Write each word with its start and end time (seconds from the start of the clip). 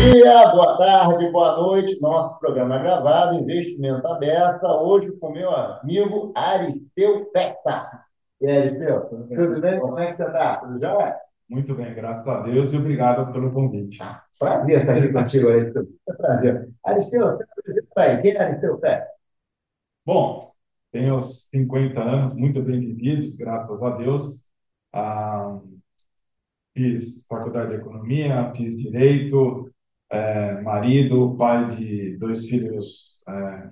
dia, 0.00 0.50
boa 0.52 0.78
tarde, 0.78 1.30
boa 1.30 1.56
noite. 1.58 2.00
Nosso 2.00 2.38
programa 2.38 2.76
é 2.76 2.82
gravado, 2.82 3.38
investimento 3.38 4.06
aberto. 4.06 4.64
Hoje 4.64 5.12
com 5.18 5.30
meu 5.30 5.50
amigo 5.50 6.32
Aristeu 6.34 7.30
Feta. 7.30 8.04
E 8.40 8.46
aí, 8.46 8.58
Aristeu, 8.60 9.00
tudo 9.10 9.60
bem? 9.60 9.78
Como 9.78 9.98
é 9.98 10.10
que 10.10 10.16
você 10.16 10.24
está? 10.24 10.56
Tudo 10.56 10.80
já? 10.80 11.18
Muito 11.50 11.74
bem, 11.74 11.94
graças 11.94 12.26
a 12.26 12.40
Deus 12.40 12.72
e 12.72 12.78
obrigado 12.78 13.30
pelo 13.30 13.52
convite. 13.52 14.02
Ah, 14.02 14.22
prazer 14.38 14.80
estar 14.80 14.96
aqui 14.96 15.12
contigo, 15.12 15.48
Aristeu. 15.50 15.86
É 16.08 16.12
prazer. 16.14 16.68
Aristeu, 16.82 17.38
quem 18.22 18.32
é 18.32 18.42
Aristeu 18.42 18.78
Feta? 18.78 19.06
Bom, 20.06 20.50
tenho 20.92 21.20
50 21.20 22.00
anos 22.00 22.34
muito 22.34 22.62
bem 22.62 22.80
vividos, 22.80 23.36
graças 23.36 23.82
a 23.82 23.90
Deus. 23.90 24.48
Ah, 24.94 25.58
fiz 26.72 27.26
faculdade 27.26 27.68
de 27.68 27.76
economia, 27.76 28.50
fiz 28.56 28.74
direito, 28.74 29.69
é, 30.10 30.60
marido, 30.62 31.36
pai 31.36 31.66
de 31.68 32.16
dois 32.18 32.48
filhos 32.48 33.22
é, 33.28 33.70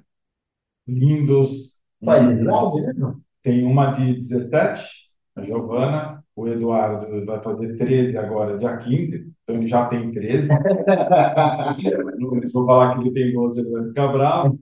lindos. 0.86 1.78
Pai 2.04 2.26
de 2.26 2.34
idade, 2.42 2.80
né? 2.80 3.14
Tem 3.42 3.64
uma 3.64 3.90
de 3.90 4.14
17, 4.14 5.10
a 5.36 5.42
Giovana, 5.42 6.24
o 6.36 6.46
Eduardo 6.46 7.26
vai 7.26 7.42
fazer 7.42 7.76
13 7.76 8.16
agora, 8.16 8.58
dia 8.58 8.76
15, 8.76 9.32
então 9.42 9.56
ele 9.56 9.66
já 9.66 9.86
tem 9.86 10.12
13. 10.12 10.48
Vou 12.52 12.66
falar 12.66 12.94
que 12.94 13.00
ele 13.00 13.12
tem 13.12 13.32
12, 13.32 13.60
ele 13.60 13.70
vai 13.70 13.88
ficar 13.88 14.08
bravo. 14.08 14.60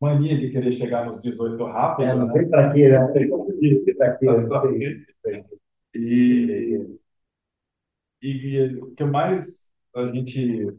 Mania 0.00 0.38
de 0.38 0.50
querer 0.50 0.72
chegar 0.72 1.06
nos 1.06 1.22
18 1.22 1.64
rápido. 1.64 2.06
É, 2.06 2.14
não 2.14 2.26
né? 2.26 2.32
sei 2.32 2.46
para 2.46 2.72
quê, 2.72 2.88
né? 2.88 2.98
Para 2.98 3.12
quê. 4.18 4.26
não 4.28 4.48
sei. 5.22 5.44
E, 5.96 6.98
e 8.20 8.66
o 8.82 8.90
que 8.96 9.04
mais 9.04 9.70
a 9.94 10.08
gente 10.08 10.76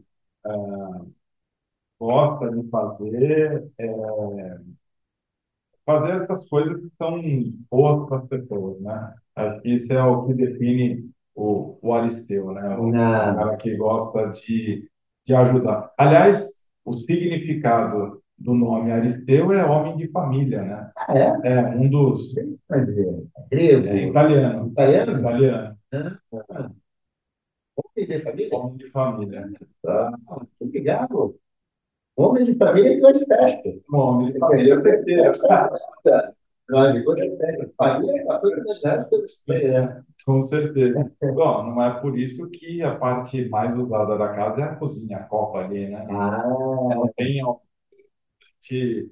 gosta 2.00 2.50
de 2.50 2.68
fazer 2.70 3.70
é 3.78 3.86
fazer 5.84 6.22
essas 6.22 6.48
coisas 6.48 6.80
que 6.80 6.90
são 6.98 7.20
boas 7.70 8.08
para 8.08 8.18
as 8.18 8.28
pessoas, 8.28 8.80
né? 8.80 9.14
Acho 9.36 9.60
que 9.62 9.70
isso 9.74 9.92
é 9.92 10.02
o 10.02 10.26
que 10.26 10.34
define 10.34 11.08
o, 11.34 11.78
o 11.82 11.94
Aristeu, 11.94 12.52
né? 12.52 12.76
O 12.76 12.92
Ah. 12.96 13.34
cara 13.34 13.56
que 13.56 13.76
gosta 13.76 14.30
de, 14.32 14.88
de 15.24 15.34
ajudar. 15.34 15.90
Aliás, 15.96 16.50
o 16.84 16.92
significado 16.96 18.22
do 18.38 18.54
nome 18.54 18.90
Aristeu 18.92 19.52
é 19.52 19.64
homem 19.64 19.96
de 19.96 20.08
família, 20.08 20.62
né? 20.62 20.90
Ah, 20.96 21.14
é? 21.16 21.48
É 21.54 21.60
um 21.68 21.88
dos... 21.88 22.34
Grego, 23.50 23.86
É 23.86 24.06
italiano. 24.08 24.68
italiano? 24.70 25.18
Italiano. 25.20 25.76
Ah, 26.48 26.55
de 27.96 28.20
família? 28.22 28.56
Homem 28.56 28.76
de 28.76 28.90
família. 28.90 29.50
Ah, 29.86 30.12
obrigado. 30.60 31.38
Homem 32.16 32.44
de 32.44 32.54
família 32.56 32.90
que 32.94 33.00
gosta 33.00 33.18
de 33.18 33.26
festa. 33.26 33.68
Homem 33.92 34.32
de 34.32 34.38
família 34.38 34.82
perfeito. 34.82 35.38
Não, 36.68 36.92
de 36.92 37.02
gosta 37.02 37.22
de 37.22 37.36
festa. 37.36 37.70
Família 37.78 38.22
é 38.22 38.38
coisa 38.38 38.64
das 38.64 38.80
festas, 38.80 39.42
né? 39.48 40.02
Com 40.24 40.40
certeza. 40.40 41.12
Bom, 41.22 41.62
não 41.62 41.82
é 41.82 42.00
por 42.00 42.18
isso 42.18 42.50
que 42.50 42.82
a 42.82 42.96
parte 42.96 43.48
mais 43.48 43.74
usada 43.74 44.18
da 44.18 44.28
casa 44.34 44.60
é 44.60 44.64
a 44.64 44.76
cozinha, 44.76 45.18
a 45.18 45.24
copa 45.24 45.60
ali, 45.60 45.88
né? 45.88 46.04
Ah, 46.10 46.42
Ela 46.90 47.08
tem, 47.16 47.44
ó, 47.44 47.52
a 47.52 47.56
gente, 48.60 49.10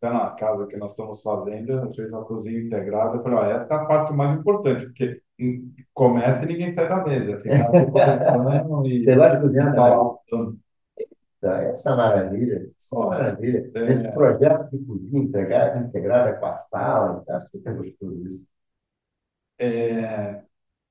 até 0.00 0.12
na 0.12 0.30
casa 0.32 0.66
que 0.66 0.76
nós 0.76 0.92
estamos 0.92 1.22
fazendo, 1.22 1.80
a 1.80 1.92
fez 1.94 2.12
uma 2.12 2.24
cozinha 2.24 2.60
integrada. 2.60 3.16
Eu 3.16 3.22
falei, 3.22 3.38
ó, 3.38 3.44
essa 3.46 3.74
é 3.74 3.76
a 3.76 3.84
parte 3.86 4.12
mais 4.12 4.32
importante, 4.32 4.86
porque 4.86 5.21
começa 5.94 6.42
e 6.44 6.46
ninguém 6.46 6.74
sai 6.74 6.88
da 6.88 7.04
mesa. 7.04 7.40
Fica 7.42 7.64
conversando 7.66 8.86
e 8.86 9.04
você 9.04 9.14
gosta 9.16 9.36
de 9.36 9.42
cozinhar 9.42 9.72
também? 9.74 10.06
Essa 11.72 11.96
maravilha, 11.96 12.70
essa 12.78 13.04
Olha, 13.04 13.18
maravilha. 13.18 13.72
é. 13.74 13.82
Esse 13.86 14.08
projeto 14.12 14.70
de 14.70 14.84
cozinha 14.84 15.22
integrada, 15.24 15.80
integrada 15.80 16.38
com 16.38 16.46
a 16.46 16.58
sala, 16.70 17.24
tá 17.26 17.40
super 17.40 17.76
gostoso 17.76 18.26
isso. 18.26 18.46
É, 19.58 20.42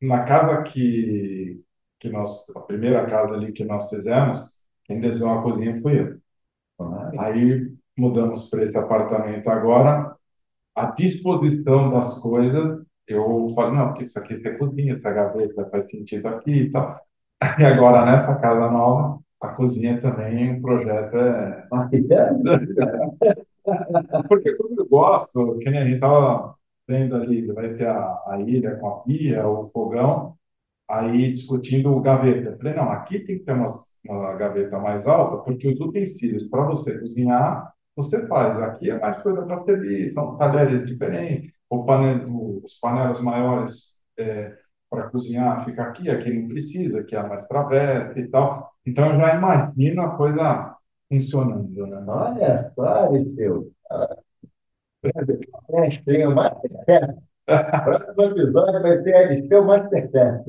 na 0.02 0.26
casa 0.26 0.64
que, 0.64 1.64
que 2.00 2.10
nós, 2.10 2.48
a 2.56 2.62
primeira 2.62 3.06
casa 3.10 3.34
ali 3.36 3.54
que 3.54 3.66
nós 3.66 3.90
fizemos, 3.90 4.64
quem 4.86 5.00
desenhou 5.02 5.32
a 5.40 5.44
cozinha 5.44 5.82
fui 5.82 6.00
eu. 6.02 6.22
Ah, 6.80 7.16
Aí 7.18 7.72
mudamos 7.98 8.50
para 8.50 8.64
esse 8.64 8.78
apartamento 8.78 9.50
agora. 9.50 10.16
A 10.76 10.88
disposição 10.92 11.92
das 11.92 12.20
coisas, 12.22 12.82
eu 13.12 13.52
falei, 13.56 13.78
não, 13.78 13.88
porque 13.90 14.04
isso 14.04 14.18
aqui 14.20 14.34
é 14.48 14.52
cozinha, 14.58 14.94
essa 14.96 15.12
gaveta 15.12 15.70
faz 15.70 15.90
sentido 15.90 16.28
aqui 16.28 16.52
e 16.52 16.72
tal. 16.72 17.00
E 17.60 17.64
agora, 17.64 18.06
nessa 18.06 18.36
casa 18.36 18.70
nova, 18.70 19.20
a 19.42 19.50
cozinha 19.50 20.00
também, 20.00 20.58
o 20.58 20.62
projeto 20.62 21.18
é. 21.18 21.68
Porque 24.28 24.54
como 24.56 24.80
eu 24.80 24.88
gosto, 24.88 25.58
que 25.60 25.70
nem 25.70 25.82
a 25.82 25.86
gente 25.86 25.96
estava 25.96 26.56
vendo 26.88 27.16
ali, 27.16 27.46
vai 27.52 27.74
ter 27.74 27.88
a, 27.88 28.22
a 28.28 28.40
ilha 28.42 28.76
com 28.78 28.88
a 28.88 29.00
pia, 29.02 29.48
o 29.48 29.70
fogão, 29.72 30.36
aí 30.90 31.32
discutindo 31.32 31.92
o 31.96 32.02
gaveta. 32.02 32.50
Eu 32.52 32.58
falei, 32.58 32.74
não, 32.74 32.92
aqui 32.92 33.20
tem 33.20 33.40
que 33.40 33.46
ter 33.46 33.54
uma, 33.54 33.66
uma 34.08 34.34
gaveta 34.36 34.78
mais 34.80 35.08
alta, 35.08 35.44
porque 35.44 35.68
os 35.70 35.80
utensílios 35.80 36.44
para 36.44 36.64
você 36.66 37.00
cozinhar, 37.00 37.74
você 37.96 38.28
faz. 38.28 38.58
Aqui 38.58 38.90
é 38.90 39.00
mais 39.00 39.18
coisa 39.18 39.44
para 39.44 39.64
servir, 39.64 40.14
são 40.14 40.38
talheres 40.38 40.86
diferentes, 40.86 41.52
ou 41.72 41.86
pane- 41.86 42.26
os 42.64 42.80
panelas 42.82 43.22
maiores 43.22 43.98
para 44.90 45.10
cozinhar 45.10 45.66
fica 45.66 45.84
aqui, 45.84 46.10
aqui 46.10 46.32
não 46.34 46.48
precisa, 46.50 47.00
aqui 47.02 47.16
é 47.16 47.24
mais 47.24 47.48
travessa 47.48 48.20
e 48.20 48.28
tal. 48.30 48.72
Então 48.86 49.12
eu 49.14 49.20
já 49.20 49.36
imagino 49.36 50.02
a 50.04 50.18
coisa 50.18 50.76
funcionando, 51.10 51.88
né? 51.88 52.04
Olha 52.08 52.72
só, 52.76 52.84
Aristeu. 53.06 53.72
Tem 56.06 56.28
o 56.28 56.36
Masterchef. 56.36 57.14
Próximo 57.84 58.24
episódio 58.24 58.82
vai 58.82 59.02
ser 59.04 59.16
Aristeu 59.16 59.66
Masterchef. 59.66 60.44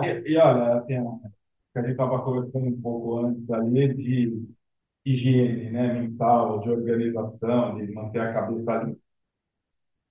E, 0.00 0.22
e 0.32 0.36
olha, 0.38 0.74
assim, 0.80 0.96
a 0.96 1.80
gente 1.80 1.92
estava 1.92 2.22
conversando 2.22 2.66
um 2.68 2.80
pouco 2.80 3.18
antes 3.20 3.50
ali 3.50 3.94
de 3.94 4.48
higiene, 5.06 5.70
né, 5.70 5.94
mental, 5.94 6.60
de 6.60 6.70
organização, 6.70 7.76
de 7.76 7.92
manter 7.94 8.20
a 8.20 8.34
cabeça 8.34 8.74
limpa. 8.84 9.00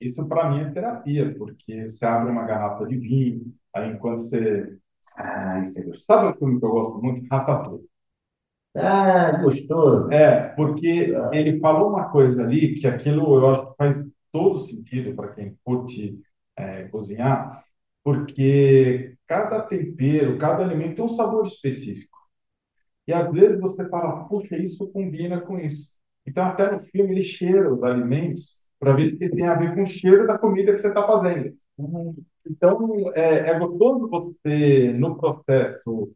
Isso 0.05 0.25
para 0.27 0.49
mim 0.49 0.61
é 0.61 0.71
terapia, 0.71 1.33
porque 1.37 1.87
você 1.87 2.05
abre 2.05 2.31
uma 2.31 2.45
garrafa 2.45 2.85
de 2.87 2.97
vinho, 2.97 3.53
aí 3.73 3.91
enquanto 3.91 4.19
você. 4.19 4.77
Ah, 5.17 5.59
isso 5.61 5.77
é 5.79 5.83
gostoso. 5.83 6.05
Sabe 6.05 6.29
um 6.29 6.39
filme 6.39 6.59
que 6.59 6.65
eu 6.65 6.71
gosto 6.71 7.01
muito? 7.01 7.27
Ratatouille. 7.31 7.87
Ah, 8.75 9.31
gostoso. 9.41 10.11
É, 10.11 10.49
porque 10.55 11.13
ele 11.31 11.59
falou 11.59 11.89
uma 11.89 12.09
coisa 12.09 12.43
ali 12.43 12.75
que 12.79 12.87
aquilo 12.87 13.35
eu 13.39 13.47
acho 13.49 13.67
que 13.71 13.75
faz 13.77 13.97
todo 14.31 14.57
sentido 14.59 15.15
para 15.15 15.33
quem 15.33 15.57
curte 15.63 16.19
é, 16.57 16.83
cozinhar, 16.89 17.63
porque 18.03 19.15
cada 19.27 19.61
tempero, 19.63 20.37
cada 20.39 20.63
alimento 20.65 20.95
tem 20.95 21.05
um 21.05 21.09
sabor 21.09 21.45
específico. 21.45 22.17
E 23.07 23.13
às 23.13 23.31
vezes 23.31 23.59
você 23.59 23.87
fala, 23.89 24.25
puxa, 24.27 24.57
isso 24.57 24.87
combina 24.91 25.41
com 25.41 25.59
isso. 25.59 25.95
Então, 26.25 26.45
até 26.45 26.71
no 26.71 26.83
filme, 26.83 27.11
ele 27.13 27.23
cheira 27.23 27.71
os 27.71 27.83
alimentos 27.83 28.62
para 28.83 28.93
ver 28.95 29.17
se 29.17 29.29
tem 29.29 29.47
a 29.47 29.55
ver 29.55 29.75
com 29.75 29.83
o 29.83 29.85
cheiro 29.87 30.27
da 30.27 30.37
comida 30.37 30.73
que 30.73 30.79
você 30.79 30.89
está 30.89 31.05
fazendo. 31.05 31.53
Então, 32.49 33.11
é, 33.15 33.51
é 33.51 33.59
gostoso 33.59 34.09
você, 34.09 34.93
no 34.93 35.17
processo 35.17 36.11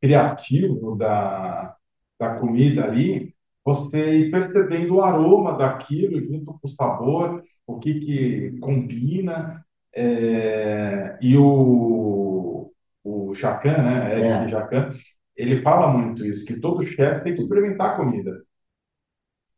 criativo 0.00 0.96
da, 0.96 1.76
da 2.18 2.36
comida 2.38 2.84
ali, 2.84 3.34
você 3.64 4.18
ir 4.18 4.30
percebendo 4.30 4.96
o 4.96 5.02
aroma 5.02 5.56
daquilo 5.56 6.20
junto 6.22 6.46
com 6.46 6.60
o 6.64 6.68
sabor, 6.68 7.42
o 7.66 7.78
que 7.78 8.00
que 8.00 8.58
combina. 8.60 9.64
é, 9.94 11.18
e 11.20 11.36
o, 11.36 12.72
o 13.04 13.34
Jacan, 13.34 13.82
né, 13.82 14.18
Eric 14.18 14.44
É. 14.44 14.48
Jacan, 14.48 14.92
ele 15.36 15.62
fala 15.62 15.88
muito 15.92 16.24
isso, 16.26 16.44
que 16.46 16.60
todo 16.60 16.82
chefe 16.84 17.24
tem 17.24 17.34
que 17.34 17.42
experimentar 17.42 17.94
a 17.94 17.96
comida 17.96 18.42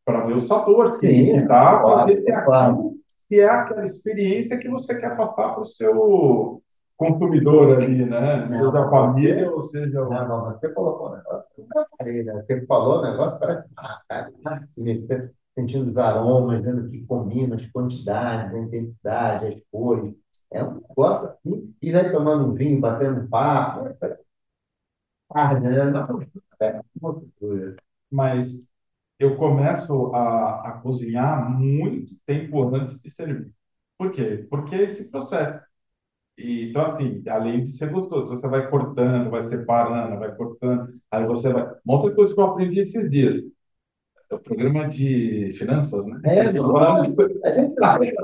para 0.05 0.27
ver 0.27 0.35
o 0.35 0.41
sabor 0.41 0.99
que 0.99 1.07
Sim, 1.07 1.47
dá, 1.47 1.79
para 1.81 1.83
claro, 1.83 2.07
ver 2.07 2.23
se 2.23 2.31
é 2.31 2.41
claro. 2.45 2.73
aquilo 2.75 2.93
que 3.29 3.41
é 3.41 3.49
aquela 3.49 3.85
experiência 3.85 4.59
que 4.59 4.69
você 4.69 5.01
quer 5.01 5.17
passar 5.17 5.51
para 5.55 5.61
o 5.61 5.65
seu 5.65 6.63
consumidor 6.97 7.81
ali, 7.81 8.05
né? 8.05 8.47
Seja 8.47 8.69
a 8.69 8.73
Não, 8.73 8.91
família 8.91 9.51
ou 9.51 9.61
seja 9.61 10.03
o... 10.03 10.11
Não, 10.11 10.29
não, 10.29 10.45
você 10.53 10.69
colocou 10.69 11.09
um 11.11 11.17
negócio. 11.17 11.47
Né? 11.59 12.45
Você 12.47 12.67
falou 12.67 12.99
um 13.01 13.03
negócio 13.11 13.39
para 13.39 13.65
sentindo 15.55 15.91
os 15.91 15.97
aromas, 15.97 16.63
vendo 16.63 16.87
o 16.87 16.91
que 16.91 17.05
combina, 17.07 17.57
as 17.57 17.67
quantidades, 17.71 18.55
a 18.55 18.59
intensidade, 18.59 19.47
as 19.47 19.55
cores. 19.71 20.15
É 20.51 20.63
um 20.63 20.75
negócio 20.89 21.29
assim. 21.29 21.75
E 21.81 21.93
vai 21.93 22.11
tomando 22.11 22.47
um 22.49 22.55
vinho, 22.55 22.81
batendo 22.81 23.29
papo. 23.29 23.85
né? 23.85 23.97
Ah, 25.35 25.59
né? 25.59 25.71
É. 26.61 26.81
Mas 28.11 28.67
eu 29.23 29.37
começo 29.37 30.15
a, 30.15 30.69
a 30.69 30.73
cozinhar 30.83 31.51
muito 31.51 32.17
tempo 32.27 32.75
antes 32.75 33.01
de 33.01 33.11
servir. 33.11 33.53
Por 33.99 34.11
quê? 34.11 34.47
Porque 34.51 34.75
esse 34.75 35.11
processo. 35.11 35.61
E, 36.37 36.71
então, 36.71 36.83
assim, 36.83 37.23
além 37.29 37.63
de 37.63 37.71
ser 37.71 37.91
gostoso, 37.91 38.35
você 38.35 38.49
vai 38.49 38.69
cortando, 38.69 39.31
vai 39.31 39.49
separando, 39.49 40.19
vai 40.19 40.35
cortando, 40.35 40.95
aí 41.11 41.27
você 41.27 41.53
vai. 41.53 41.71
Uma 41.85 41.97
outra 42.01 42.15
coisa 42.15 42.35
que 42.35 42.41
eu 42.41 42.45
aprendi 42.45 42.81
esses 42.81 43.11
dias, 43.11 43.43
é 44.31 44.35
o 44.35 44.41
programa 44.41 44.89
de 44.89 45.51
finanças, 45.59 46.07
né? 46.07 46.21
É, 46.25 46.53
não, 46.53 46.77
a 46.77 47.53
gente 47.53 47.75
sabe. 47.75 48.15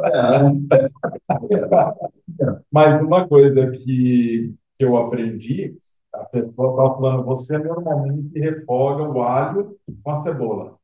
Mas 2.72 3.02
uma 3.02 3.28
coisa 3.28 3.70
que, 3.70 4.54
que 4.74 4.84
eu 4.84 4.96
aprendi, 4.96 5.76
a 6.12 6.24
pessoa 6.24 6.70
estava 6.70 6.94
falando, 6.96 7.24
você 7.24 7.58
normalmente 7.58 8.38
refoga 8.38 9.02
o 9.02 9.22
alho 9.22 9.76
com 10.02 10.10
a 10.10 10.22
cebola. 10.22 10.77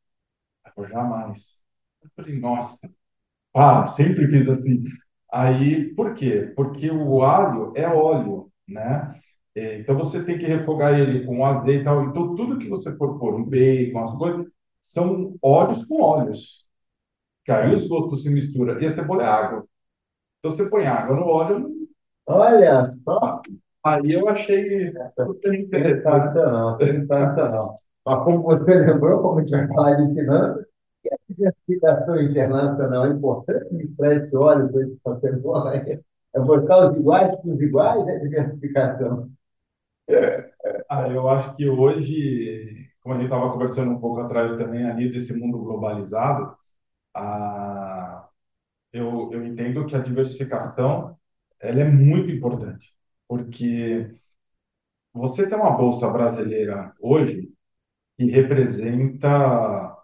Eu 0.76 0.88
jamais. 0.88 1.58
Eu 2.02 2.10
falei, 2.16 2.38
nossa, 2.40 2.90
para, 3.52 3.86
sempre 3.88 4.28
fiz 4.28 4.48
assim. 4.48 4.84
Aí, 5.32 5.94
por 5.94 6.14
quê? 6.14 6.52
Porque 6.56 6.90
o 6.90 7.22
alho 7.22 7.72
é 7.76 7.88
óleo, 7.88 8.50
né? 8.68 9.14
É, 9.54 9.80
Então 9.80 9.96
você 9.96 10.24
tem 10.24 10.38
que 10.38 10.46
refogar 10.46 10.98
ele 10.98 11.26
com 11.26 11.44
azeite 11.46 11.82
e 11.82 11.84
tal. 11.84 12.04
Então 12.04 12.34
tudo 12.36 12.58
que 12.58 12.68
você 12.68 12.96
for 12.96 13.18
pôr, 13.18 13.34
um 13.36 13.44
bacon, 13.44 14.00
as 14.04 14.12
coisas, 14.18 14.46
são 14.82 15.36
óleos 15.42 15.84
com 15.86 16.02
óleos. 16.02 16.66
Que 17.44 17.52
aí 17.52 17.74
os 17.74 17.86
gostos 17.88 18.22
se 18.24 18.30
misturam. 18.30 18.80
E 18.80 18.86
a 18.86 18.90
cebola 18.92 19.22
é 19.24 19.26
água. 19.28 19.66
Então 20.40 20.50
você 20.52 20.70
põe 20.70 20.86
água 20.86 21.16
no 21.16 21.26
óleo, 21.26 21.70
Olha 22.26 22.94
só, 23.04 23.40
aí 23.84 24.12
eu 24.12 24.28
achei 24.28 24.92
super 25.24 25.54
interessante. 25.54 26.34
sensacional, 26.34 26.78
sensacional. 26.78 27.76
Mas 28.06 28.24
como 28.24 28.42
você 28.42 28.64
lembrou, 28.74 29.22
como 29.22 29.38
a 29.40 29.42
gente 29.42 29.52
de 29.56 30.14
finanças, 30.14 30.66
e 31.04 31.08
a 31.14 31.16
diversificação 31.28 32.20
internacional 32.20 33.06
é 33.06 33.10
importante 33.10 33.74
misturar 33.74 34.12
esse 34.12 34.36
óleo 34.36 34.70
com 34.72 34.80
esse 35.14 35.20
cebola. 35.20 35.76
É 35.76 36.40
botar 36.40 36.90
os 36.90 36.96
iguais 36.96 37.36
com 37.42 37.54
os 37.54 37.60
iguais, 37.60 38.06
é 38.08 38.18
diversificação. 38.18 39.30
Ah, 40.88 41.08
eu 41.08 41.28
acho 41.28 41.54
que 41.56 41.68
hoje, 41.68 42.88
como 43.02 43.14
a 43.14 43.18
gente 43.18 43.26
estava 43.30 43.52
conversando 43.52 43.90
um 43.92 44.00
pouco 44.00 44.20
atrás 44.20 44.52
também 44.56 44.84
ali 44.88 45.10
desse 45.10 45.34
mundo 45.38 45.58
globalizado, 45.58 46.56
a, 47.14 48.28
eu, 48.92 49.30
eu 49.32 49.46
entendo 49.46 49.86
que 49.86 49.96
a 49.96 50.00
diversificação 50.00 51.18
ela 51.60 51.80
é 51.82 51.84
muito 51.90 52.30
importante, 52.32 52.94
porque 53.28 54.10
você 55.14 55.46
tem 55.48 55.56
uma 55.58 55.70
bolsa 55.76 56.10
brasileira 56.10 56.94
hoje 57.00 57.53
que 58.16 58.24
representa 58.30 59.96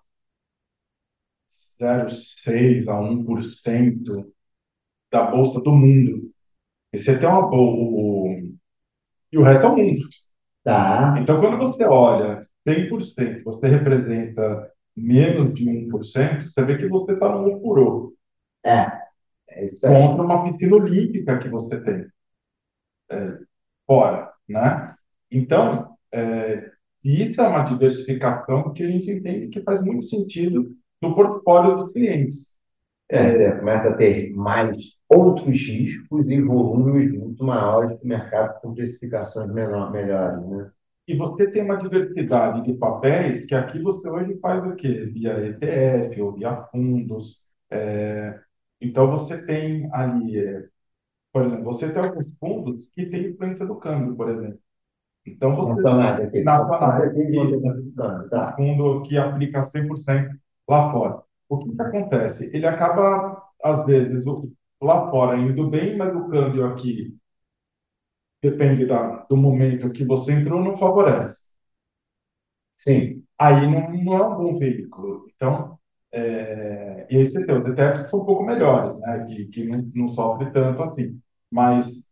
0,6 1.80 2.88
a 2.88 3.00
1% 3.00 4.32
da 5.12 5.24
bolsa 5.30 5.60
do 5.60 5.72
mundo. 5.72 6.30
E 6.92 6.98
você 6.98 7.18
tem 7.18 7.28
uma 7.28 7.48
bolsa, 7.48 8.42
e 9.32 9.38
o 9.38 9.42
resto 9.42 9.66
é 9.66 9.68
o 9.68 9.76
mundo. 9.76 10.00
Tá, 10.62 11.16
Então, 11.20 11.40
quando 11.40 11.56
você 11.58 11.84
olha 11.84 12.40
100%, 12.68 13.44
você 13.44 13.66
representa 13.68 14.70
menos 14.96 15.54
de 15.54 15.68
1%, 15.68 16.48
você 16.48 16.64
vê 16.64 16.76
que 16.76 16.88
você 16.88 17.12
está 17.12 17.28
no 17.28 17.56
ofurô, 17.56 18.14
é, 18.64 18.86
é 19.48 19.64
isso 19.64 19.86
aí. 19.86 19.94
contra 19.94 20.22
uma 20.22 20.44
piscina 20.44 20.76
olímpica 20.76 21.38
que 21.38 21.48
você 21.48 21.80
tem 21.82 22.06
fora, 23.86 24.32
né? 24.48 24.94
Então, 25.30 25.96
é, 26.12 26.70
isso 27.05 27.41
é 27.41 27.49
uma 27.49 27.62
diversificação 27.64 28.73
que 28.73 28.82
a 28.82 28.87
gente 28.87 29.11
entende 29.11 29.49
que 29.49 29.62
faz 29.62 29.82
muito 29.82 30.05
sentido 30.05 30.70
no 31.00 31.14
portfólio 31.14 31.76
dos 31.76 31.93
clientes. 31.93 32.58
É, 33.08 33.52
começa 33.52 33.88
a 33.91 33.97
ter 33.97 34.32
mais 34.35 34.76
outros 35.08 35.58
riscos 35.61 36.26
e 36.29 36.41
volumes 36.43 37.12
muito 37.12 37.44
maiores 37.44 37.99
que 37.99 38.05
o 38.05 38.08
mercado 38.08 38.61
com 38.61 38.75
precificações 38.75 39.52
menor, 39.52 39.91
melhores, 39.93 40.47
né? 40.49 40.70
E 41.08 41.17
você 41.17 41.50
tem 41.50 41.62
uma 41.64 41.76
diversidade 41.76 42.62
de 42.64 42.75
papéis 42.75 43.44
que 43.47 43.55
aqui 43.55 43.81
você 43.82 44.08
hoje 44.08 44.38
faz 44.41 44.64
o 44.64 44.76
quê? 44.76 45.06
Via 45.06 45.41
ETF 45.49 46.23
ou 46.23 46.32
via 46.35 46.62
fundos. 46.70 47.43
É, 47.70 48.41
então, 48.81 49.11
você 49.11 49.44
tem 49.44 49.88
ali, 49.93 50.38
é, 50.38 50.69
por 51.32 51.44
exemplo, 51.44 51.64
você 51.64 51.93
tem 51.93 52.02
alguns 52.02 52.29
fundos 52.38 52.88
que 52.88 53.06
têm 53.06 53.29
influência 53.31 53.67
do 53.67 53.76
câmbio, 53.76 54.17
por 54.17 54.31
exemplo. 54.31 54.61
Então, 55.26 55.55
você 55.56 55.70
Nacionais 55.70 56.20
aqui. 56.20 56.43
nacionais, 56.44 57.11
Aqui, 57.11 57.93
tá 57.94 58.25
tá. 58.31 58.56
fundo 58.56 59.02
que 59.02 59.17
aplica 59.19 59.62
100% 59.62 60.34
lá 60.69 60.90
fora. 60.93 61.22
O 61.49 61.58
que 61.58 61.75
que 61.76 61.82
acontece? 61.82 62.50
Ele 62.55 62.67
acaba, 62.67 63.43
às 63.62 63.84
vezes, 63.87 64.25
lá 64.81 65.11
fora 65.11 65.38
indo 65.38 65.69
bem, 65.70 65.96
mas 65.96 66.14
o 66.14 66.28
câmbio 66.28 66.67
aqui, 66.67 67.17
depende 68.43 68.84
da, 68.87 69.25
do 69.31 69.37
momento 69.37 69.90
que 69.93 70.05
você 70.05 70.32
entrou, 70.34 70.62
não 70.62 70.76
favorece. 70.76 71.40
Sim, 72.76 73.25
Aí 73.38 73.66
não, 73.66 73.90
não 74.05 74.16
é 74.19 74.26
um 74.28 74.37
bom 74.37 74.58
veículo. 74.58 75.26
Então, 75.34 75.78
é, 76.12 77.06
e 77.11 77.16
aí 77.16 77.25
você 77.25 77.44
tem 77.46 77.56
os 77.56 77.64
ETFs 77.66 78.11
são 78.11 78.20
um 78.23 78.25
pouco 78.26 78.44
melhores, 78.44 78.99
né? 79.00 79.25
Que, 79.26 79.46
que 79.46 79.64
não, 79.64 79.90
não 79.94 80.08
sofre 80.08 80.50
tanto 80.52 80.82
assim. 80.82 81.20
Mas 81.50 82.06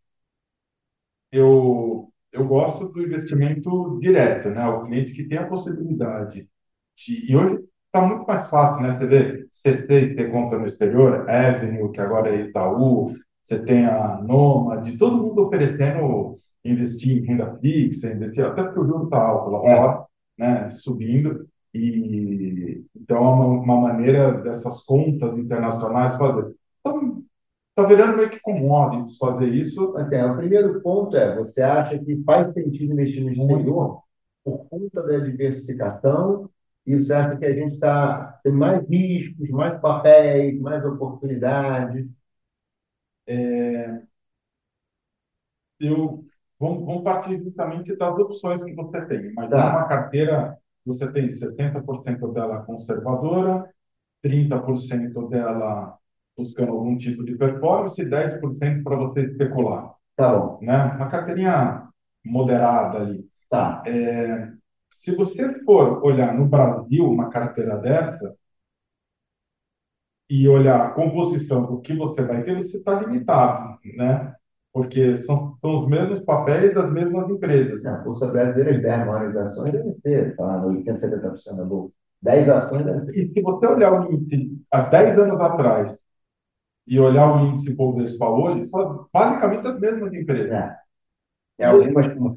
eu, 1.31 2.08
eu 2.31 2.45
gosto 2.47 2.89
do 2.89 3.01
investimento 3.01 3.97
direto, 3.99 4.49
né? 4.49 4.67
O 4.67 4.83
cliente 4.83 5.13
que 5.13 5.23
tem 5.27 5.37
a 5.37 5.47
possibilidade 5.47 6.47
de... 6.95 7.31
E 7.31 7.35
hoje 7.35 7.63
está 7.85 8.05
muito 8.05 8.25
mais 8.27 8.47
fácil, 8.49 8.81
né? 8.81 8.91
Você 8.93 9.07
vê 9.07 9.47
C6 9.51 10.15
ter 10.15 10.31
conta 10.31 10.57
no 10.57 10.65
exterior, 10.65 11.29
Avenue, 11.29 11.91
que 11.91 12.01
agora 12.01 12.29
é 12.35 12.41
Itaú, 12.41 13.15
você 13.43 13.63
tem 13.63 13.85
a 13.85 14.21
Noma, 14.21 14.81
de 14.81 14.97
todo 14.97 15.17
mundo 15.17 15.45
oferecendo 15.45 16.37
investir 16.63 17.17
em 17.17 17.25
renda 17.25 17.57
fixa, 17.59 18.11
investir, 18.13 18.45
até 18.45 18.63
porque 18.63 18.79
o 18.79 18.85
juro 18.85 19.05
está 19.05 19.17
alto 19.21 19.49
lá 19.51 19.59
É. 19.63 19.75
fora, 19.75 20.05
né? 20.37 20.69
Subindo. 20.69 21.47
E 21.73 22.83
então 22.95 23.17
é 23.17 23.19
uma, 23.21 23.45
uma 23.45 23.81
maneira 23.81 24.31
dessas 24.41 24.83
contas 24.85 25.37
internacionais 25.37 26.15
fazer. 26.15 26.53
Então, 26.79 27.23
está 27.79 27.87
virando 27.87 28.17
meio 28.17 28.29
que 28.29 28.39
commodities 28.39 29.17
fazer 29.17 29.53
isso. 29.53 29.93
Mas, 29.93 30.11
é, 30.11 30.25
o 30.25 30.37
primeiro 30.37 30.81
ponto 30.81 31.15
é, 31.15 31.35
você 31.35 31.61
acha 31.61 31.97
que 31.99 32.23
faz 32.23 32.53
sentido 32.53 32.93
investir 32.93 33.23
no 33.23 33.31
exterior 33.31 34.03
por 34.43 34.65
conta 34.69 35.03
da 35.03 35.17
diversificação 35.19 36.49
e 36.85 36.95
você 36.95 37.13
acha 37.13 37.37
que 37.37 37.45
a 37.45 37.53
gente 37.53 37.73
está 37.73 38.39
tem 38.43 38.53
mais 38.53 38.87
riscos, 38.87 39.49
mais 39.49 39.79
papéis, 39.79 40.59
mais 40.61 40.83
oportunidades? 40.85 42.07
eu 45.79 46.25
vamos, 46.59 46.85
vamos 46.85 47.03
partir 47.03 47.39
justamente 47.41 47.95
das 47.95 48.17
opções 48.17 48.63
que 48.63 48.73
você 48.73 49.05
tem. 49.05 49.31
Imagina 49.31 49.49
Tá. 49.49 49.69
uma 49.77 49.87
carteira, 49.87 50.57
você 50.85 51.11
tem 51.11 51.29
60% 51.29 52.33
dela 52.33 52.63
conservadora, 52.63 53.69
30% 54.21 55.27
dela 55.29 55.97
buscando 56.39 56.71
algum 56.71 56.97
tipo 56.97 57.23
de 57.23 57.35
performance 57.35 58.01
e 58.01 58.05
10% 58.05 58.83
para 58.83 58.95
você 58.95 59.21
especular, 59.21 59.93
Tá 60.15 60.37
bom, 60.37 60.59
né? 60.61 60.93
Uma 60.95 61.09
carteirinha 61.09 61.87
moderada 62.25 62.99
ali. 62.99 63.25
tá. 63.49 63.83
Se 64.91 65.15
você 65.15 65.63
for 65.63 66.03
olhar 66.05 66.33
no 66.33 66.45
Brasil 66.47 67.05
uma 67.09 67.29
carteira 67.29 67.77
dessa 67.77 68.35
e 70.29 70.47
olhar 70.47 70.85
a 70.85 70.89
composição 70.91 71.65
do 71.65 71.81
que 71.81 71.93
você 71.95 72.23
vai 72.23 72.43
ter, 72.43 72.55
você 72.55 72.77
está 72.77 72.99
limitado, 72.99 73.79
né? 73.95 74.35
Porque 74.71 75.15
são, 75.15 75.57
são 75.59 75.81
os 75.83 75.87
mesmos 75.89 76.19
papéis 76.19 76.73
das 76.75 76.91
mesmas 76.91 77.29
empresas. 77.29 77.85
A 77.85 77.97
Bolsa 77.97 78.27
Brasileira, 78.27 78.75
as 78.75 78.81
10 78.81 79.07
maiores 79.07 79.35
ações 79.35 79.71
devem 79.71 79.93
ser, 80.01 80.35
sei 80.35 80.45
lá, 80.45 80.65
80, 80.65 80.99
70% 80.99 81.57
da 81.57 81.65
Bolsa. 81.65 81.93
10 82.21 82.49
ações 82.49 82.85
devem 82.85 82.99
ser. 83.05 83.17
E 83.17 83.33
se 83.33 83.41
você 83.41 83.65
olhar 83.67 83.91
o 83.93 84.13
índice 84.13 84.61
há 84.71 84.81
10 84.81 85.17
anos 85.17 85.39
atrás 85.39 85.95
e 86.89 86.99
olhar 86.99 87.31
o 87.35 87.47
índice 87.47 87.75
Bovespa 87.75 88.27
hoje, 88.29 88.65
são 88.69 89.07
basicamente 89.13 89.67
as 89.67 89.79
mesmas 89.79 90.13
empresas. 90.13 90.51
É. 90.51 90.77
É 91.59 91.65
algumas 91.67 92.07
com 92.07 92.33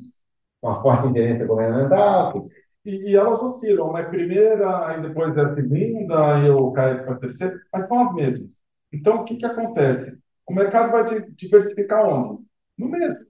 uma 0.62 0.82
forte 0.82 1.08
ingerência 1.08 1.46
governamental, 1.46 2.42
E, 2.84 3.10
e 3.12 3.16
elas 3.16 3.40
oscilam, 3.40 3.90
uma 3.90 4.00
é 4.00 4.04
primeira, 4.04 4.88
aí 4.88 5.00
depois 5.00 5.36
é 5.36 5.40
a 5.42 5.54
segunda, 5.54 6.34
aí 6.36 6.46
eu 6.46 6.70
caio 6.72 7.04
para 7.04 7.14
a 7.14 7.18
terceira, 7.18 7.60
mas 7.72 7.88
são 7.88 8.08
as 8.08 8.14
mesmas. 8.14 8.54
Então, 8.92 9.22
o 9.22 9.24
que 9.24 9.36
que 9.36 9.46
acontece? 9.46 10.18
O 10.46 10.52
mercado 10.54 10.92
vai 10.92 11.04
te 11.04 11.32
diversificar 11.34 12.06
onde? 12.06 12.44
No 12.76 12.88
mesmo, 12.88 13.20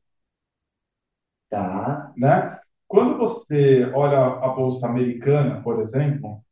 tá. 1.50 2.12
né? 2.16 2.58
Quando 2.88 3.16
você 3.18 3.90
olha 3.94 4.18
a 4.18 4.48
Bolsa 4.48 4.86
Americana, 4.86 5.62
por 5.62 5.80
exemplo, 5.80 6.42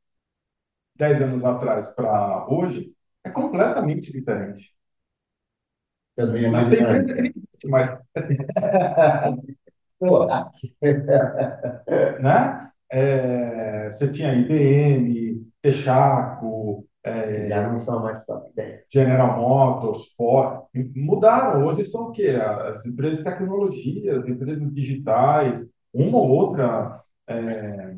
10 0.96 1.20
anos 1.22 1.44
atrás 1.44 1.88
para 1.88 2.46
hoje, 2.48 2.94
é 3.24 3.30
completamente 3.30 4.12
diferente. 4.12 4.74
Não 6.16 6.36
ia 6.36 6.50
Não 6.50 6.70
tem 6.70 6.80
empresa 6.82 7.14
que 7.14 7.22
nem 7.22 7.32
existe 7.34 7.68
mais. 7.68 7.98
Pô, 9.98 10.26
né? 12.20 12.70
É, 12.90 13.90
você 13.90 14.10
tinha 14.10 14.34
IBM, 14.34 15.46
Texaco, 15.62 16.86
É, 17.04 17.48
Já 17.48 17.68
não 17.68 17.78
são 17.78 18.02
mais 18.02 18.24
top 18.26 18.52
10. 18.54 18.84
General 18.92 19.38
Motors, 19.40 20.14
Ford, 20.16 20.64
mudaram. 20.96 21.66
Hoje 21.66 21.86
são 21.86 22.08
o 22.08 22.12
quê? 22.12 22.28
As 22.30 22.84
empresas 22.86 23.18
de 23.18 23.24
tecnologia, 23.24 24.18
as 24.20 24.26
empresas 24.28 24.72
digitais, 24.74 25.66
uma 25.94 26.18
ou 26.18 26.28
outra 26.30 27.02
é, 27.28 27.94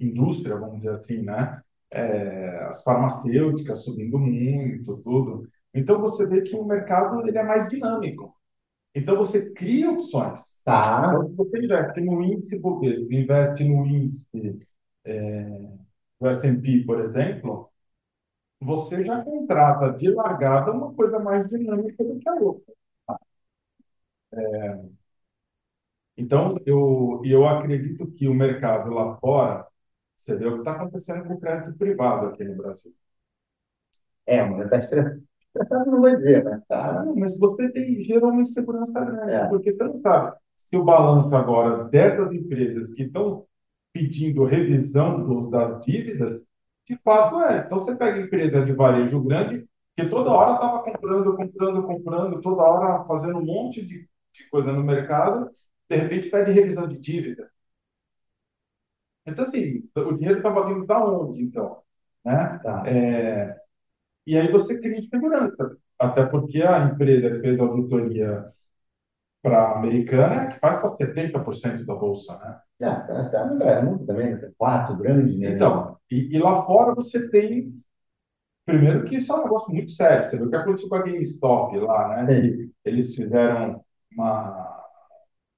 indústria, 0.00 0.56
vamos 0.56 0.78
dizer 0.78 0.90
assim, 0.96 1.22
né? 1.22 1.62
É, 1.92 2.64
as 2.68 2.82
farmacêuticas 2.82 3.84
subindo 3.84 4.18
muito, 4.18 4.96
tudo. 4.98 5.48
Então 5.74 6.00
você 6.00 6.26
vê 6.26 6.42
que 6.42 6.56
o 6.56 6.64
mercado 6.64 7.26
ele 7.26 7.36
é 7.38 7.42
mais 7.44 7.68
dinâmico. 7.68 8.34
Então 8.94 9.16
você 9.16 9.52
cria 9.52 9.90
opções. 9.90 10.60
Tá. 10.64 11.04
Então, 11.08 11.34
você 11.36 11.58
investe 11.64 12.00
no 12.02 12.22
índice 12.22 12.58
Bovespa, 12.58 13.14
investe 13.14 13.64
no 13.64 13.86
índice 13.86 14.26
é, 15.04 15.44
do 16.20 16.28
S&P, 16.28 16.84
por 16.84 17.00
exemplo, 17.00 17.70
você 18.60 19.04
já 19.04 19.22
contrata 19.24 19.92
de 19.92 20.10
largada 20.10 20.72
uma 20.72 20.94
coisa 20.94 21.18
mais 21.18 21.48
dinâmica 21.48 22.04
do 22.04 22.18
que 22.18 22.28
a 22.28 22.34
outra. 22.34 22.74
É, 24.32 24.92
então, 26.16 26.56
eu, 26.66 27.22
eu 27.24 27.46
acredito 27.48 28.10
que 28.12 28.28
o 28.28 28.34
mercado 28.34 28.90
lá 28.90 29.16
fora, 29.18 29.66
você 30.16 30.36
vê 30.36 30.46
o 30.46 30.54
que 30.54 30.58
está 30.58 30.72
acontecendo 30.72 31.24
com 31.24 31.34
o 31.34 31.40
crédito 31.40 31.76
privado 31.76 32.26
aqui 32.26 32.44
no 32.44 32.56
Brasil. 32.56 32.92
É, 34.26 34.44
mas 34.44 34.64
está 34.64 34.78
estressado, 34.78 35.90
não 35.90 36.00
vai 36.00 36.16
dizer, 36.16 36.44
né? 36.44 36.62
Tá. 36.68 37.04
Não, 37.04 37.16
mas 37.16 37.38
você 37.38 37.68
tem, 37.70 38.02
gerou 38.02 38.30
uma 38.30 38.42
insegurança 38.42 39.04
grande, 39.04 39.32
é. 39.32 39.48
porque 39.48 39.72
você 39.72 39.84
não 39.84 39.94
sabe 39.96 40.36
se 40.56 40.76
o 40.76 40.84
balanço 40.84 41.34
agora 41.34 41.84
dessas 41.84 42.32
empresas 42.32 42.94
que 42.94 43.02
estão 43.02 43.46
pedindo 43.92 44.44
revisão 44.44 45.22
do, 45.22 45.50
das 45.50 45.84
dívidas, 45.84 46.40
de 46.88 46.96
fato 47.04 47.40
é. 47.42 47.64
Então 47.66 47.78
você 47.78 47.94
pega 47.94 48.20
empresa 48.20 48.64
de 48.64 48.72
varejo 48.72 49.22
grande 49.22 49.66
que 49.94 50.06
toda 50.06 50.30
hora 50.30 50.54
estava 50.54 50.82
comprando, 50.82 51.36
comprando, 51.36 51.82
comprando, 51.82 52.40
toda 52.40 52.62
hora 52.62 53.04
fazendo 53.04 53.38
um 53.38 53.44
monte 53.44 53.84
de, 53.84 54.08
de 54.32 54.50
coisa 54.50 54.72
no 54.72 54.82
mercado, 54.82 55.50
de 55.90 55.96
repente 55.96 56.30
pede 56.30 56.52
revisão 56.52 56.88
de 56.88 56.98
dívida. 56.98 57.51
Então, 59.26 59.44
assim, 59.44 59.88
o 59.96 60.12
dinheiro 60.14 60.38
estava 60.38 60.66
vindo 60.66 60.86
da 60.86 61.04
onde, 61.04 61.42
então? 61.42 61.82
Né? 62.24 62.60
Tá. 62.62 62.84
É, 62.86 63.56
e 64.26 64.36
aí 64.36 64.50
você 64.50 64.80
cria 64.80 64.98
insegurança, 64.98 65.76
até 65.98 66.26
porque 66.26 66.62
a 66.62 66.86
empresa 66.86 67.30
que 67.30 67.40
fez 67.40 67.58
a 67.60 67.64
auditoria 67.64 68.46
para 69.42 69.58
a 69.58 69.78
americana 69.78 70.46
que 70.48 70.58
faz 70.60 70.76
para 70.76 70.96
70% 70.96 71.84
da 71.84 71.94
bolsa, 71.94 72.38
né? 72.38 72.60
Ah, 72.88 73.00
tá, 73.00 73.28
tá 73.28 73.46
no 73.46 73.58
Brasil 73.58 74.06
também, 74.06 74.34
né? 74.34 74.50
quatro 74.56 74.96
grandes, 74.96 75.38
né? 75.38 75.50
Então, 75.50 75.96
e, 76.10 76.36
e, 76.36 76.38
lá 76.38 76.64
fora 76.64 76.94
você 76.94 77.28
tem, 77.30 77.80
primeiro 78.64 79.04
que 79.04 79.16
isso 79.16 79.32
é 79.32 79.36
um 79.36 79.42
negócio 79.44 79.72
muito 79.72 79.90
sério, 79.92 80.24
você 80.24 80.36
viu 80.36 80.46
o 80.46 80.50
que 80.50 80.56
aconteceu 80.56 80.88
com 80.88 80.96
a 80.96 81.02
GameStop 81.02 81.78
lá, 81.78 82.24
né? 82.24 82.68
Eles 82.84 83.14
fizeram 83.14 83.84
uma, 84.12 84.81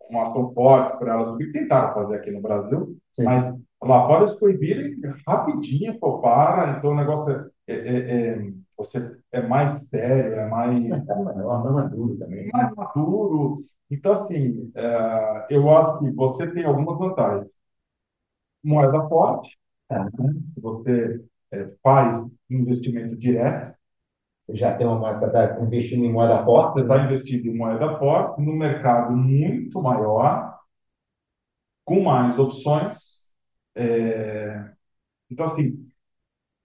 uma 0.08 0.22
ação 0.22 0.52
forte 0.52 0.98
para 0.98 1.14
elas, 1.14 1.28
porque 1.28 1.52
tentaram 1.52 1.94
fazer 1.94 2.16
aqui 2.16 2.30
no 2.30 2.40
Brasil, 2.40 2.96
Sim. 3.14 3.24
mas 3.24 3.46
lá 3.82 4.06
fora 4.06 4.20
eles 4.20 4.32
proibiram 4.32 5.12
rapidinho, 5.26 5.98
pô, 5.98 6.18
para, 6.20 6.76
então 6.78 6.90
o 6.90 6.96
negócio 6.96 7.50
é, 7.66 7.74
é, 7.74 7.76
é, 7.76 8.28
é 8.28 8.52
você 8.76 9.16
é 9.32 9.40
mais 9.40 9.70
sério, 9.88 10.34
é 10.34 10.48
mais... 10.48 10.80
É, 10.80 10.92
é 10.92 11.16
mais 11.16 11.72
maduro 11.72 12.16
também. 12.16 12.50
Mais 12.52 12.74
maduro, 12.74 13.64
então, 13.90 14.12
assim, 14.12 14.72
é, 14.74 15.46
eu 15.50 15.70
acho 15.76 15.98
que 16.00 16.10
você 16.12 16.50
tem 16.52 16.64
algumas 16.64 16.98
vantagens. 16.98 17.48
Moeda 18.62 19.08
forte, 19.08 19.56
é, 19.90 19.98
né? 19.98 20.34
você 20.56 21.22
é, 21.52 21.70
faz 21.82 22.20
investimento 22.50 23.16
direto. 23.16 23.76
Você 24.46 24.56
já 24.56 24.76
tem 24.76 24.86
uma 24.86 24.98
moeda, 24.98 25.26
está 25.26 25.60
investindo 25.60 26.04
em 26.04 26.12
moeda 26.12 26.44
forte? 26.44 26.74
Você 26.74 26.80
está 26.82 27.04
investindo 27.04 27.46
em 27.46 27.56
moeda 27.56 27.98
forte, 27.98 28.42
no 28.42 28.52
mercado 28.54 29.16
muito 29.16 29.80
maior, 29.80 30.58
com 31.84 32.02
mais 32.02 32.38
opções. 32.38 33.28
É, 33.74 34.70
então, 35.30 35.46
assim, 35.46 35.88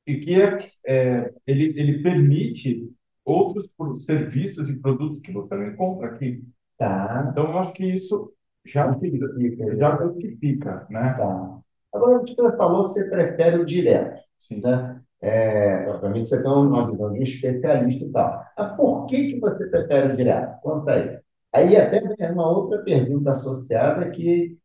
e 0.05 0.19
que 0.19 0.41
é, 0.41 0.71
é, 0.87 1.33
ele, 1.45 1.79
ele 1.79 2.03
permite 2.03 2.91
outros 3.23 3.69
serviços 4.05 4.67
e 4.67 4.79
produtos 4.79 5.21
que 5.21 5.31
você 5.31 5.55
não 5.55 5.67
encontra 5.67 6.07
aqui. 6.07 6.43
Tá. 6.77 7.27
Então, 7.31 7.45
eu 7.45 7.59
acho 7.59 7.73
que 7.73 7.85
isso 7.85 8.33
já 8.65 8.91
justifica, 8.91 9.75
já 9.77 9.97
justifica, 9.97 10.87
né? 10.89 11.13
Tá. 11.13 11.59
Agora, 11.93 12.19
você 12.19 12.57
falou 12.57 12.83
que 12.87 12.93
você 12.93 13.03
prefere 13.05 13.57
o 13.57 13.65
direto, 13.65 14.21
Sim. 14.37 14.61
né? 14.61 15.01
É, 15.21 15.85
mim 16.09 16.25
você 16.25 16.41
tem 16.41 16.51
uma 16.51 16.89
visão 16.89 17.11
de 17.13 17.19
um 17.19 17.23
especialista 17.23 18.05
e 18.05 18.11
tal. 18.11 18.43
Mas 18.57 18.75
por 18.77 19.05
que, 19.07 19.33
que 19.33 19.39
você 19.39 19.65
prefere 19.67 20.13
o 20.13 20.17
direto? 20.17 20.61
Conta 20.61 20.93
aí. 20.93 21.19
Aí 21.53 21.75
até 21.77 21.99
vem 22.01 22.31
uma 22.31 22.49
outra 22.49 22.83
pergunta 22.83 23.31
associada 23.31 24.09
que 24.11 24.57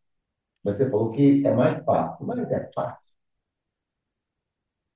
você 0.64 0.90
falou 0.90 1.12
que 1.12 1.46
é 1.46 1.54
mais 1.54 1.84
fácil. 1.84 2.26
Mas 2.26 2.50
é 2.52 2.70
fácil. 2.74 2.98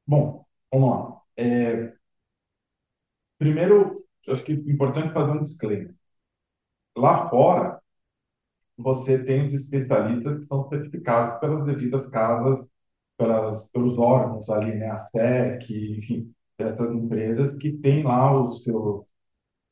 Bom, 0.07 0.45
vamos 0.73 0.91
lá. 0.91 1.23
É, 1.37 1.93
primeiro, 3.39 4.05
acho 4.29 4.45
que 4.45 4.53
é 4.53 4.55
importante 4.55 5.13
fazer 5.13 5.33
um 5.33 5.43
disclaimer. 5.43 5.95
Lá 6.97 7.31
fora, 7.31 7.81
você 8.79 9.25
tem 9.25 9.43
os 9.45 9.55
especialistas 9.55 10.39
que 10.41 10.47
são 10.47 10.69
certificados 10.69 11.41
pelas 11.41 11.65
devidas 11.67 12.09
casas, 12.11 12.67
pelas, 13.19 13.65
pelos 13.69 13.99
órgãos 13.99 14.49
ali, 14.49 14.75
né, 14.77 14.91
a 14.91 14.99
SEC, 14.99 15.71
enfim, 15.71 16.33
dessas 16.57 16.93
empresas 16.93 17.57
que 17.57 17.73
têm 17.73 18.05
lá 18.05 18.41
os 18.41 18.63
seus 18.63 19.05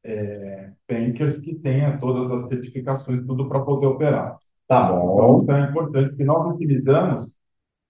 é, 0.04 0.72
bankers 0.88 1.38
que 1.38 1.54
tenham 1.54 1.98
todas 1.98 2.30
as 2.30 2.48
certificações, 2.48 3.24
tudo 3.24 3.48
para 3.48 3.60
poder 3.60 3.86
operar. 3.86 4.36
Tá 4.68 4.92
bom. 4.92 5.14
Então, 5.14 5.36
isso 5.36 5.52
é 5.52 5.70
importante 5.70 6.16
que 6.16 6.24
nós 6.24 6.54
utilizamos 6.54 7.36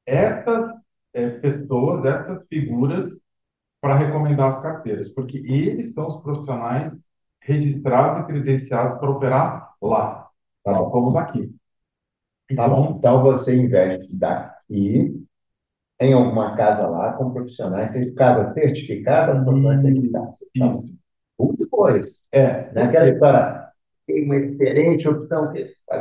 essas 0.05 0.71
é, 1.15 1.31
pessoas, 1.31 2.05
essas 2.05 2.47
figuras 2.49 3.09
para 3.81 3.97
recomendar 3.97 4.49
as 4.49 4.61
carteiras, 4.61 5.09
porque 5.09 5.39
eles 5.39 5.95
são 5.95 6.07
os 6.07 6.17
profissionais 6.19 6.91
registrados 7.41 8.25
e 8.25 8.27
credenciados 8.27 8.99
para 8.99 9.11
operar 9.11 9.75
lá. 9.81 10.29
Tá 10.63 10.73
Nós 10.73 10.91
fomos 10.91 11.17
aqui. 11.17 11.51
Então, 12.51 12.69
tá 12.69 12.75
bom. 12.75 12.97
Então 12.99 13.23
você 13.23 13.57
investe 13.57 14.15
daqui 14.15 15.27
em 16.00 16.12
alguma 16.12 16.57
casa 16.57 16.87
lá 16.87 17.12
com 17.15 17.33
profissionais, 17.33 17.93
tem 17.93 18.12
casa 18.15 18.53
certificada, 18.53 19.43
profissionais 19.43 19.83
certificados. 19.83 20.37
Isso. 20.55 20.97
Muito 21.38 21.69
isso. 21.97 22.12
É. 22.33 22.73
Naquela 22.73 23.09
história, 23.09 23.67
tem 24.07 24.25
uma 24.25 24.37
excelente 24.37 25.09
opção. 25.09 25.53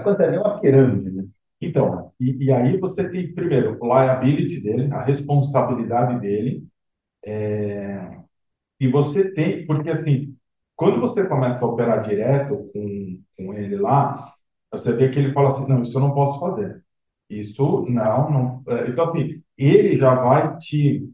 Quanto 0.03 0.21
é 0.21 0.39
uma 0.39 0.59
pirâmide, 0.59 1.11
né? 1.11 1.25
Então, 1.61 2.11
e, 2.19 2.45
e, 2.45 2.51
aí 2.51 2.77
você 2.77 3.09
tem, 3.09 3.33
primeiro, 3.33 3.77
o 3.79 3.87
liability 3.87 4.61
dele, 4.61 4.93
a 4.93 5.03
responsabilidade 5.03 6.19
dele, 6.19 6.67
é, 7.25 8.19
e 8.79 8.87
você 8.87 9.33
tem, 9.33 9.65
porque 9.65 9.89
assim, 9.89 10.35
quando 10.75 10.99
você 10.99 11.25
começa 11.27 11.63
a 11.65 11.67
operar 11.67 12.01
direto 12.01 12.69
com, 12.73 13.21
com 13.37 13.53
ele 13.53 13.77
lá, 13.77 14.33
você 14.71 14.93
vê 14.93 15.09
que 15.09 15.19
ele 15.19 15.33
fala 15.33 15.47
assim, 15.47 15.67
não, 15.67 15.81
isso 15.81 15.97
eu 15.97 16.01
não 16.01 16.13
posso 16.13 16.39
fazer. 16.39 16.83
Isso 17.29 17.85
não, 17.89 18.31
não. 18.31 18.63
É, 18.67 18.89
então, 18.89 19.09
assim, 19.09 19.41
ele 19.57 19.97
já 19.97 20.15
vai 20.15 20.57
te 20.57 21.09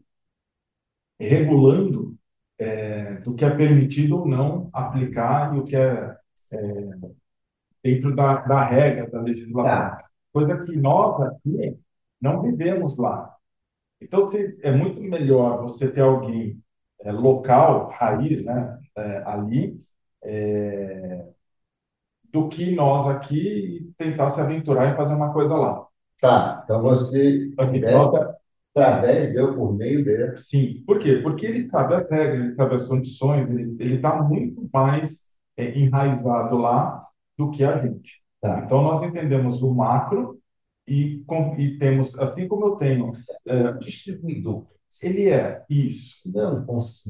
regulando 1.18 2.16
é, 2.58 3.14
do 3.16 3.34
que 3.34 3.44
é 3.44 3.50
permitido 3.50 4.18
ou 4.20 4.26
não 4.26 4.70
aplicar 4.72 5.54
e 5.54 5.58
o 5.58 5.64
que 5.64 5.76
é, 5.76 6.16
é 6.52 7.12
dentro 7.82 8.14
da, 8.14 8.36
da 8.36 8.64
regra 8.64 9.10
da 9.10 9.20
legislação. 9.20 9.96
Tá. 9.96 10.08
Coisa 10.32 10.64
que 10.64 10.76
nós 10.76 11.20
aqui 11.22 11.78
não 12.20 12.42
vivemos 12.42 12.96
lá. 12.96 13.34
Então, 14.00 14.28
é 14.62 14.72
muito 14.72 15.00
melhor 15.00 15.60
você 15.62 15.90
ter 15.90 16.00
alguém 16.00 16.60
é, 17.00 17.12
local, 17.12 17.90
raiz, 17.90 18.44
né, 18.44 18.78
é, 18.96 19.22
ali, 19.24 19.80
é, 20.22 21.26
do 22.32 22.48
que 22.48 22.74
nós 22.74 23.06
aqui 23.08 23.92
tentar 23.96 24.28
se 24.28 24.40
aventurar 24.40 24.92
e 24.92 24.96
fazer 24.96 25.14
uma 25.14 25.32
coisa 25.32 25.54
lá. 25.54 25.86
Tá, 26.22 26.62
então 26.64 26.80
você 26.80 27.46
investe 27.46 27.96
através 28.76 29.32
deu 29.34 29.56
por 29.56 29.74
meio 29.74 30.04
dele. 30.04 30.36
Sim, 30.36 30.80
por 30.86 31.00
quê? 31.00 31.16
Porque 31.16 31.44
ele 31.44 31.68
sabe 31.68 31.94
as 31.96 32.08
regras, 32.08 32.44
ele 32.44 32.54
sabe 32.54 32.74
as 32.76 32.86
condições, 32.86 33.50
ele 33.50 33.96
está 33.96 34.22
muito 34.22 34.70
mais 34.72 35.32
é, 35.56 35.76
enraizado 35.76 36.56
lá 36.58 37.04
do 37.36 37.50
que 37.50 37.64
a 37.64 37.76
gente. 37.76 38.22
Tá. 38.40 38.62
Então, 38.64 38.82
nós 38.82 39.02
entendemos 39.02 39.62
o 39.62 39.74
macro 39.74 40.38
e, 40.86 41.24
com, 41.26 41.56
e 41.58 41.76
temos, 41.76 42.16
assim 42.16 42.46
como 42.46 42.66
eu 42.66 42.76
tenho... 42.76 43.10
É, 43.44 43.72
distribuidor 43.72 44.66
ele 45.02 45.28
é 45.30 45.64
isso. 45.70 46.20
Não, 46.26 46.58
um 46.58 46.66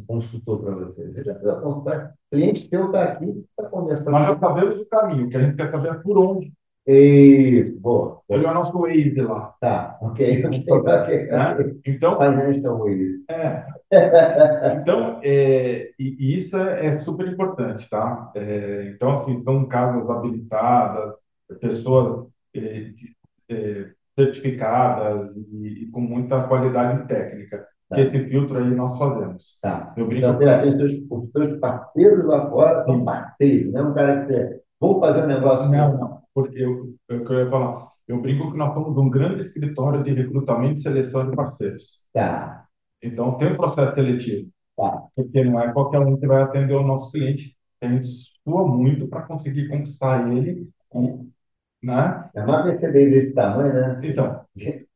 consultor 0.06 0.62
para 0.62 0.74
você. 0.76 1.10
Você 1.10 1.24
já 1.24 1.34
consultar. 1.60 2.14
Cliente 2.30 2.70
teu 2.70 2.86
está 2.86 3.04
aqui, 3.04 3.44
está 3.50 3.68
conversando. 3.68 4.10
Nós 4.12 4.28
já 4.28 4.38
sabemos 4.38 4.80
o 4.80 4.86
caminho, 4.86 5.28
que 5.28 5.36
a 5.36 5.42
gente 5.42 5.56
quer 5.56 5.70
saber 5.70 6.00
por 6.02 6.16
onde 6.16 6.52
Isso, 6.86 7.78
boa. 7.78 8.20
Ele 8.28 8.44
é 8.44 8.50
o 8.50 8.54
nosso 8.54 8.76
Waze 8.78 9.20
lá. 9.20 9.54
Tá, 9.60 9.98
ok, 10.00 10.42
Né? 10.42 10.50
ok. 10.66 11.80
Então, 11.86 12.18
Financial 12.18 12.78
Waze. 12.78 13.24
é, 13.30 13.66
então 14.80 15.20
é, 15.22 15.90
e, 15.98 16.16
e 16.18 16.36
isso 16.36 16.56
é, 16.56 16.86
é 16.86 16.92
super 16.98 17.28
importante, 17.28 17.88
tá? 17.88 18.32
É, 18.34 18.90
então, 18.94 19.10
assim, 19.10 19.42
são 19.44 19.64
casas 19.66 20.08
habilitadas, 20.10 21.14
pessoas 21.60 22.26
é, 22.56 22.90
é, 23.50 23.86
certificadas 24.18 25.30
e, 25.36 25.84
e 25.84 25.86
com 25.90 26.00
muita 26.00 26.42
qualidade 26.48 27.06
técnica. 27.06 27.66
Tá. 27.88 27.96
Que 27.96 28.00
esse 28.02 28.24
filtro 28.28 28.58
aí 28.58 28.74
nós 28.74 28.96
fazemos. 28.98 29.58
Tá. 29.60 29.92
Eu 29.96 30.06
brinco 30.06 30.26
Então, 30.26 30.38
tem 30.38 30.84
os 30.84 30.92
os 31.10 31.58
parceiros 31.60 32.24
lá 32.24 32.48
fora, 32.50 32.84
são 32.86 33.04
parceiros, 33.04 33.72
não 33.72 33.80
é 33.80 33.84
um 33.84 33.94
cara 33.94 34.20
que 34.26 34.32
você, 34.32 34.60
vou 34.80 34.98
fazer 34.98 35.24
um 35.24 35.26
negócio. 35.26 35.68
Não, 35.68 35.98
não, 35.98 36.21
porque 36.34 36.58
eu, 36.58 36.94
eu, 37.08 37.24
eu 37.24 37.44
ia 37.44 37.50
falar, 37.50 37.90
eu 38.08 38.20
brinco 38.20 38.50
que 38.52 38.58
nós 38.58 38.74
somos 38.74 38.96
um 38.98 39.10
grande 39.10 39.42
escritório 39.44 40.02
de 40.02 40.12
recrutamento 40.12 40.74
e 40.80 40.82
seleção 40.82 41.28
de 41.30 41.36
parceiros. 41.36 42.02
Tá, 42.12 42.68
Então, 43.02 43.36
tem 43.38 43.52
um 43.52 43.56
processo 43.56 43.94
seletivo, 43.94 44.50
tá. 44.76 45.08
porque 45.16 45.44
não 45.44 45.60
é 45.60 45.72
qualquer 45.72 46.00
um 46.00 46.18
que 46.18 46.26
vai 46.26 46.42
atender 46.42 46.74
o 46.74 46.82
nosso 46.86 47.10
cliente. 47.12 47.56
A 47.80 47.88
gente 47.88 48.06
sua 48.44 48.66
muito 48.66 49.08
para 49.08 49.22
conseguir 49.22 49.68
conquistar 49.68 50.30
ele, 50.32 50.68
e, 50.94 51.30
né? 51.82 52.30
É 52.34 52.42
uma 52.44 52.64
Mercedes 52.64 53.10
desse 53.10 53.34
tamanho, 53.34 53.72
né? 53.74 54.00
Então, 54.04 54.44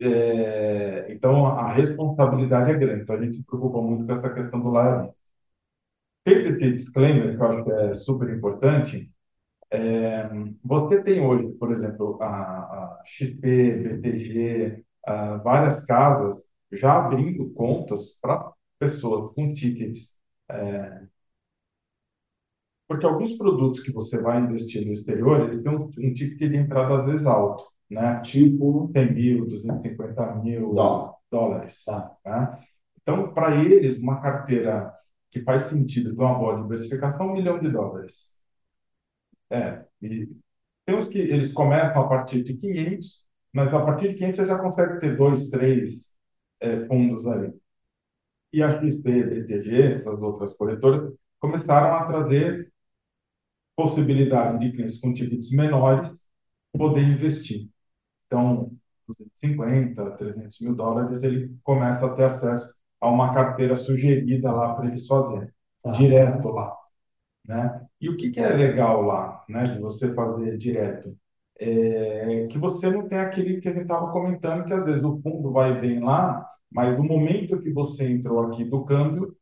é, 0.00 1.06
então, 1.12 1.46
a 1.46 1.72
responsabilidade 1.72 2.70
é 2.72 2.74
grande. 2.74 3.02
Então, 3.02 3.16
a 3.16 3.22
gente 3.22 3.36
se 3.36 3.44
preocupa 3.44 3.80
muito 3.82 4.06
com 4.06 4.12
essa 4.12 4.30
questão 4.30 4.60
do 4.60 4.70
liability. 4.72 5.14
Feito 6.28 6.48
esse 6.50 6.72
disclaimer, 6.72 7.36
que 7.36 7.42
eu 7.42 7.46
acho 7.46 7.64
que 7.64 7.70
é 7.72 7.94
super 7.94 8.28
importante, 8.30 9.10
é, 9.70 10.28
você 10.64 11.02
tem 11.02 11.20
hoje, 11.26 11.52
por 11.58 11.72
exemplo, 11.72 12.18
a, 12.22 12.26
a 12.28 13.02
XP, 13.04 13.72
BTG, 13.72 14.84
a 15.06 15.36
várias 15.38 15.84
casas 15.84 16.42
já 16.72 16.98
abrindo 16.98 17.50
contas 17.54 18.18
para 18.20 18.52
pessoas 18.78 19.32
com 19.34 19.52
tickets. 19.54 20.18
é, 20.50 21.06
porque 22.88 23.04
alguns 23.06 23.36
produtos 23.36 23.80
que 23.80 23.92
você 23.92 24.20
vai 24.20 24.40
investir 24.40 24.84
no 24.86 24.92
exterior, 24.92 25.40
eles 25.40 25.62
têm 25.62 25.72
um, 25.72 25.84
um 25.98 26.14
ticket 26.14 26.38
de 26.38 26.56
entrada 26.56 26.98
às 26.98 27.04
vezes 27.06 27.26
alto, 27.26 27.64
né? 27.90 28.20
Tipo, 28.22 28.90
100 28.92 29.12
mil, 29.14 29.46
250 29.46 30.34
mil 30.36 30.74
Dólar. 30.74 31.14
dólares. 31.30 31.84
Tá. 31.84 32.16
né? 32.24 32.58
Então, 33.02 33.32
para 33.32 33.56
eles, 33.64 34.00
uma 34.00 34.20
carteira 34.20 34.92
que 35.30 35.40
faz 35.42 35.62
sentido 35.62 36.12
de 36.12 36.18
uma 36.18 36.38
boa 36.38 36.62
diversificação, 36.62 37.28
um 37.28 37.32
milhão 37.32 37.58
de 37.58 37.70
dólares. 37.70 38.35
É, 39.50 39.84
e 40.02 40.26
tem 40.86 40.96
uns 40.96 41.08
que 41.08 41.18
eles 41.18 41.52
começam 41.52 42.02
a 42.02 42.08
partir 42.08 42.42
de 42.44 42.56
500, 42.56 43.26
mas 43.52 43.72
a 43.74 43.84
partir 43.84 44.10
de 44.10 44.14
500 44.16 44.38
você 44.40 44.46
já 44.46 44.58
consegue 44.58 45.00
ter 45.00 45.16
dois, 45.16 45.48
três 45.50 46.12
é, 46.60 46.86
fundos 46.86 47.26
ali. 47.26 47.52
E 48.52 48.62
a 48.62 48.70
XP, 48.80 49.24
BTG, 49.24 49.82
essas 49.94 50.20
outras 50.22 50.54
corretoras, 50.54 51.14
começaram 51.40 51.96
a 51.96 52.06
trazer 52.06 52.72
possibilidade 53.74 54.58
de 54.60 54.72
clientes 54.72 55.00
com 55.00 55.12
tickets 55.12 55.50
menores 55.52 56.12
poder 56.72 57.02
investir. 57.02 57.68
Então, 58.26 58.72
250, 59.08 60.12
300 60.16 60.60
mil 60.60 60.74
dólares, 60.76 61.22
ele 61.22 61.56
começa 61.64 62.06
a 62.06 62.16
ter 62.16 62.24
acesso 62.24 62.74
a 63.00 63.10
uma 63.10 63.34
carteira 63.34 63.76
sugerida 63.76 64.52
lá 64.52 64.74
para 64.74 64.88
eles 64.88 65.06
fazerem, 65.06 65.50
Tá. 65.82 65.92
direto 65.92 66.48
lá, 66.50 66.76
né? 67.46 67.85
E 68.00 68.08
o 68.08 68.16
que 68.16 68.30
que 68.30 68.40
é 68.40 68.48
legal 68.54 69.02
lá, 69.02 69.44
né, 69.48 69.64
de 69.74 69.80
você 69.80 70.14
fazer 70.14 70.56
direto? 70.58 71.16
É 71.58 72.46
que 72.48 72.58
você 72.58 72.90
não 72.90 73.08
tem 73.08 73.18
aquele 73.18 73.60
que 73.60 73.68
a 73.68 73.72
gente 73.72 73.82
estava 73.82 74.10
comentando, 74.12 74.64
que 74.66 74.72
às 74.74 74.84
vezes 74.84 75.02
o 75.04 75.20
fundo 75.22 75.52
vai 75.52 75.80
bem 75.80 76.00
lá, 76.02 76.46
mas 76.70 76.96
no 76.98 77.04
momento 77.04 77.60
que 77.62 77.70
você 77.72 78.08
entrou 78.10 78.40
aqui 78.46 78.64
do 78.64 78.84
câmbio, 78.84 79.34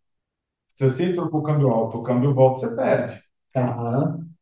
se 0.76 0.84
você 0.90 1.04
entrou 1.06 1.30
com 1.30 1.38
o 1.38 1.42
câmbio 1.44 1.70
alto, 1.70 1.98
o 1.98 2.02
câmbio 2.04 2.34
volta, 2.34 2.60
você 2.68 2.76
perde, 2.76 3.22
Aham. 3.54 4.34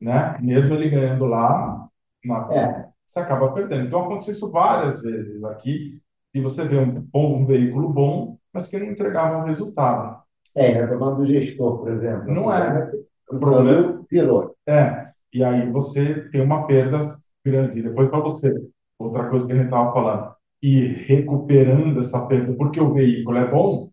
né? 0.00 0.38
Mesmo 0.40 0.74
ele 0.74 0.90
ganhando 0.90 1.24
lá, 1.26 1.88
na 2.24 2.48
É. 2.50 2.94
você 3.06 3.20
acaba 3.20 3.52
perdendo. 3.52 3.86
Então, 3.86 4.04
aconteceu 4.04 4.34
isso 4.34 4.50
várias 4.50 5.02
vezes 5.02 5.42
aqui, 5.44 6.00
e 6.34 6.40
você 6.40 6.66
vê 6.66 6.78
um, 6.78 7.00
bom- 7.02 7.38
um 7.42 7.46
veículo 7.46 7.92
bom, 7.92 8.38
mas 8.52 8.66
que 8.68 8.78
não 8.78 8.86
entregava 8.86 9.38
um 9.38 9.44
resultado. 9.46 10.22
É, 10.54 10.68
retomando 10.68 11.16
do 11.18 11.26
gestor, 11.26 11.78
por 11.78 11.92
exemplo. 11.92 12.32
Não 12.32 12.52
é. 12.52 12.90
O 13.30 13.38
problema- 13.38 14.04
virou. 14.10 14.54
É, 14.66 15.10
e 15.32 15.42
aí 15.44 15.70
você 15.70 16.28
tem 16.30 16.42
uma 16.42 16.66
perda 16.66 16.98
grande. 17.44 17.78
E 17.78 17.82
depois, 17.82 18.08
para 18.08 18.20
você, 18.20 18.52
outra 18.98 19.28
coisa 19.30 19.46
que 19.46 19.52
a 19.52 19.56
gente 19.56 19.64
estava 19.66 19.92
falando, 19.92 20.34
ir 20.62 21.06
recuperando 21.06 22.00
essa 22.00 22.26
perda, 22.26 22.54
porque 22.54 22.80
o 22.80 22.92
veículo 22.94 23.36
é 23.38 23.50
bom, 23.50 23.90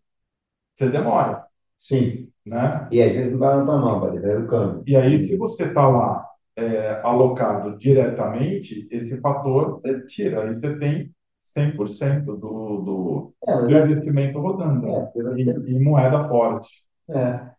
você 0.76 0.88
demora, 0.90 1.44
Sim. 1.78 2.32
né? 2.46 2.88
E 2.92 3.02
às 3.02 3.12
vezes 3.12 3.32
não 3.32 3.40
dá 3.40 3.56
na 3.58 3.64
tua 3.64 3.78
mão, 3.80 4.00
pode 4.00 4.18
ver 4.20 4.40
o 4.40 4.48
câmbio. 4.48 4.84
E 4.86 4.96
aí, 4.96 5.16
se 5.18 5.36
você 5.36 5.64
está 5.66 5.88
lá 5.88 6.26
é, 6.56 7.00
alocado 7.02 7.78
diretamente, 7.78 8.88
esse 8.90 9.20
fator 9.20 9.80
você 9.80 10.06
tira, 10.06 10.42
aí 10.44 10.54
você 10.54 10.78
tem 10.78 11.14
100% 11.42 12.36
do, 12.36 12.82
do, 12.82 13.34
É, 13.46 13.52
do 13.66 13.76
é, 13.78 13.78
investimento 13.78 14.38
rodando 14.40 14.86
é, 14.88 15.12
e, 15.36 15.42
e 15.42 15.78
moeda 15.80 16.28
forte. 16.28 16.68
é. 17.08 17.52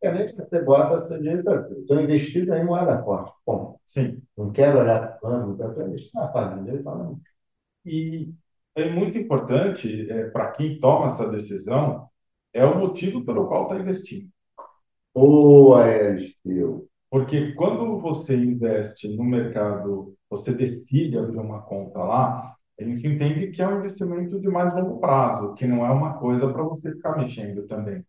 Basicamente, 0.00 0.36
você 0.36 0.62
bota 0.62 1.08
seu 1.08 1.18
dinheiro, 1.18 1.42
estou 1.80 2.00
investido 2.00 2.54
em 2.54 2.64
moeda 2.64 3.02
forte. 3.02 3.32
Bom, 3.46 3.78
Sim. 3.84 4.22
não 4.36 4.52
quero 4.52 4.78
olhar 4.78 5.00
para 5.00 5.16
o 5.16 5.20
câmbio, 5.20 5.66
estou 5.68 5.88
investido 5.88 6.12
na 6.14 6.32
família. 6.32 6.72
Ele 6.72 6.82
fala, 6.82 7.04
não. 7.04 7.20
E 7.84 8.32
é 8.76 8.90
muito 8.90 9.18
importante 9.18 10.06
para 10.32 10.52
quem 10.52 10.78
toma 10.78 11.06
essa 11.06 11.28
decisão, 11.28 12.08
é 12.52 12.64
o 12.64 12.78
motivo 12.78 13.24
pelo 13.24 13.48
qual 13.48 13.64
está 13.64 13.76
investindo. 13.76 14.28
Boa, 15.14 15.88
Elisteu. 15.88 16.88
Porque 17.10 17.52
quando 17.54 17.98
você 17.98 18.36
investe 18.36 19.16
no 19.16 19.24
mercado, 19.24 20.14
você 20.30 20.52
decide 20.52 21.18
abrir 21.18 21.38
uma 21.38 21.62
conta 21.62 21.98
lá, 22.00 22.54
a 22.78 22.84
gente 22.84 23.06
entende 23.06 23.48
que 23.50 23.60
é 23.60 23.66
um 23.66 23.78
investimento 23.78 24.40
de 24.40 24.48
mais 24.48 24.72
longo 24.74 25.00
prazo, 25.00 25.54
que 25.54 25.66
não 25.66 25.84
é 25.84 25.90
uma 25.90 26.18
coisa 26.18 26.52
para 26.52 26.62
você 26.62 26.92
ficar 26.92 27.16
mexendo 27.16 27.66
também. 27.66 28.04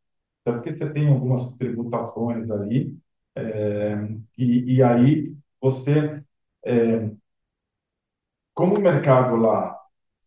Até 0.45 0.53
porque 0.53 0.75
você 0.75 0.89
tem 0.93 1.09
algumas 1.09 1.55
tributações 1.57 2.49
ali, 2.51 2.97
é, 3.35 3.95
e, 4.37 4.75
e 4.77 4.83
aí 4.83 5.35
você, 5.61 6.23
é, 6.65 7.09
como 8.53 8.75
o 8.77 8.81
mercado 8.81 9.35
lá 9.35 9.77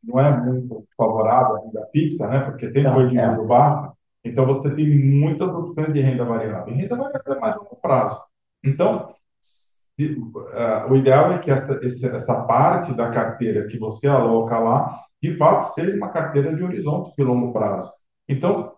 não 0.03 0.21
é 0.21 0.41
muito 0.41 0.87
favorável 0.97 1.57
à 1.57 1.61
renda 1.61 1.87
fixa, 1.93 2.29
né? 2.29 2.41
Porque 2.41 2.71
sempre 2.73 2.83
Tá, 2.85 2.95
foi 2.95 3.09
de 3.09 3.19
é. 3.19 3.37
baixo, 3.47 3.93
então 4.25 4.47
você 4.47 4.71
tem 4.75 4.89
muitas 4.99 5.49
opções 5.49 5.93
de 5.95 6.01
renda 6.01 6.25
variável. 6.25 6.75
E 6.75 6.79
renda 6.79 6.97
variável 6.97 7.35
é 7.35 7.41
mais 7.41 7.57
longo 7.57 7.77
prazo. 7.77 8.21
Então, 8.65 9.15
se- 9.41 10.17
ah, 10.55 10.87
o 10.91 10.97
ideal 10.97 11.33
é 11.33 11.39
que 11.39 11.51
essa, 11.51 11.81
esse- 11.85 12.07
essa 12.09 12.35
parte 12.45 12.95
da 12.95 13.11
carteira 13.11 13.67
que 13.69 13.79
você 13.79 14.07
aloca 14.09 14.59
lá, 14.59 15.01
de 15.23 15.37
fato, 15.37 15.75
seja 15.75 15.97
uma 15.97 16.11
carteira 16.11 16.55
de 16.57 16.63
horizonte 16.65 17.15
de 17.17 17.23
longo 17.25 17.53
prazo. 17.53 17.93
Então, 18.29 18.75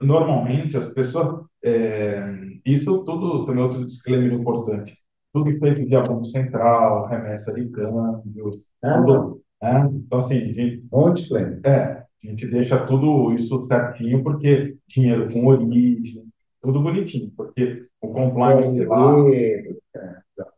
normalmente 0.00 0.76
as 0.76 0.86
pessoas, 0.92 1.44
é, 1.64 2.22
isso 2.64 3.04
tudo 3.04 3.46
também 3.46 3.62
é 3.62 3.66
outro 3.66 3.86
disclaimer 3.86 4.32
importante, 4.32 4.96
tudo 5.32 5.50
feito 5.58 5.84
via 5.86 6.02
Banco 6.02 6.24
Central, 6.24 7.06
remessa 7.06 7.52
de 7.54 7.68
câmbios, 7.70 8.66
Ah, 8.82 9.02
tudo, 9.02 9.42
né? 9.62 9.88
Então, 9.92 10.18
assim, 10.18 10.52
gente, 10.54 10.82
Bom 10.90 11.12
disclaimer. 11.12 11.60
é, 11.64 12.04
a 12.24 12.26
gente 12.26 12.46
deixa 12.48 12.84
tudo 12.86 13.32
isso 13.32 13.66
certinho, 13.66 14.22
porque 14.22 14.76
dinheiro 14.88 15.32
com 15.32 15.46
origem, 15.46 16.24
tudo 16.62 16.80
bonitinho, 16.82 17.30
porque 17.36 17.86
o 18.00 18.08
compliance 18.12 18.84
lá, 18.84 19.14
é, 19.32 19.74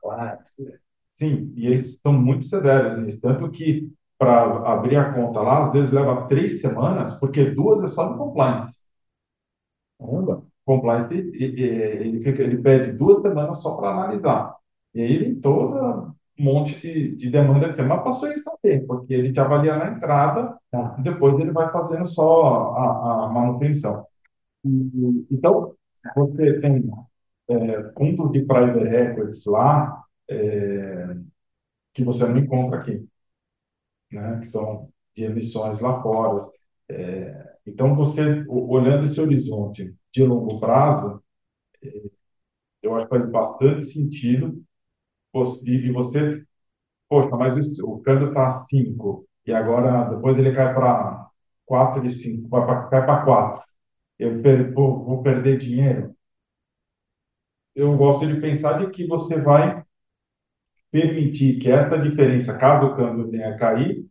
plástico. 0.01 0.63
sim, 1.15 1.53
e 1.57 1.67
eles 1.67 1.91
estão 1.91 2.13
muito 2.13 2.47
severos 2.47 2.97
nisso, 2.99 3.21
tanto 3.21 3.51
que 3.51 3.91
para 4.19 4.43
abrir 4.73 4.97
a 4.97 5.13
conta 5.13 5.41
lá, 5.41 5.61
às 5.63 5.73
vezes 5.73 5.93
leva 5.93 6.27
três 6.29 6.61
semanas, 6.61 7.19
porque 7.19 7.45
duas 7.51 7.83
é 7.83 7.89
só 7.89 8.13
de 8.13 8.19
compliance. 8.19 8.82
Caramba. 10.03 10.43
compliance, 10.65 11.15
e- 11.15 11.45
e- 11.45 11.63
ele, 12.01 12.23
fica, 12.23 12.43
ele 12.43 12.59
pede 12.63 12.93
duas 12.93 13.21
semanas 13.23 13.63
só 13.63 13.77
para 13.77 13.91
analisar. 13.91 14.57
E 14.95 15.01
aí 15.03 15.13
ele 15.15 15.35
todo 15.37 16.15
um 16.39 16.45
monte 16.45 16.81
de, 16.81 17.17
de 17.17 17.31
demanda 17.31 17.69
que 17.71 17.77
tem, 17.77 17.87
mas 17.87 18.03
passou 18.03 18.31
isso 18.33 18.45
também, 18.45 18.87
porque 18.87 19.13
ele 19.15 19.33
te 19.33 19.41
avalia 19.41 19.77
na 19.77 19.89
entrada, 19.93 20.57
Tá. 20.71 20.97
depois 21.01 21.39
ele 21.39 21.53
vai 21.53 21.71
fazendo 21.71 22.07
só 22.07 22.43
a, 22.75 23.27
a 23.27 23.29
manutenção. 23.29 24.07
E- 24.65 25.27
então, 25.31 25.75
você 26.17 26.61
tem 26.61 26.85
é, 27.51 27.93
fundos 27.99 28.33
de 28.33 28.43
private 28.47 28.87
equities 28.89 29.47
lá, 29.47 30.05
é, 30.31 31.17
que 31.95 32.05
você 32.05 32.27
não 32.27 32.39
encontra 32.39 32.79
aqui, 32.81 33.07
né? 34.11 34.39
Que 34.41 34.47
são 34.47 34.91
de 35.17 35.25
emissões 35.25 35.81
lá 35.81 36.03
fora. 36.03 36.37
É, 36.89 37.52
então, 37.67 37.95
você, 37.95 38.45
olhando 38.49 39.05
esse 39.05 39.21
horizonte 39.21 39.95
de 40.13 40.25
longo 40.25 40.59
prazo, 40.61 41.23
eu 42.83 42.95
acho 42.95 43.07
que 43.07 43.11
faz 43.11 43.31
bastante 43.31 43.85
sentido 43.85 44.63
e 45.65 45.91
você 45.93 46.45
poxa, 47.09 47.37
mas 47.37 47.57
o 47.81 48.01
câmbio 48.01 48.29
está 48.29 48.49
5 48.67 49.27
e 49.47 49.53
agora 49.53 50.15
depois 50.15 50.39
ele 50.39 50.55
cai 50.55 50.75
para 50.75 51.29
4 51.67 52.05
e 52.07 52.11
5, 52.11 52.49
vai 52.49 52.65
pra, 52.65 52.83
cai 52.89 53.07
para 53.07 53.25
4. 53.25 53.67
Eu 54.19 54.43
per, 54.43 54.73
vou, 54.73 55.05
vou 55.05 55.23
perder 55.23 55.59
dinheiro? 55.59 56.15
Eu 57.75 57.97
gosto 57.97 58.27
de 58.27 58.41
pensar 58.41 58.79
de 58.79 58.91
que 58.91 59.07
você 59.07 59.41
vai 59.43 59.85
permitir 60.91 61.59
que 61.59 61.71
essa 61.71 61.99
diferença, 61.99 62.57
caso 62.59 62.89
o 62.89 62.97
câmbio 62.97 63.31
venha 63.31 63.55
a 63.55 63.59
cair, 63.59 64.07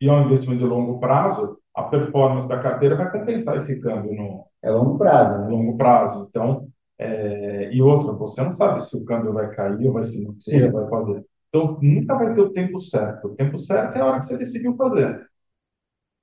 e 0.00 0.08
é 0.08 0.12
um 0.12 0.26
investimento 0.26 0.60
de 0.60 0.66
longo 0.66 1.00
prazo, 1.00 1.58
a 1.78 1.84
performance 1.84 2.48
da 2.48 2.58
carteira 2.60 2.96
vai 2.96 3.10
compensar 3.10 3.54
esse 3.56 3.80
câmbio 3.80 4.12
no 4.12 4.44
é 4.60 4.70
longo 4.70 4.98
prazo, 4.98 5.38
né? 5.38 5.48
longo 5.48 5.76
prazo. 5.76 6.26
Então, 6.28 6.68
é, 6.98 7.72
e 7.72 7.80
outra, 7.80 8.12
você 8.12 8.42
não 8.42 8.52
sabe 8.52 8.84
se 8.84 8.96
o 8.96 9.04
câmbio 9.04 9.32
vai 9.32 9.48
cair 9.54 9.86
ou 9.86 9.92
vai 9.92 10.02
se 10.02 10.20
manter, 10.24 10.72
vai 10.72 10.88
fazer. 10.88 11.24
Então, 11.48 11.78
nunca 11.80 12.16
vai 12.16 12.34
ter 12.34 12.40
o 12.40 12.50
tempo 12.50 12.80
certo. 12.80 13.28
O 13.28 13.36
tempo 13.36 13.56
certo 13.56 13.96
é 13.96 14.00
a 14.00 14.06
hora 14.06 14.18
que 14.18 14.26
você 14.26 14.36
decidiu 14.36 14.76
fazer. 14.76 15.24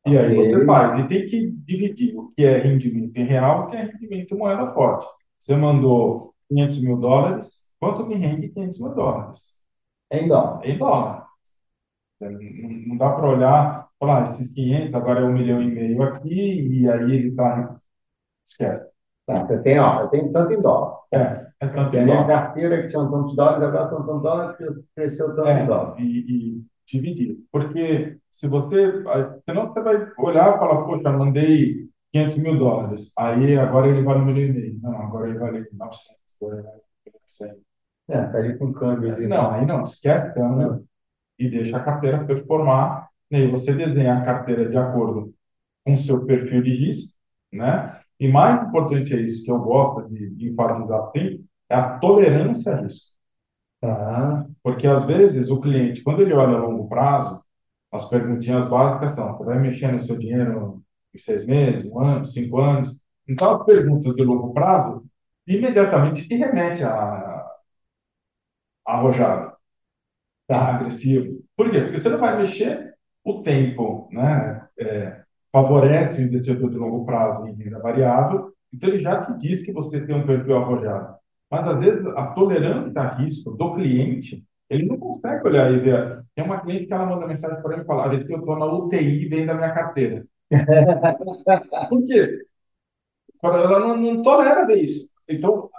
E 0.05 0.17
aí 0.17 0.35
você 0.35 0.65
faz. 0.65 0.99
E 0.99 1.07
tem 1.07 1.25
que 1.25 1.49
dividir 1.51 2.15
o 2.17 2.31
que 2.35 2.43
é 2.43 2.57
rendimento 2.57 3.15
em 3.17 3.25
real 3.25 3.61
e 3.61 3.65
o 3.65 3.69
que 3.69 3.75
é 3.77 3.83
rendimento 3.83 4.35
em 4.35 4.37
moeda 4.37 4.73
forte. 4.73 5.07
Você 5.39 5.55
mandou 5.55 6.35
500 6.49 6.81
mil 6.83 6.97
dólares, 6.97 7.73
quanto 7.79 8.05
me 8.05 8.15
rende 8.15 8.49
500 8.49 8.79
mil 8.81 8.93
dólares? 8.93 9.57
Em 10.11 10.27
dólar. 10.27 10.65
Em 10.65 10.77
dólar. 10.77 11.25
Não 12.19 12.97
dá 12.97 13.09
para 13.11 13.27
olhar, 13.27 13.84
falar, 13.99 14.19
ah, 14.19 14.23
esses 14.23 14.53
500, 14.53 14.93
agora 14.95 15.21
é 15.21 15.23
um 15.23 15.33
milhão 15.33 15.61
e 15.61 15.67
meio 15.71 16.03
aqui, 16.03 16.81
e 16.81 16.89
aí 16.89 17.03
ele 17.03 17.29
está. 17.29 17.79
Esquece. 18.45 18.85
Tá, 19.25 19.45
você 19.45 19.57
tem, 19.63 19.79
ó, 19.79 20.01
eu 20.01 20.07
tenho 20.09 20.31
tanto 20.31 20.53
em 20.53 20.59
dólar. 20.59 20.99
É, 21.11 21.47
é 21.59 21.67
tanto 21.67 21.95
em 21.95 22.05
dólar. 22.05 22.25
minha 22.25 22.27
carteira 22.27 22.81
que 22.83 22.89
tinha 22.89 23.03
tantos 23.09 23.35
dólares, 23.35 23.63
agora 23.63 23.89
são 23.89 24.05
tantos 24.05 24.21
dólares, 24.21 24.57
cresceu 24.95 25.35
tanto 25.35 25.47
é, 25.47 25.63
em 25.63 25.67
dólar. 25.67 25.99
E, 25.99 26.03
e 26.03 26.65
dividir. 26.85 27.37
Porque 27.51 28.17
se 28.29 28.47
você. 28.47 29.03
Senão 29.47 29.67
você 29.73 29.81
vai 29.81 30.11
olhar 30.19 30.55
e 30.55 30.59
falar, 30.59 30.83
poxa, 30.83 31.11
mandei 31.11 31.89
500 32.13 32.37
mil 32.37 32.57
dólares, 32.57 33.11
aí 33.17 33.57
agora 33.57 33.87
ele 33.87 34.03
vale 34.03 34.19
um 34.19 34.25
milhão 34.25 34.49
e 34.49 34.53
meio. 34.53 34.79
Não, 34.81 35.01
agora 35.01 35.29
ele 35.29 35.39
vale 35.39 35.67
900, 35.73 36.17
agora 36.39 36.55
ele 36.57 36.63
vale 36.63 36.81
100. 37.27 37.65
É, 38.07 38.21
tá 38.27 38.37
ali 38.37 38.57
com 38.57 38.71
câmbio. 38.71 39.13
Ali. 39.13 39.27
Não, 39.27 39.51
aí 39.51 39.65
não, 39.65 39.83
esquece 39.83 40.33
câmbio 40.33 40.85
e 41.39 41.49
deixa 41.49 41.77
a 41.77 41.83
carteira 41.83 42.23
performar. 42.25 43.04
E 43.31 43.35
aí 43.35 43.47
você 43.49 43.73
desenha 43.73 44.17
a 44.17 44.25
carteira 44.25 44.69
de 44.69 44.77
acordo 44.77 45.33
com 45.85 45.93
o 45.93 45.97
seu 45.97 46.25
perfil 46.25 46.61
de 46.63 46.73
risco, 46.73 47.13
né? 47.51 48.01
E 48.19 48.27
mais 48.27 48.67
importante 48.67 49.13
é 49.13 49.21
isso 49.21 49.43
que 49.43 49.51
eu 49.51 49.59
gosto 49.59 50.07
de, 50.09 50.29
de 50.31 50.49
enfatizar 50.49 51.11
sempre, 51.11 51.45
é 51.69 51.75
a 51.75 51.99
tolerância 51.99 52.73
a 52.73 52.81
risco. 52.81 53.13
Tá. 53.81 54.47
Porque 54.63 54.87
às 54.87 55.05
vezes 55.05 55.49
o 55.49 55.61
cliente, 55.61 56.03
quando 56.03 56.21
ele 56.21 56.33
olha 56.33 56.57
a 56.57 56.61
longo 56.61 56.87
prazo, 56.89 57.43
as 57.91 58.07
perguntinhas 58.09 58.65
básicas 58.69 59.11
são: 59.11 59.29
você 59.37 59.43
vai 59.45 59.59
mexer 59.59 59.91
no 59.91 59.99
seu 59.99 60.17
dinheiro 60.17 60.83
em 61.13 61.19
seis 61.19 61.45
meses, 61.45 61.85
um 61.85 61.99
ano, 61.99 62.25
cinco 62.25 62.59
anos? 62.59 62.97
Então, 63.27 63.55
as 63.59 63.65
perguntas 63.65 64.15
de 64.15 64.23
longo 64.23 64.53
prazo 64.53 65.05
imediatamente 65.47 66.27
te 66.27 66.35
remete 66.35 66.83
a, 66.83 67.45
arrojado, 68.85 69.55
tá? 70.47 70.75
agressivo. 70.75 71.43
Por 71.55 71.71
quê? 71.71 71.81
Porque 71.81 71.99
você 71.99 72.09
não 72.09 72.19
vai 72.19 72.37
mexer 72.37 72.84
o 73.25 73.41
tempo, 73.41 74.07
né? 74.11 74.65
É, 74.79 75.21
favorece 75.51 76.21
o 76.21 76.25
investidor 76.25 76.69
de 76.69 76.77
longo 76.77 77.05
prazo 77.05 77.47
em 77.47 77.53
renda 77.55 77.79
variável, 77.79 78.53
então 78.73 78.89
ele 78.89 78.99
já 78.99 79.21
te 79.21 79.37
diz 79.37 79.63
que 79.63 79.71
você 79.71 80.05
tem 80.05 80.15
um 80.15 80.25
perfil 80.25 80.57
arrojado. 80.57 81.15
Mas, 81.49 81.67
às 81.67 81.79
vezes, 81.79 82.05
a 82.07 82.27
tolerância 82.27 83.01
a 83.01 83.15
risco 83.15 83.51
do 83.51 83.73
cliente, 83.73 84.43
ele 84.69 84.85
não 84.85 84.97
consegue 84.97 85.47
olhar 85.47 85.71
e 85.71 85.79
ver. 85.79 86.23
Tem 86.35 86.43
uma 86.43 86.59
cliente 86.59 86.87
que 86.87 86.93
ela 86.93 87.05
manda 87.05 87.27
mensagem 87.27 87.61
para 87.61 87.77
mim 87.77 87.83
e 87.83 87.85
fala, 87.85 88.17
se 88.17 88.31
eu 88.31 88.39
estou 88.39 88.59
na 88.59 88.65
UTI 88.65 89.29
vem 89.29 89.45
da 89.45 89.53
minha 89.53 89.73
carteira. 89.73 90.25
Por 91.89 92.03
quê? 92.05 92.45
Ela 93.43 93.79
não, 93.79 93.97
não 93.97 94.21
tolera 94.21 94.65
ver 94.65 94.83
isso. 94.83 95.09
Então, 95.29 95.69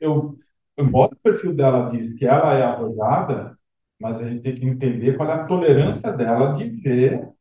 eu, 0.00 0.36
embora 0.76 1.14
o 1.14 1.16
perfil 1.16 1.54
dela 1.54 1.88
diz 1.88 2.14
que 2.14 2.26
ela 2.26 2.54
é 2.54 2.62
arrojada, 2.62 3.56
mas 4.02 4.20
a 4.20 4.28
gente 4.28 4.42
tem 4.42 4.56
que 4.56 4.66
entender 4.66 5.16
qual 5.16 5.30
é 5.30 5.34
a 5.34 5.46
tolerância 5.46 6.12
dela 6.12 6.54
de 6.54 6.68
ver 6.70 7.32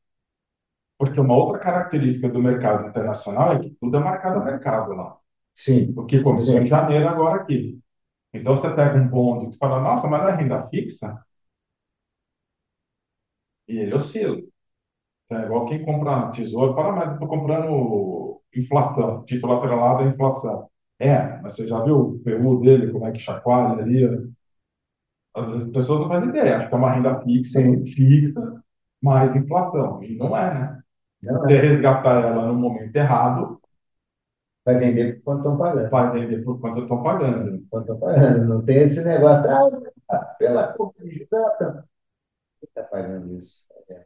porque 0.97 1.19
uma 1.19 1.35
outra 1.35 1.59
característica 1.59 2.29
do 2.29 2.41
mercado 2.41 2.87
internacional 2.87 3.53
é 3.53 3.59
que 3.59 3.71
tudo 3.79 3.97
é 3.97 3.99
marcado 3.99 4.39
a 4.39 4.45
mercado 4.45 4.93
lá. 4.93 5.17
Sim. 5.55 5.93
O 5.97 6.05
que 6.05 6.21
começou 6.21 6.59
Sim. 6.59 6.61
em 6.61 6.65
janeiro 6.65 7.07
agora 7.07 7.41
aqui. 7.41 7.79
Então 8.33 8.53
você 8.53 8.69
pega 8.75 8.97
um 8.97 9.07
bonde 9.07 9.55
e 9.55 9.59
fala, 9.59 9.81
nossa, 9.81 10.07
mas 10.07 10.21
não 10.23 10.29
é 10.29 10.35
renda 10.35 10.67
fixa? 10.69 11.23
E 13.67 13.77
ele 13.79 13.93
oscila. 13.95 14.37
Então, 15.25 15.39
é 15.41 15.45
igual 15.45 15.65
quem 15.67 15.85
compra 15.85 16.31
tesouro, 16.31 16.75
para 16.75 16.91
mais, 16.93 17.13
estou 17.13 17.27
comprando 17.27 18.41
inflação, 18.55 19.23
título 19.25 19.53
atrelado 19.55 20.03
à 20.03 20.07
inflação. 20.07 20.69
É, 20.99 21.39
mas 21.41 21.55
você 21.55 21.67
já 21.67 21.83
viu 21.83 21.97
o 21.99 22.19
PU 22.19 22.61
dele, 22.61 22.91
como 22.91 23.07
é 23.07 23.11
que 23.11 23.19
chacoalha 23.19 23.83
ali? 23.83 24.05
Às 25.33 25.45
vezes 25.45 25.63
as 25.65 25.71
pessoas 25.71 26.01
não 26.01 26.09
fazem 26.09 26.29
ideia, 26.29 26.57
acho 26.57 26.67
que 26.67 26.73
é 26.73 26.77
uma 26.77 26.91
renda 26.91 27.21
fixa, 27.21 27.59
fixa, 27.85 28.63
mais 29.01 29.35
inflação. 29.35 30.03
E 30.03 30.17
não 30.17 30.35
é, 30.35 30.53
né? 30.53 30.81
Não 31.23 31.49
é. 31.49 31.61
resgatar 31.61 32.23
ela 32.23 32.47
no 32.47 32.55
momento 32.55 32.95
errado, 32.95 33.61
vai 34.65 34.77
vender 34.77 35.15
por 35.15 35.23
quanto 35.23 35.39
estão 35.39 35.57
pagando. 35.57 35.89
Vai 35.89 36.11
vender 36.11 36.43
por 36.43 36.59
quanto 36.59 36.81
estão 36.81 37.03
pagando. 37.03 37.65
Quanto 37.69 37.93
estão 37.93 37.99
pagando. 37.99 38.45
Não 38.45 38.65
tem 38.65 38.83
esse 38.83 39.03
negócio, 39.03 39.45
ah, 40.09 40.17
pela 40.37 40.73
conta 40.73 41.03
de 41.03 41.19
Quem 41.19 41.27
está 42.63 42.83
pagando 42.83 43.37
isso? 43.37 43.63
É. 43.89 44.05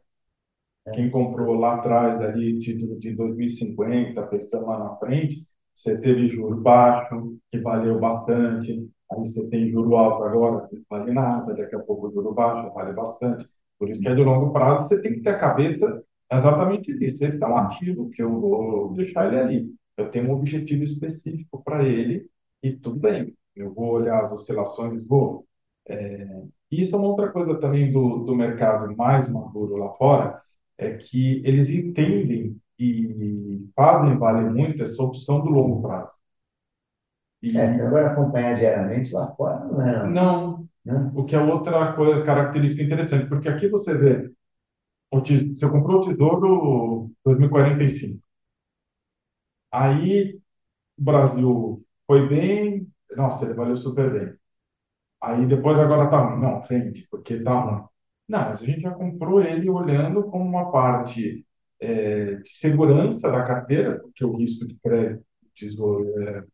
Quem 0.92 1.10
comprou 1.10 1.54
lá 1.56 1.76
atrás, 1.76 2.20
ali, 2.20 2.58
título 2.60 2.98
de 2.98 3.14
2050, 3.14 4.22
pensando 4.28 4.66
lá 4.66 4.78
na 4.78 4.96
frente, 4.96 5.46
você 5.74 5.98
teve 5.98 6.28
juro 6.28 6.60
baixo, 6.60 7.36
que 7.50 7.58
valeu 7.58 7.98
bastante. 7.98 8.88
Aí 9.10 9.18
você 9.20 9.46
tem 9.48 9.68
juro 9.68 9.96
alto 9.96 10.24
agora, 10.24 10.68
vale 10.90 11.12
nada. 11.12 11.54
Daqui 11.54 11.76
a 11.76 11.80
pouco 11.80 12.10
juro 12.10 12.32
baixo 12.34 12.72
vale 12.74 12.92
bastante. 12.92 13.48
Por 13.78 13.88
isso 13.90 14.00
que 14.00 14.08
é 14.08 14.14
de 14.14 14.22
longo 14.22 14.52
prazo, 14.52 14.88
você 14.88 15.00
tem 15.02 15.14
que 15.14 15.20
ter 15.22 15.30
a 15.30 15.38
cabeça 15.38 16.02
exatamente 16.32 16.96
disso. 16.98 17.24
Esse 17.24 17.42
é 17.42 17.46
um 17.46 17.56
ativo 17.56 18.10
que 18.10 18.22
eu 18.22 18.40
vou 18.40 18.92
deixar 18.94 19.26
ele 19.28 19.38
ali. 19.38 19.74
Eu 19.96 20.10
tenho 20.10 20.28
um 20.28 20.32
objetivo 20.32 20.82
específico 20.82 21.62
para 21.62 21.84
ele 21.84 22.28
e 22.62 22.72
tudo 22.72 22.98
bem. 23.00 23.34
Eu 23.54 23.72
vou 23.72 23.92
olhar 23.92 24.24
as 24.24 24.32
oscilações, 24.32 25.06
vou. 25.06 25.46
É, 25.88 26.42
isso 26.70 26.94
é 26.94 26.98
uma 26.98 27.08
outra 27.08 27.30
coisa 27.30 27.58
também 27.60 27.92
do, 27.92 28.18
do 28.24 28.34
mercado 28.34 28.94
mais 28.96 29.30
maduro 29.30 29.76
lá 29.76 29.90
fora, 29.94 30.40
é 30.76 30.94
que 30.96 31.42
eles 31.46 31.70
entendem 31.70 32.56
e 32.78 33.66
fazem 33.74 34.18
valer 34.18 34.50
muito 34.52 34.82
essa 34.82 35.02
opção 35.02 35.42
do 35.42 35.50
longo 35.50 35.80
prazo. 35.82 36.10
E, 37.42 37.56
é, 37.58 37.66
agora 37.82 38.08
acompanhar 38.10 38.54
diariamente 38.56 39.12
lá 39.12 39.34
fora 39.36 39.64
não 39.66 39.82
é. 39.86 40.08
Não, 40.08 40.68
não. 40.84 41.08
O 41.16 41.24
que 41.24 41.36
é 41.36 41.40
outra 41.40 41.92
coisa, 41.92 42.24
característica 42.24 42.82
interessante, 42.82 43.28
porque 43.28 43.48
aqui 43.48 43.68
você 43.68 43.96
vê, 43.96 44.32
você 45.12 45.68
comprou 45.70 45.98
o 45.98 46.00
Tesouro 46.02 47.10
2045. 47.24 48.22
Aí 49.72 50.40
o 50.98 51.02
Brasil 51.04 51.84
foi 52.06 52.28
bem, 52.28 52.88
nossa, 53.16 53.44
ele 53.46 53.54
valeu 53.54 53.76
super 53.76 54.12
bem. 54.12 54.38
Aí 55.22 55.46
depois 55.46 55.78
agora 55.78 56.10
tá 56.10 56.18
ruim. 56.20 56.42
Não, 56.42 56.62
vende, 56.62 57.06
porque 57.10 57.40
tá 57.42 57.60
ruim. 57.60 57.84
Não, 58.28 58.40
mas 58.40 58.62
a 58.62 58.66
gente 58.66 58.82
já 58.82 58.92
comprou 58.92 59.42
ele 59.42 59.70
olhando 59.70 60.24
como 60.24 60.44
uma 60.48 60.70
parte 60.72 61.46
é, 61.80 62.36
de 62.36 62.48
segurança 62.50 63.30
da 63.30 63.44
carteira, 63.44 64.00
porque 64.00 64.24
o 64.24 64.36
risco 64.36 64.66
de 64.66 64.76
crédito 64.76 65.24
tesouro 65.56 66.22
é, 66.22 66.44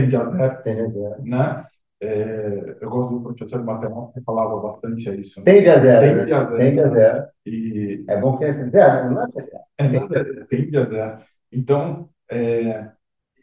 tende 0.00 0.16
a 0.16 0.30
zero, 0.30 0.62
tende 0.62 0.80
a 0.80 0.88
zero. 0.88 1.22
né? 1.22 1.64
É, 2.00 2.76
eu 2.80 2.90
gosto 2.90 3.14
do 3.14 3.22
professor 3.22 3.60
de 3.60 3.64
matemática 3.64 4.20
que 4.20 4.24
falava 4.24 4.60
bastante 4.60 5.08
isso. 5.18 5.40
Né? 5.40 5.44
Tende 5.52 5.68
a 5.68 5.80
zero. 5.80 6.18
Tende 6.18 6.32
a 6.32 6.42
zero. 6.44 6.58
Tende 6.58 6.80
a 6.80 6.88
zero. 6.88 7.26
E... 7.46 8.04
É 8.08 8.20
bom 8.20 8.36
que 8.36 8.44
é 8.44 8.52
zero, 8.52 9.10
não 9.10 9.22
é 9.22 9.26
zero. 9.40 9.64
É, 9.78 10.44
tende 10.44 10.76
a 10.76 10.84
zero. 10.84 11.18
Então, 11.52 12.08
é, 12.30 12.90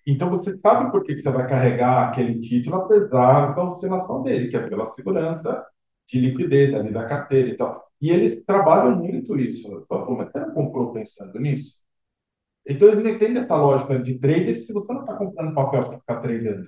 então 0.06 0.30
você 0.30 0.56
sabe 0.58 0.92
por 0.92 1.04
que, 1.04 1.16
que 1.16 1.22
você 1.22 1.32
vai 1.32 1.48
carregar 1.48 2.10
aquele 2.10 2.40
título, 2.40 2.76
apesar 2.76 3.56
da 3.56 3.64
oscilação 3.64 4.22
dele, 4.22 4.50
que 4.50 4.58
é 4.58 4.68
pela 4.68 4.86
segurança 4.86 5.66
de 6.08 6.20
liquidez 6.20 6.74
ali 6.74 6.92
da 6.92 7.06
carteira 7.06 7.50
e 7.50 7.58
tal. 7.58 7.84
E 8.00 8.12
eles 8.12 8.44
trabalham 8.46 8.98
muito 8.98 9.40
isso. 9.40 9.86
Pô, 9.88 10.12
mas 10.16 10.30
você 10.30 10.40
não 10.40 10.52
comprou 10.52 10.92
pensando 10.92 11.40
nisso? 11.40 11.83
Então 12.66 12.88
eles 12.88 13.04
não 13.04 13.12
entendem 13.12 13.38
essa 13.38 13.56
lógica 13.56 14.00
de 14.00 14.18
trader 14.18 14.56
se 14.56 14.72
você 14.72 14.94
não 14.94 15.02
está 15.02 15.16
comprando 15.16 15.54
papel 15.54 15.82
para 15.84 16.00
ficar 16.00 16.22
tradando. 16.22 16.68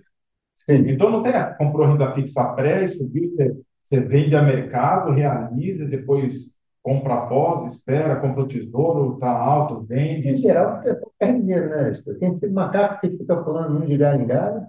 Sim. 0.56 0.90
Então 0.90 1.10
não 1.10 1.22
tem 1.22 1.34
essa, 1.34 1.54
comprou 1.56 1.88
renda 1.88 2.14
fixa 2.14 2.54
pré, 2.54 2.86
subiu, 2.88 3.32
você, 3.32 3.56
você 3.84 4.00
vende 4.02 4.36
a 4.36 4.42
mercado, 4.42 5.12
realiza, 5.12 5.86
depois 5.86 6.54
compra 6.82 7.16
após, 7.16 7.74
espera, 7.74 8.20
compra 8.20 8.44
o 8.44 8.48
tesouro, 8.48 9.14
está 9.16 9.30
alto, 9.30 9.84
vende. 9.86 10.30
Em 10.30 10.36
geral, 10.36 10.82
perde 11.18 11.42
dinheiro, 11.42 11.70
né? 11.70 11.94
Tem 12.40 12.52
macaco 12.52 13.02
que 13.02 13.18
fica 13.18 13.44
falando 13.44 13.84
um 13.84 13.88
de 13.88 13.98
galho 13.98 14.22
em 14.22 14.28
galho, 14.28 14.68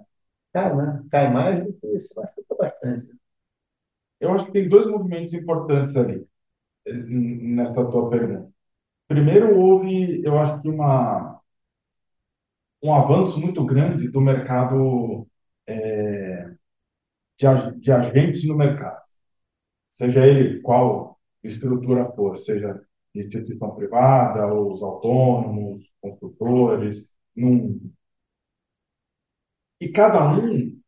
cai, 0.53 0.75
né? 0.75 1.03
cai 1.11 1.31
mais 1.33 1.63
do 1.63 1.73
que 1.73 1.87
machuca 2.15 2.55
bastante. 2.57 3.07
Eu 4.19 4.31
acho 4.31 4.45
que 4.45 4.51
tem 4.51 4.69
dois 4.69 4.85
movimentos 4.87 5.33
importantes 5.33 5.95
ali 5.95 6.27
nessa 6.85 7.85
tua 7.89 8.09
pergunta. 8.09 8.51
Primeiro, 9.07 9.57
houve, 9.59 10.21
eu 10.23 10.37
acho 10.39 10.61
que 10.61 10.69
uma 10.69 11.41
um 12.83 12.93
avanço 12.93 13.39
muito 13.39 13.65
grande 13.65 14.09
do 14.09 14.21
mercado 14.21 15.27
é, 15.67 16.51
de, 17.37 17.79
de 17.79 17.91
agentes 17.91 18.47
no 18.47 18.55
mercado, 18.57 19.01
seja 19.93 20.25
ele 20.27 20.61
qual 20.61 21.19
estrutura 21.43 22.11
for, 22.13 22.37
seja 22.37 22.81
instituição 23.15 23.75
privada, 23.75 24.53
os 24.53 24.83
autônomos, 24.83 25.85
construtores, 26.01 27.13
num... 27.35 27.79
e 29.79 29.89
cada 29.89 30.27
um 30.33 30.79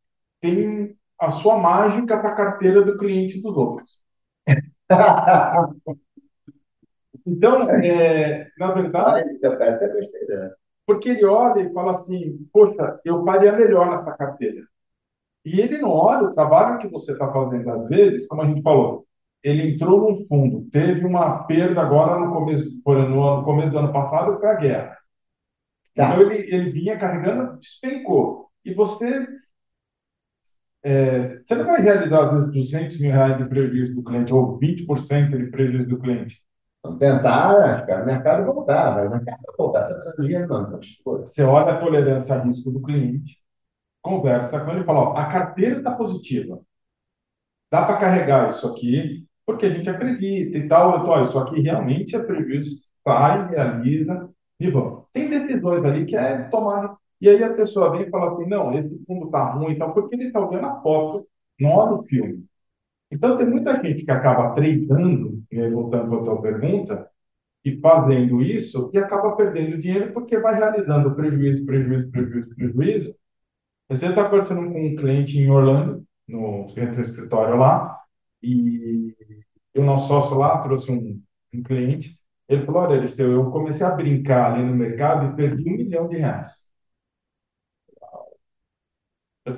tem 0.42 0.98
a 1.20 1.30
sua 1.30 1.58
mágica 1.58 2.18
para 2.20 2.32
a 2.34 2.36
carteira 2.36 2.82
do 2.84 2.98
cliente 2.98 3.42
dos 3.42 3.56
outros. 3.58 4.00
então, 7.32 7.70
é, 7.70 8.48
na 8.58 8.72
verdade, 8.72 9.39
porque 10.86 11.10
ele 11.10 11.26
olha 11.26 11.62
e 11.62 11.74
fala 11.74 11.92
assim, 11.92 12.38
poxa, 12.52 13.00
eu 13.06 13.24
faria 13.24 13.52
melhor 13.52 13.89
nessa 13.89 14.15
carteira. 14.15 14.63
E 15.46 15.62
ele 15.62 15.78
não 15.78 15.89
olha 15.89 16.28
o 16.28 16.34
trabalho 16.34 16.80
que 16.80 16.88
você 16.88 17.12
está 17.13 17.32
fazendo, 17.32 17.70
às 17.70 17.88
vezes, 17.88 18.28
como 18.28 18.42
a 18.42 18.46
gente 18.46 18.62
falou, 18.62 19.06
ele 19.44 19.74
entrou 19.74 20.02
num 20.02 20.26
fundo, 20.28 20.68
teve 20.72 21.06
uma 21.06 21.44
perda 21.44 21.82
agora 21.82 22.20
no 22.20 22.34
começo, 22.34 22.82
no 22.86 23.44
começo 23.44 23.70
do 23.70 23.80
ano 23.80 23.94
passado, 23.94 24.39
foi 24.39 24.50
a 24.50 24.56
guerra. 24.56 24.98
Tá. 25.96 26.13
Então 26.13 26.22
ele, 26.22 26.54
ele 26.54 26.72
vinha 26.72 26.98
carregando, 26.98 27.58
despencou. 27.58 28.50
E 28.65 28.74
você 28.74 29.28
é, 30.84 31.39
você 31.39 31.56
não 31.56 31.65
vai 31.65 31.82
realizar, 31.82 32.26
às 32.26 32.32
vezes, 32.34 32.52
200 32.52 33.00
mil 33.02 33.12
reais 33.12 33.38
de 33.38 33.46
prejuízo 33.50 33.96
do 33.96 34.04
cliente 34.04 34.34
ou 34.34 34.58
20% 34.60 35.38
de 35.38 35.52
prejuízo 35.52 35.89
do 35.89 36.00
cliente. 36.00 36.42
Vamos 36.84 37.00
tentar, 37.00 37.86
cara, 37.86 38.04
o 38.04 38.06
mercado 38.06 38.46
voltar, 38.46 38.92
vai, 38.96 39.08
o 39.08 39.12
mercado 39.12 39.39
voltar, 39.58 39.84
você 39.88 39.94
precisa 39.96 40.24
dinheiro, 40.24 40.48
não. 40.48 40.80
Você 41.06 41.44
olha 41.44 41.74
a 41.74 41.80
tolerância 41.80 42.36
a 42.36 42.44
risco 42.44 42.72
do 42.72 42.82
cliente, 42.82 43.38
conversa 44.02 44.60
com 44.65 44.72
ele 44.72 44.82
e 44.82 44.86
fala, 44.86 45.00
ó, 45.00 45.18
a 45.18 45.26
carteira 45.32 45.80
está 45.80 45.92
positiva, 45.96 46.62
dá 47.72 47.86
para 47.86 47.98
carregar 48.00 48.50
isso 48.50 48.68
aqui, 48.68 49.26
porque 49.46 49.65
a 49.65 49.70
gente 49.70 49.89
acredita 49.89 50.58
e 50.58 50.68
tal, 50.68 51.00
então, 51.00 51.10
ó, 51.13 51.22
isso 51.22 51.38
aqui 51.39 51.62
realmente 51.62 52.15
é 52.15 52.20
prejuízo, 52.24 52.78
sai, 53.04 53.50
realiza 53.50 54.30
e 54.60 54.70
vamos. 54.70 55.06
Tem 55.13 55.30
decisões 55.30 55.84
ali 55.86 56.06
que 56.06 56.15
é 56.15 56.44
tomar. 56.50 56.98
E 57.22 57.30
aí 57.30 57.44
a 57.44 57.54
pessoa 57.54 57.92
vem 57.92 58.04
e 58.04 58.10
fala 58.10 58.34
assim, 58.34 58.46
não, 58.48 58.78
esse 58.78 59.04
fundo 59.06 59.26
está 59.26 59.52
ruim, 59.52 59.74
então, 59.74 59.92
porque 59.92 60.15
ele 60.15 60.28
está 60.28 60.39
olhando 60.39 60.68
a 60.68 60.82
foto, 60.82 61.28
não 61.60 61.72
olha 61.72 61.94
o 61.98 62.04
filme. 62.04 62.46
Então, 63.12 63.38
tem 63.38 63.48
muita 63.50 63.76
gente 63.84 64.04
que 64.06 64.12
acaba 64.12 64.54
treinando, 64.54 65.43
voltando 65.72 66.10
para 66.10 66.19
a 66.19 66.24
tua 66.24 66.41
pergunta, 66.41 67.10
e 67.65 67.80
fazendo 67.80 68.41
isso, 68.41 68.89
e 68.93 68.98
acaba 68.98 69.36
perdendo 69.36 69.78
dinheiro 69.80 70.13
porque 70.13 70.39
vai 70.39 70.56
realizando 70.56 71.15
prejuízo, 71.15 71.65
prejuízo, 71.65 72.12
prejuízo, 72.12 72.56
prejuízo. 72.56 73.15
Você 73.89 74.08
está 74.08 74.26
conversando 74.30 74.72
com 74.72 74.88
um 74.88 74.95
cliente 74.95 75.38
em 75.38 75.50
Orlando, 75.50 76.06
no 76.28 76.65
escritório 77.02 77.58
lá, 77.58 77.98
e 78.43 79.15
o 79.76 79.84
nosso 79.84 80.08
sócio 80.08 80.38
lá 80.38 80.60
trouxe 80.60 80.91
um, 80.91 81.22
um 81.54 81.63
cliente, 81.63 82.19
ele 82.48 82.65
falou, 82.65 82.84
olha, 82.84 82.98
Aristeu, 82.98 83.32
eu 83.32 83.52
comecei 83.52 83.86
a 83.86 83.95
brincar 83.95 84.54
ali 84.54 84.63
no 84.65 84.76
mercado 84.76 85.34
e 85.34 85.36
perdi 85.36 85.69
um 85.69 85.78
milhão 85.78 86.08
de 86.10 86.17
reais. 86.17 86.50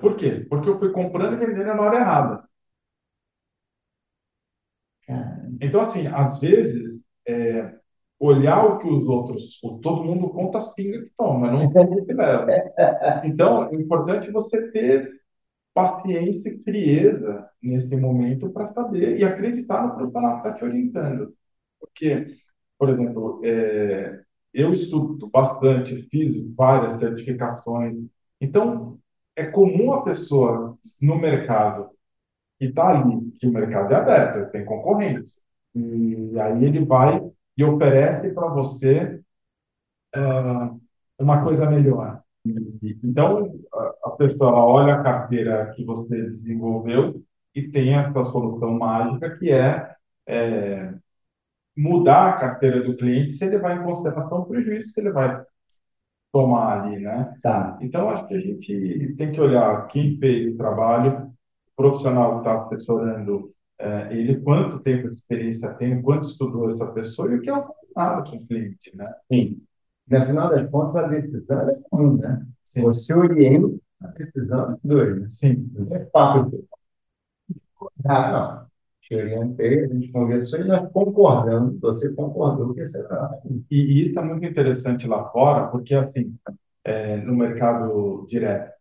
Por 0.01 0.15
quê? 0.19 0.31
Porque 0.49 0.69
eu 0.69 0.79
fui 0.79 0.91
comprando 0.91 1.33
e 1.33 1.45
vendendo 1.45 1.75
na 1.75 1.81
hora 1.81 1.97
errada. 1.99 2.49
Então, 5.61 5.81
assim, 5.81 6.07
às 6.07 6.39
vezes, 6.39 7.03
é, 7.27 7.75
olhar 8.19 8.65
o 8.65 8.79
que 8.79 8.87
os 8.87 9.07
outros, 9.07 9.59
o, 9.63 9.79
todo 9.79 10.03
mundo 10.03 10.29
conta 10.29 10.57
as 10.57 10.73
pingas 10.73 11.03
que 11.03 11.11
toma, 11.15 11.51
não 11.51 11.71
que 11.71 12.13
leva. 12.13 12.47
Então, 13.25 13.69
é 13.69 13.75
importante 13.75 14.31
você 14.31 14.71
ter 14.71 15.21
paciência 15.73 16.49
e 16.49 16.63
frieza 16.63 17.49
nesse 17.61 17.95
momento 17.95 18.49
para 18.49 18.73
saber 18.73 19.17
e 19.17 19.23
acreditar 19.23 19.87
no 19.87 19.95
profissional 19.95 20.33
que 20.33 20.47
está 20.47 20.53
te 20.53 20.65
orientando. 20.65 21.33
Porque, 21.79 22.37
por 22.77 22.89
exemplo, 22.89 23.41
é, 23.43 24.21
eu 24.53 24.71
estudo 24.71 25.29
bastante, 25.29 26.03
fiz 26.09 26.43
várias 26.55 26.93
certificações. 26.93 27.95
Então, 28.39 28.99
é 29.35 29.45
comum 29.45 29.93
a 29.93 30.03
pessoa 30.03 30.77
no 30.99 31.17
mercado 31.17 31.89
que 32.61 32.67
está 32.67 32.89
ali, 32.89 33.31
que 33.39 33.47
o 33.47 33.51
mercado 33.51 33.91
é 33.91 33.95
aberto, 33.95 34.51
tem 34.51 34.63
concorrentes, 34.63 35.33
e 35.73 36.39
aí 36.39 36.63
ele 36.63 36.85
vai 36.85 37.19
e 37.57 37.63
oferece 37.63 38.31
para 38.35 38.49
você 38.49 39.19
uh, 40.15 40.79
uma 41.17 41.43
coisa 41.43 41.67
melhor. 41.67 42.21
Então, 43.03 43.51
a 44.03 44.11
pessoa 44.11 44.53
olha 44.53 44.93
a 44.93 45.03
carteira 45.03 45.73
que 45.75 45.83
você 45.83 46.21
desenvolveu 46.21 47.23
e 47.55 47.67
tem 47.67 47.95
essa 47.95 48.23
solução 48.25 48.77
mágica 48.77 49.37
que 49.37 49.51
é, 49.51 49.95
é 50.27 50.93
mudar 51.75 52.29
a 52.29 52.37
carteira 52.37 52.83
do 52.83 52.95
cliente 52.95 53.33
se 53.33 53.45
ele 53.45 53.57
vai 53.57 53.75
em 53.79 53.83
consideração 53.83 54.41
o 54.41 54.45
prejuízo 54.45 54.93
que 54.93 55.01
ele 55.01 55.11
vai 55.11 55.43
tomar 56.31 56.83
ali, 56.83 56.99
né? 56.99 57.33
Tá. 57.41 57.79
Então, 57.81 58.09
acho 58.09 58.27
que 58.27 58.35
a 58.35 58.39
gente 58.39 59.15
tem 59.17 59.31
que 59.31 59.41
olhar 59.41 59.87
quem 59.87 60.17
fez 60.19 60.53
o 60.53 60.57
trabalho, 60.57 61.31
profissional 61.81 62.33
que 62.41 62.49
está 62.49 62.63
assessorando 62.63 63.53
é, 63.79 64.13
ele, 64.15 64.39
quanto 64.41 64.79
tempo 64.79 65.09
de 65.09 65.15
experiência 65.15 65.73
tem, 65.73 66.01
quanto 66.01 66.27
estudou 66.27 66.67
essa 66.67 66.93
pessoa 66.93 67.31
e 67.31 67.37
o 67.37 67.41
que 67.41 67.49
é 67.49 67.53
o 67.53 67.63
combinado 67.63 68.29
com 68.29 68.37
o 68.37 68.47
cliente, 68.47 68.95
né? 68.95 69.11
Sim. 69.31 69.61
No 70.07 70.25
final 70.25 70.49
das 70.49 70.69
contas, 70.69 70.95
a 70.95 71.07
decisão 71.07 71.69
é 71.69 71.75
comum, 71.89 72.17
né? 72.17 72.45
Sim. 72.63 72.83
Você 72.83 73.13
orienta 73.13 73.75
a 74.01 74.07
decisão 74.07 74.71
dos 74.71 74.79
dois, 74.83 75.21
né? 75.21 75.27
Sim. 75.29 75.71
Não 75.73 75.95
é 75.95 75.99
papo. 75.99 76.67
Ah, 78.05 78.31
não 78.31 78.71
te 79.11 79.15
orientei, 79.15 79.83
a 79.83 79.87
gente 79.87 80.11
conversou 80.11 80.59
e 80.59 80.63
nós 80.63 80.89
concordamos, 80.91 81.79
você 81.81 82.13
concordou 82.13 82.73
que 82.73 82.85
será. 82.85 83.29
E, 83.69 83.75
e 83.75 84.09
isso 84.09 84.17
é 84.19 84.23
muito 84.23 84.45
interessante 84.45 85.05
lá 85.05 85.29
fora, 85.31 85.67
porque 85.67 85.93
assim, 85.93 86.33
é, 86.83 87.17
no 87.17 87.35
mercado 87.35 88.25
direto, 88.29 88.71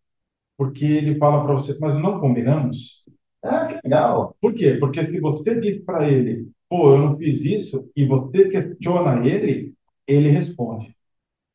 porque 0.61 0.85
ele 0.85 1.17
fala 1.17 1.43
para 1.43 1.53
você, 1.53 1.75
mas 1.79 1.95
não 1.95 2.19
combinamos? 2.19 3.03
Ah, 3.43 3.65
que 3.65 3.79
legal. 3.83 4.37
Por 4.39 4.53
quê? 4.53 4.75
Porque 4.79 5.03
se 5.03 5.19
você 5.19 5.59
diz 5.59 5.79
para 5.83 6.07
ele, 6.07 6.51
pô, 6.69 6.93
eu 6.93 6.99
não 6.99 7.17
fiz 7.17 7.43
isso, 7.43 7.89
e 7.95 8.05
você 8.05 8.47
questiona 8.47 9.25
ele, 9.25 9.73
ele 10.05 10.29
responde. 10.29 10.95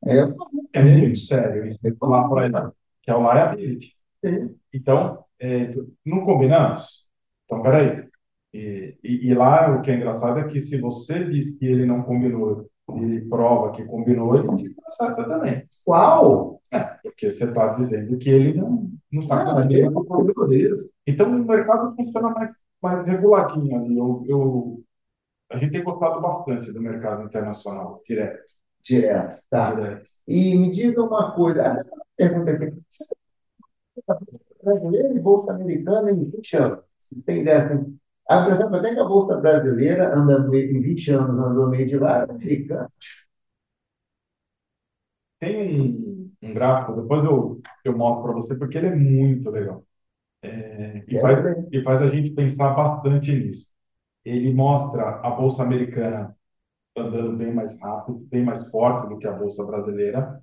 É, 0.04 0.18
é 0.72 0.82
muito 0.82 1.20
sério 1.20 1.64
isso 1.68 1.78
lá 2.02 2.28
para 2.28 2.46
ele, 2.46 2.72
que 3.00 3.08
é 3.08 3.14
o 3.14 3.32
liability. 3.32 3.96
Sim. 4.24 4.56
Então, 4.74 5.24
é, 5.38 5.70
não 6.04 6.24
combinamos? 6.24 7.06
Então, 7.44 7.62
peraí, 7.62 8.08
e, 8.52 8.98
e, 9.04 9.28
e, 9.28 9.34
lá 9.34 9.70
o 9.72 9.82
que 9.82 9.90
é 9.92 9.94
engraçado 9.94 10.40
é 10.40 10.48
que 10.48 10.58
se 10.58 10.80
você 10.80 11.22
diz 11.30 11.56
que 11.56 11.64
ele 11.64 11.86
não 11.86 12.02
combinou, 12.02 12.68
ele 12.94 13.20
prova 13.28 13.72
que 13.72 13.84
combinou, 13.84 14.36
ele 14.36 14.54
te 14.56 14.70
processa 14.70 15.24
também. 15.24 15.66
Uau! 15.86 16.60
É, 16.70 16.80
porque 17.02 17.30
você 17.30 17.44
está 17.44 17.68
dizendo 17.68 18.16
que 18.18 18.30
ele 18.30 18.54
não 18.60 18.90
está 19.12 19.42
ah, 19.42 19.62
cumprindo 19.62 19.92
com 19.92 20.00
o 20.00 20.34
combinou. 20.34 20.90
Então 21.06 21.28
o 21.28 21.44
mercado 21.44 21.94
funciona 21.96 22.30
mais, 22.30 22.52
mais 22.80 23.06
reguladinho 23.06 23.76
ali. 23.76 23.96
Eu, 23.96 24.24
eu, 24.26 24.84
a 25.50 25.56
gente 25.56 25.72
tem 25.72 25.84
gostado 25.84 26.20
bastante 26.20 26.72
do 26.72 26.80
mercado 26.80 27.24
internacional, 27.24 28.02
direto. 28.06 28.46
Direto, 28.82 29.42
tá. 29.50 29.74
Direto. 29.74 30.10
E 30.26 30.56
me 30.56 30.70
diga 30.70 31.02
uma 31.02 31.32
coisa, 31.32 31.84
pergunta 32.16 32.52
aqui. 32.52 32.82
Brasileiro 34.62 35.16
e 35.16 35.20
Bolsa 35.20 35.52
Americana 35.52 36.10
em 36.10 36.24
20 36.24 36.56
anos. 36.56 36.84
Se 37.00 37.20
tem 37.22 37.40
ideia, 37.40 37.86
por 38.44 38.52
exemplo, 38.52 38.76
até 38.76 38.94
que 38.94 39.00
a 39.00 39.04
Bolsa 39.04 39.36
Brasileira 39.36 40.14
anda 40.16 40.34
em 40.56 40.80
20 40.80 41.10
anos, 41.12 41.38
andou 41.38 41.68
meio 41.68 41.86
de 41.86 41.96
lado, 41.98 42.32
americana. 42.32 42.90
Tem 45.38 45.80
um, 45.80 46.32
um 46.42 46.54
gráfico, 46.54 47.00
depois 47.00 47.24
eu, 47.24 47.60
eu 47.84 47.96
mostro 47.96 48.22
para 48.24 48.32
você, 48.32 48.56
porque 48.58 48.78
ele 48.78 48.86
é 48.88 48.94
muito 48.96 49.50
legal. 49.50 49.84
É, 50.42 51.04
e, 51.08 51.20
faz, 51.20 51.44
e 51.72 51.82
faz 51.82 52.02
a 52.02 52.06
gente 52.08 52.32
pensar 52.32 52.70
bastante 52.74 53.32
nisso. 53.32 53.70
Ele 54.24 54.54
mostra 54.54 55.20
a 55.22 55.30
Bolsa 55.30 55.62
Americana 55.64 56.36
andando 56.96 57.36
bem 57.36 57.54
mais 57.54 57.78
rápido, 57.80 58.20
bem 58.30 58.44
mais 58.44 58.68
forte 58.70 59.08
do 59.08 59.18
que 59.18 59.26
a 59.28 59.32
Bolsa 59.32 59.64
Brasileira, 59.64 60.42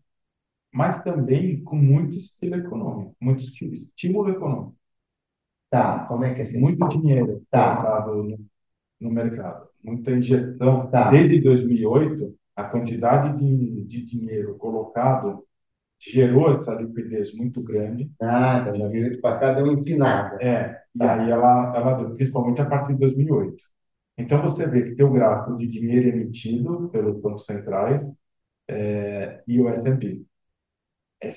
mas 0.73 1.01
também 1.03 1.63
com 1.63 1.75
muito 1.77 2.17
estilo 2.17 2.55
econômico, 2.57 3.15
muito 3.21 3.41
estímulo 3.43 4.29
econômico. 4.31 4.75
Tá, 5.73 6.05
como 6.05 6.23
é 6.23 6.35
que 6.35 6.41
é 6.41 6.43
assim? 6.43 6.59
Muito 6.59 6.87
dinheiro 6.87 7.41
tá. 7.49 8.05
no, 8.05 8.39
no 9.01 9.09
mercado, 9.09 9.67
muita 9.83 10.11
injeção. 10.11 10.85
Tá. 10.91 11.09
Desde 11.09 11.41
2008, 11.41 12.37
a 12.55 12.65
quantidade 12.65 13.35
de, 13.39 13.83
de 13.83 14.05
dinheiro 14.05 14.55
colocado 14.59 15.43
gerou 15.99 16.51
essa 16.51 16.75
liquidez 16.75 17.33
muito 17.33 17.59
grande. 17.63 18.11
Ah, 18.21 18.59
então 18.61 18.75
já 18.77 18.87
viu 18.87 19.19
para 19.19 19.39
cá 19.39 19.53
deu 19.55 19.63
uma 19.63 19.73
empinada. 19.73 20.37
É, 20.45 20.79
e 20.93 21.03
aí 21.03 21.31
ela, 21.31 21.75
ela, 21.75 22.13
principalmente 22.13 22.61
a 22.61 22.67
partir 22.67 22.93
de 22.93 22.99
2008. 22.99 23.63
Então 24.15 24.43
você 24.43 24.69
vê 24.69 24.83
que 24.83 24.95
tem 24.95 25.03
o 25.03 25.11
gráfico 25.11 25.57
de 25.57 25.65
dinheiro 25.65 26.09
emitido 26.09 26.87
pelos 26.89 27.19
bancos 27.19 27.47
centrais 27.47 28.07
é, 28.67 29.41
e 29.47 29.59
o 29.59 29.67
S&P. 29.69 30.23
É 31.19 31.31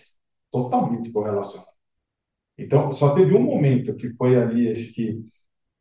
totalmente 0.51 1.11
correlacionado. 1.11 1.76
Então, 2.59 2.91
só 2.93 3.15
teve 3.15 3.35
um 3.35 3.43
momento 3.43 3.95
que 3.97 4.11
foi 4.15 4.37
ali, 4.37 4.71
acho 4.73 4.93
que 4.93 5.23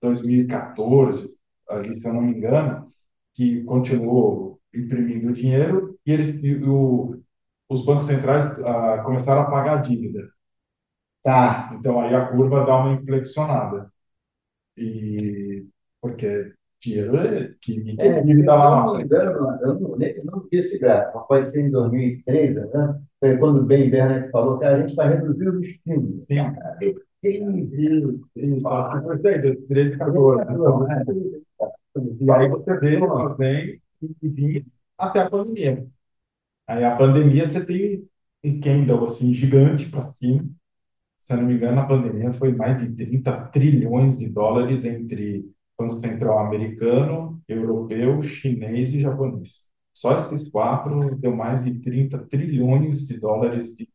2014, 0.02 1.34
ali, 1.70 1.96
se 1.96 2.08
eu 2.08 2.14
não 2.14 2.22
me 2.22 2.34
engano, 2.38 2.86
que 3.34 3.64
continuou 3.64 4.60
imprimindo 4.74 5.34
dinheiro 5.34 5.98
e 6.06 6.12
eles, 6.12 6.42
o, 6.68 7.22
os 7.70 7.86
bancos 7.86 8.06
centrais 8.06 8.46
ah, 8.48 9.02
começaram 9.06 9.42
a 9.42 9.52
pagar 9.52 9.80
a 9.80 9.82
dívida. 9.82 10.30
Tá. 11.24 11.72
Então 11.80 12.00
aí 12.02 12.14
a 12.14 12.28
curva 12.28 12.66
dá 12.66 12.78
uma 12.78 12.94
inflexionada. 12.94 13.92
E 14.78 15.68
porque 16.02 16.54
dinheiro 16.86 17.18
é 17.18 17.54
que 17.62 17.74
É, 17.98 18.22
dívida 18.22 18.54
eu 18.54 18.56
lá 18.56 18.70
não 18.70 18.84
na 18.88 18.96
me 18.98 19.06
frente. 19.08 19.12
eu 19.64 19.80
não, 19.80 20.02
eu 20.02 20.26
não 20.26 20.42
vi 20.52 20.58
esse 20.58 20.80
gráfico, 20.80 21.26
pode 21.28 21.50
ser 21.52 21.62
em 21.62 21.72
2003, 21.72 22.56
né? 22.56 23.02
Foi 23.20 23.38
quando 23.38 23.62
o 23.62 23.66
Ben 23.66 23.90
Bernanke 23.90 24.32
falou 24.32 24.60
que 24.60 24.66
a 24.66 24.80
gente 24.82 24.96
vai 24.96 25.10
reduzir 25.16 25.50
os 25.50 25.62
estímulos. 25.66 26.26
Sim. 26.28 26.56
Cara, 26.62 26.78
é 26.82 26.94
terrível. 27.22 28.20
Isso, 28.36 28.70
que 28.70 29.16
isso 29.16 29.28
aí, 29.28 29.58
13, 29.68 29.98
14. 29.98 30.54
Então, 30.54 30.88
né? 30.88 31.06
E 32.22 32.32
aí 32.32 32.50
você 32.50 32.78
vê, 32.80 33.00
vem 33.38 33.82
e 34.22 34.28
vinha 34.30 34.66
até 34.98 35.22
a 35.22 35.30
pandemia. 35.30 35.88
Aí 36.68 36.84
a 36.84 36.96
pandemia 36.98 37.48
você 37.48 37.66
tem 37.66 38.08
um 38.44 38.60
candle 38.62 39.04
assim 39.06 39.34
gigante 39.34 39.90
para 39.90 40.14
cima. 40.14 40.46
Se 41.22 41.34
eu 41.34 41.38
não 41.40 41.46
me 41.48 41.56
engano, 41.56 41.82
a 41.82 41.88
pandemia 41.88 42.34
foi 42.34 42.54
mais 42.56 42.78
de 42.84 42.96
30 42.96 43.48
trilhões 43.50 44.18
de 44.18 44.30
dólares 44.30 44.86
entre 44.86 45.46
Banco 45.78 45.96
Central 45.96 46.40
americano, 46.40 47.42
europeu, 47.48 48.22
chinês 48.22 48.94
e 48.94 49.02
japonês. 49.02 49.66
Só 49.94 50.18
esses 50.18 50.50
quatro 50.50 51.16
deu 51.18 51.36
mais 51.36 51.64
de 51.64 51.80
30 51.80 52.20
trilhões 52.28 53.06
de 53.08 53.20
dólares 53.20 53.76
de 53.76 53.88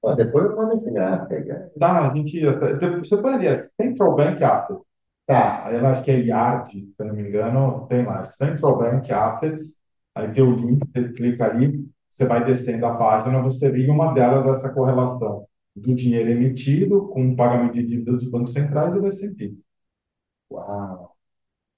Pô, 0.00 0.14
depois 0.16 0.44
eu 0.46 0.56
mando 0.56 0.76
esse 0.78 0.90
gráfico 0.90 1.46
cara. 1.46 1.72
Tá, 1.78 2.10
a 2.10 2.14
gente. 2.14 2.40
Você 2.44 3.16
poderia. 3.22 3.70
Central 3.80 4.16
Bank 4.16 4.42
Assets. 4.42 4.82
Tá, 5.26 5.66
Aí 5.66 5.76
eu 5.76 5.86
acho 5.86 6.02
que 6.04 6.10
é 6.10 6.18
IARD, 6.20 6.70
se 6.72 6.94
eu 6.98 7.06
não 7.06 7.14
me 7.14 7.22
engano, 7.28 7.86
tem 7.88 8.04
lá. 8.04 8.24
Central 8.24 8.78
Bank 8.78 9.10
Assets. 9.12 9.76
Aí 10.14 10.32
tem 10.32 10.42
o 10.42 10.54
link, 10.56 10.84
você 10.92 11.12
clica 11.12 11.46
ali, 11.46 11.88
você 12.10 12.26
vai 12.26 12.44
descendo 12.44 12.84
a 12.84 12.96
página, 12.96 13.40
você 13.40 13.70
vê 13.70 13.88
uma 13.88 14.12
delas 14.12 14.56
essa 14.56 14.70
correlação 14.72 15.46
do 15.74 15.94
dinheiro 15.94 16.30
emitido 16.30 17.08
com 17.08 17.30
o 17.30 17.36
pagamento 17.36 17.74
de 17.74 17.84
dívida 17.84 18.12
dos 18.12 18.28
bancos 18.28 18.52
centrais 18.52 18.94
e 18.94 19.00
do 19.00 19.06
S&P. 19.06 19.54
Uau. 20.52 21.16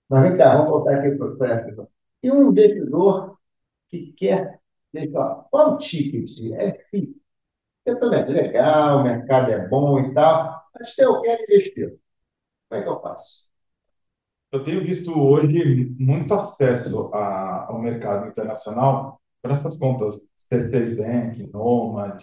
Mas 0.08 0.22
vem 0.22 0.38
cá, 0.38 0.56
vamos 0.56 0.70
voltar 0.70 0.96
aqui 1.00 1.16
para 1.16 1.48
essa. 1.54 1.88
E 2.22 2.30
um 2.32 2.50
investidor 2.50 3.38
que 3.90 4.12
quer, 4.14 4.60
deixa 4.92 5.08
eu 5.10 5.12
falar, 5.14 5.44
qual 5.50 5.74
o 5.74 5.78
ticket? 5.78 6.30
É 6.54 6.72
difícil. 6.72 7.20
Eu 7.86 8.00
também, 8.00 8.20
é 8.20 8.26
legal, 8.26 9.00
o 9.00 9.04
mercado 9.04 9.52
é 9.52 9.68
bom 9.68 10.00
e 10.00 10.14
tal, 10.14 10.62
mas 10.78 10.96
eu 10.98 11.20
quero 11.22 11.42
investir. 11.44 11.98
Como 12.68 12.80
é 12.80 12.84
que 12.84 12.90
eu 12.90 13.00
faço? 13.02 13.46
Eu 14.52 14.62
tenho 14.64 14.82
visto 14.84 15.10
hoje 15.18 15.94
muito 15.98 16.32
acesso 16.34 17.10
a- 17.14 17.66
ao 17.68 17.80
mercado 17.80 18.28
internacional 18.28 19.20
por 19.42 19.50
essas 19.50 19.76
contas 19.76 20.16
C6 20.48 20.96
Bank, 20.96 21.46
Nomad, 21.52 22.22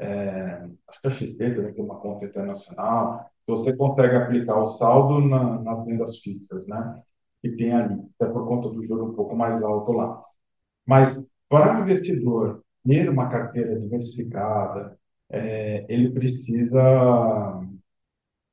é, 0.00 0.68
acho 0.88 1.00
que 1.00 1.06
a 1.08 1.10
XP 1.10 1.54
também 1.54 1.74
tem 1.74 1.84
uma 1.84 1.96
conta 2.00 2.24
internacional. 2.26 3.26
Você 3.46 3.76
consegue 3.76 4.16
aplicar 4.16 4.58
o 4.58 4.68
saldo 4.70 5.20
na- 5.28 5.60
nas 5.60 5.86
rendas 5.86 6.18
fixas, 6.20 6.66
né? 6.68 7.02
Que 7.42 7.50
tem 7.56 7.72
ali, 7.74 8.00
até 8.20 8.32
por 8.32 8.46
conta 8.48 8.68
do 8.70 8.82
juro 8.84 9.06
um 9.06 9.14
pouco 9.14 9.36
mais 9.36 9.62
alto 9.62 9.92
lá. 9.92 10.22
Mas 10.86 11.24
para 11.48 11.78
o 11.78 11.82
investidor 11.84 12.62
ter 12.86 13.08
uma 13.10 13.28
carteira 13.30 13.78
diversificada, 13.78 14.98
é, 15.30 15.86
ele 15.88 16.10
precisa, 16.12 16.80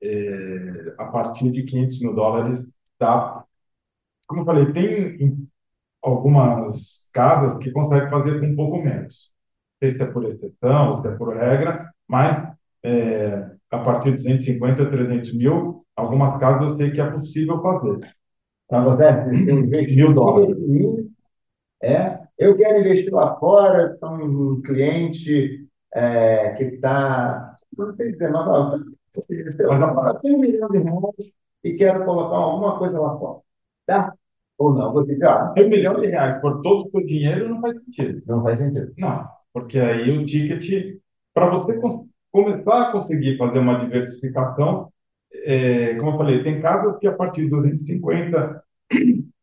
é, 0.02 0.96
a 0.98 1.06
partir 1.06 1.52
de 1.52 1.64
500 1.64 2.00
mil 2.02 2.14
dólares, 2.14 2.72
tá? 2.98 3.44
Como 4.28 4.42
eu 4.42 4.46
falei, 4.46 4.72
tem 4.74 5.48
algumas 6.04 7.10
casas 7.14 7.58
que 7.60 7.72
conseguem 7.72 8.10
fazer 8.12 8.40
com 8.42 8.48
um 8.48 8.56
pouco 8.58 8.84
menos. 8.84 9.34
Sei 9.80 9.96
se 9.96 10.02
é 10.02 10.06
por 10.06 10.26
exceção, 10.26 11.02
se 11.02 11.08
é 11.08 11.12
por 11.12 11.36
regra, 11.36 11.92
mas 12.08 12.36
é, 12.84 13.52
a 13.72 13.80
partir 13.80 14.12
de 14.12 14.18
250, 14.18 14.90
300 14.90 15.34
mil, 15.34 15.86
algumas 15.96 16.38
casas 16.40 16.72
eu 16.72 16.78
sei 16.78 16.92
que 16.92 17.02
é 17.02 17.10
possível 17.10 17.62
fazer. 17.62 18.16
Você 18.70 19.52
investir 19.52 19.96
Mil 19.96 20.14
dólares. 20.14 20.58
É, 21.82 22.20
eu 22.38 22.58
quero 22.58 22.80
investir 22.80 23.14
lá 23.14 23.38
fora, 23.40 23.94
então 23.96 24.16
um 24.16 24.62
cliente 24.62 25.68
é, 25.94 26.54
que 26.56 26.64
está, 26.64 27.58
não 27.78 27.96
sei 27.96 28.12
dizer, 28.12 28.32
mas 28.32 28.48
eu 30.08 30.20
tenho 30.22 30.38
um 30.38 30.40
milhão 30.40 30.70
de 30.70 30.80
reais 30.80 31.32
e 31.64 31.74
quero 31.76 32.06
colocar 32.06 32.36
alguma 32.36 32.78
coisa 32.78 33.00
lá 33.00 33.18
fora. 33.18 33.40
Tá? 33.86 34.14
Ou 34.58 34.74
não? 34.74 34.92
Vou 34.94 35.06
dizer, 35.06 35.26
ah, 35.28 35.54
Um 35.58 35.70
milhão 35.70 36.00
de 36.00 36.08
reais 36.08 36.40
por 36.42 36.62
todo 36.62 36.88
o 36.88 36.92
seu 36.92 37.06
dinheiro 37.06 37.50
não 37.50 37.62
faz 37.62 37.76
sentido. 37.84 38.22
não 38.26 38.44
faz 38.44 38.60
sentido. 38.60 38.94
Não, 38.98 39.28
porque 39.58 39.80
aí 39.80 40.16
o 40.16 40.24
ticket, 40.24 41.00
para 41.34 41.50
você 41.50 41.80
começar 42.32 42.82
a 42.82 42.92
conseguir 42.92 43.40
fazer 43.40 43.58
uma 43.58 43.80
diversificação, 43.80 44.94
é, 45.34 45.96
como 45.96 46.12
eu 46.12 46.18
falei, 46.18 46.44
tem 46.44 46.62
casas 46.62 47.00
que 47.00 47.08
a 47.08 47.12
partir 47.12 47.46
de 47.46 47.50
250, 47.50 48.64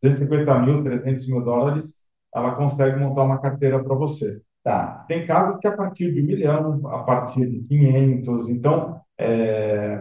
250 0.00 0.58
mil, 0.60 0.84
300 0.84 1.28
mil 1.28 1.40
dólares, 1.44 1.96
ela 2.32 2.54
consegue 2.54 2.96
montar 2.96 3.24
uma 3.24 3.40
carteira 3.40 3.82
para 3.82 3.92
você. 3.96 4.40
Tá. 4.62 5.04
Tem 5.08 5.26
casas 5.26 5.56
que 5.56 5.66
a 5.66 5.76
partir 5.76 6.14
de 6.14 6.22
um 6.22 6.26
milhão, 6.26 6.86
a 6.86 7.02
partir 7.02 7.50
de 7.50 7.66
500, 7.66 8.48
então, 8.50 9.00
é, 9.18 10.00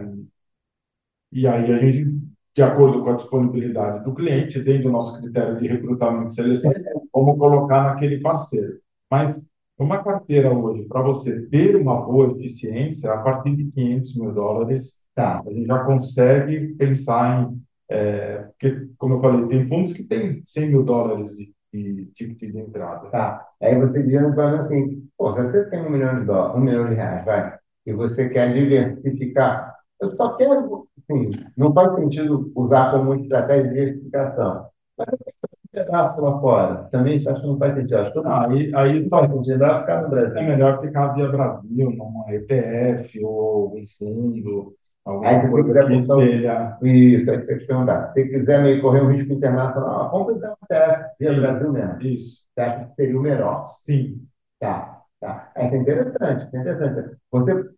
e 1.32 1.44
aí 1.48 1.72
a 1.72 1.76
gente, 1.76 2.20
de 2.54 2.62
acordo 2.62 3.02
com 3.02 3.10
a 3.10 3.16
disponibilidade 3.16 4.04
do 4.04 4.14
cliente, 4.14 4.60
dentro 4.60 4.84
do 4.84 4.92
nosso 4.92 5.20
critério 5.20 5.58
de 5.58 5.66
recrutamento 5.66 6.30
e 6.30 6.34
seleção, 6.36 6.72
vamos 7.12 7.36
colocar 7.36 7.82
naquele 7.82 8.20
parceiro. 8.20 8.78
Mas 9.10 9.40
uma 9.78 10.02
carteira 10.02 10.52
hoje, 10.52 10.84
para 10.84 11.02
você 11.02 11.42
ter 11.48 11.76
uma 11.76 12.00
boa 12.02 12.32
eficiência, 12.32 13.12
a 13.12 13.18
partir 13.22 13.56
de 13.56 13.70
500 13.72 14.16
mil 14.16 14.32
dólares, 14.32 15.02
Tá. 15.14 15.40
a 15.46 15.50
gente 15.52 15.66
já 15.66 15.78
consegue 15.84 16.74
pensar 16.74 17.44
em. 17.48 17.62
é, 17.88 18.38
porque, 18.38 18.88
como 18.98 19.14
eu 19.14 19.20
falei, 19.20 19.46
tem 19.46 19.68
fundos 19.68 19.92
que 19.92 20.02
têm 20.02 20.42
100 20.44 20.68
mil 20.70 20.82
dólares 20.82 21.30
de, 21.36 21.54
de 21.72 22.06
ticket 22.06 22.50
de 22.52 22.58
entrada. 22.58 23.08
Tá. 23.10 23.46
Aí 23.62 23.78
você 23.78 24.02
diz 24.02 24.20
para 24.34 24.50
mim 24.52 24.58
assim, 24.58 25.08
pô, 25.16 25.32
se 25.32 25.42
você 25.42 25.70
tem 25.70 25.80
um 25.86 25.90
milhão 25.90 26.18
de 26.18 26.26
dólares, 26.26 26.56
um 26.56 26.64
milhão 26.64 26.88
de 26.88 26.94
reais, 26.94 27.24
vai, 27.24 27.56
e 27.86 27.92
você 27.92 28.28
quer 28.28 28.52
diversificar, 28.52 29.74
eu 30.00 30.16
só 30.16 30.36
quero, 30.36 30.88
assim, 30.98 31.30
não 31.56 31.72
faz 31.72 31.94
sentido 31.96 32.50
usar 32.56 32.90
como 32.90 33.14
estratégia 33.14 33.64
de 33.64 33.68
diversificação. 33.70 34.66
Mas 34.98 35.08
eu 35.12 35.33
pedaço 35.74 36.20
lá 36.20 36.40
fora. 36.40 36.84
Também 36.90 37.18
você 37.18 37.28
acha 37.30 37.40
que 37.40 37.46
não 37.46 37.58
faz 37.58 37.74
sentido? 37.74 37.96
Acho 37.98 38.12
que 38.12 38.18
não 38.20 38.24
Aí, 38.32 38.74
aí 38.74 39.08
faz 39.08 39.30
sentido, 39.32 39.58
vai 39.60 39.80
ficar 39.80 40.02
no 40.02 40.08
é 40.34 40.42
Brasil. 40.42 40.42
melhor 40.42 40.80
ficar 40.80 41.08
via 41.14 41.28
Brasil, 41.28 41.90
numa 41.92 42.32
ETF 42.34 43.24
ou 43.24 43.62
algum 43.64 43.82
fundo, 43.98 44.74
Aí, 45.20 45.36
alguma 45.36 45.42
se 45.42 45.48
coisa 45.50 45.64
quiser 45.64 45.86
o- 46.12 46.22
esteja. 46.22 46.78
Isso, 46.82 47.30
aí 47.30 47.38
você 47.46 47.58
te 47.58 47.66
perguntar. 47.66 48.12
Se 48.12 48.24
quiser 48.28 48.62
meio 48.62 48.80
correr 48.82 49.02
um 49.02 49.10
risco 49.12 49.32
internacional, 49.32 50.10
compra 50.10 50.34
então 50.34 50.56
até 50.62 51.10
via. 51.18 51.32
Brasil 51.40 51.72
mesmo. 51.72 52.02
Isso, 52.02 52.44
Você 52.54 52.60
acha 52.60 52.84
que 52.86 52.92
seria 52.94 53.18
o 53.18 53.22
melhor? 53.22 53.64
sim. 53.66 54.26
Tá, 54.58 55.02
tá. 55.20 55.52
É 55.56 55.66
é 55.66 55.76
interessante, 55.76 56.48
é 56.56 56.60
interessante. 56.60 57.16
Você, 57.30 57.70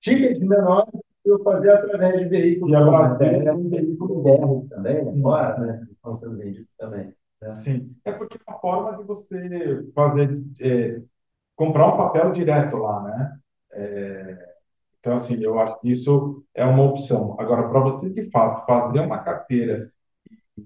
tickets 0.00 0.40
menores, 0.40 0.92
eu 1.24 1.42
fazer 1.44 1.70
através 1.70 2.18
de 2.20 2.28
veículos, 2.28 2.72
E 2.72 2.74
a 2.76 2.80
como 2.80 2.96
Brasil- 2.98 3.16
até 3.16 3.52
um 3.52 3.68
veículo 3.70 4.22
BR 4.22 4.68
também, 4.68 5.04
né? 5.04 5.12
Fora, 5.22 5.58
né? 5.58 5.86
Vendidos 6.38 6.68
também. 6.78 7.14
Né? 7.54 7.64
Sim, 7.64 7.94
é 8.04 8.12
porque 8.12 8.38
é 8.38 8.50
uma 8.50 8.58
forma 8.60 8.96
de 8.96 9.04
você 9.04 9.84
fazer, 9.94 10.42
é, 10.60 11.02
comprar 11.56 11.88
um 11.94 11.96
papel 11.98 12.32
direto 12.32 12.76
lá, 12.78 13.02
né? 13.04 13.38
É, 13.72 14.54
então, 15.00 15.14
assim, 15.14 15.42
eu 15.42 15.58
acho 15.60 15.80
que 15.80 15.90
isso 15.90 16.44
é 16.54 16.64
uma 16.64 16.84
opção. 16.84 17.36
Agora, 17.40 17.68
para 17.68 17.80
você, 17.80 18.10
de 18.10 18.30
fato, 18.30 18.66
fazer 18.66 19.00
uma 19.00 19.18
carteira 19.18 19.92
e 20.30 20.64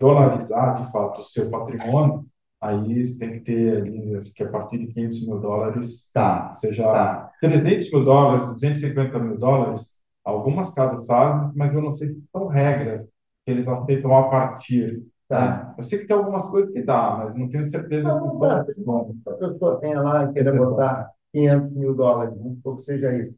dolarizar, 0.00 0.74
de 0.84 0.92
fato, 0.92 1.20
o 1.20 1.24
seu 1.24 1.50
patrimônio, 1.50 2.26
aí 2.60 3.04
você 3.04 3.18
tem 3.18 3.32
que 3.34 3.40
ter 3.40 3.76
ali, 3.78 4.16
acho 4.16 4.32
que 4.34 4.42
a 4.44 4.50
partir 4.50 4.78
de 4.78 4.92
500 4.92 5.26
mil 5.26 5.40
dólares, 5.40 6.10
Tá, 6.12 6.52
seja 6.54 6.84
tá. 6.84 7.32
300 7.40 7.90
mil 7.92 8.04
dólares, 8.04 8.46
250 8.52 9.18
mil 9.18 9.38
dólares, 9.38 9.94
algumas 10.24 10.70
casas 10.74 11.06
fazem, 11.06 11.52
mas 11.56 11.72
eu 11.74 11.82
não 11.82 11.94
sei 11.94 12.08
se 12.14 12.22
são 12.32 12.46
regras 12.48 13.02
que 13.44 13.50
eles 13.52 13.66
aceitam 13.68 14.16
a 14.16 14.28
partir. 14.28 15.02
Tá. 15.28 15.74
Eu 15.76 15.82
sei 15.82 15.98
que 15.98 16.06
tem 16.06 16.16
algumas 16.16 16.42
coisas 16.44 16.72
que 16.72 16.82
dá, 16.82 17.16
mas 17.18 17.34
não 17.36 17.48
tenho 17.48 17.64
certeza 17.68 18.08
Não, 18.08 18.20
que 18.20 18.26
não 18.28 18.38
dá. 18.38 18.64
são 18.64 18.74
bom. 18.84 19.14
Se 19.24 19.30
a 19.30 19.34
pessoa 19.48 19.80
tenha 19.80 20.00
lá 20.00 20.24
e 20.24 20.32
queira 20.32 20.52
botar 20.52 21.10
500 21.32 21.72
mil 21.72 21.94
dólares, 21.94 22.34
supor 22.38 22.76
que 22.76 22.82
seja 22.82 23.12
isso. 23.16 23.34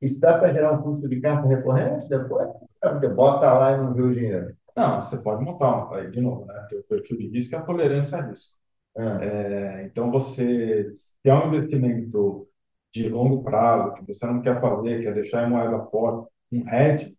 Isso 0.00 0.20
dá 0.20 0.38
para 0.38 0.52
gerar 0.52 0.72
um 0.72 0.82
custo 0.82 1.08
de 1.08 1.20
carta 1.20 1.48
recorrente 1.48 2.08
depois? 2.08 2.48
Você 2.82 3.08
bota 3.08 3.52
lá 3.52 3.72
e 3.72 3.76
não 3.78 3.94
vê 3.94 4.02
o 4.02 4.14
dinheiro. 4.14 4.56
Não, 4.76 5.00
você 5.00 5.18
pode 5.22 5.44
montar, 5.44 5.92
aí 5.94 6.10
de 6.10 6.20
novo, 6.20 6.46
né? 6.46 6.66
Tem 6.68 6.78
o 6.78 6.84
perfil 6.84 7.18
de 7.18 7.28
risco 7.28 7.54
e 7.54 7.56
a 7.56 7.62
tolerância 7.62 8.18
a 8.18 8.22
risco. 8.22 8.56
Ah, 8.96 9.18
É, 9.20 9.84
então, 9.86 10.10
você, 10.10 10.92
se 10.96 11.28
é 11.30 11.34
um 11.34 11.48
investimento 11.54 12.48
de 12.92 13.08
longo 13.08 13.42
prazo, 13.44 13.94
que 13.94 14.06
você 14.06 14.26
não 14.26 14.42
quer 14.42 14.60
fazer, 14.60 15.02
quer 15.02 15.14
deixar 15.14 15.46
em 15.46 15.50
moeda 15.50 15.84
forte, 15.86 16.30
um 16.52 16.68
hedge, 16.68 17.16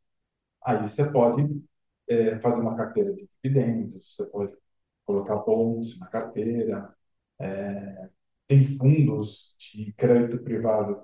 aí 0.63 0.80
você 0.82 1.11
pode 1.11 1.43
é, 2.08 2.39
fazer 2.39 2.62
uma 2.62 2.76
carteira 2.76 3.14
de 3.14 3.28
dividendos, 3.43 4.16
você 4.16 4.26
pode 4.26 4.54
colocar 5.06 5.38
bons 5.38 5.99
na 5.99 6.08
carteira, 6.08 6.93
é, 7.39 8.10
tem 8.47 8.64
fundos 8.78 9.56
de 9.58 9.93
crédito 9.93 10.43
privado 10.43 11.01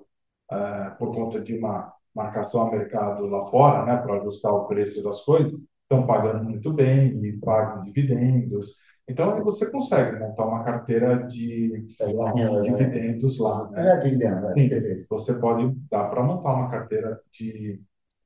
ah, 0.50 0.96
por 0.98 1.14
conta 1.14 1.40
de 1.40 1.56
uma 1.56 1.92
marcação 2.14 2.68
a 2.68 2.70
mercado 2.70 3.26
lá 3.26 3.46
fora, 3.46 3.86
né, 3.86 3.96
para 4.02 4.20
ajustar 4.20 4.52
o 4.52 4.66
preço 4.66 5.02
das 5.02 5.24
coisas, 5.24 5.52
estão 5.82 6.06
pagando 6.06 6.44
muito 6.44 6.72
bem 6.72 7.24
e 7.24 7.38
pagam 7.38 7.84
dividendos. 7.84 8.76
Então, 9.08 9.34
aí 9.34 9.42
você 9.42 9.68
consegue 9.70 10.18
montar 10.18 10.46
uma 10.46 10.62
carteira 10.62 11.24
de, 11.26 11.86
a 12.00 12.06
de 12.06 12.42
né? 12.42 12.60
dividendos 12.60 13.38
lá, 13.38 13.68
né? 13.70 13.94
É, 13.94 13.96
dividendo, 13.98 14.48
é, 14.48 14.54
Sim, 14.54 15.06
você 15.08 15.34
pode 15.34 15.70
dar 15.90 16.08
para 16.08 16.22
montar 16.22 16.54
uma 16.54 16.70
carteira 16.70 17.20
de, 17.32 17.80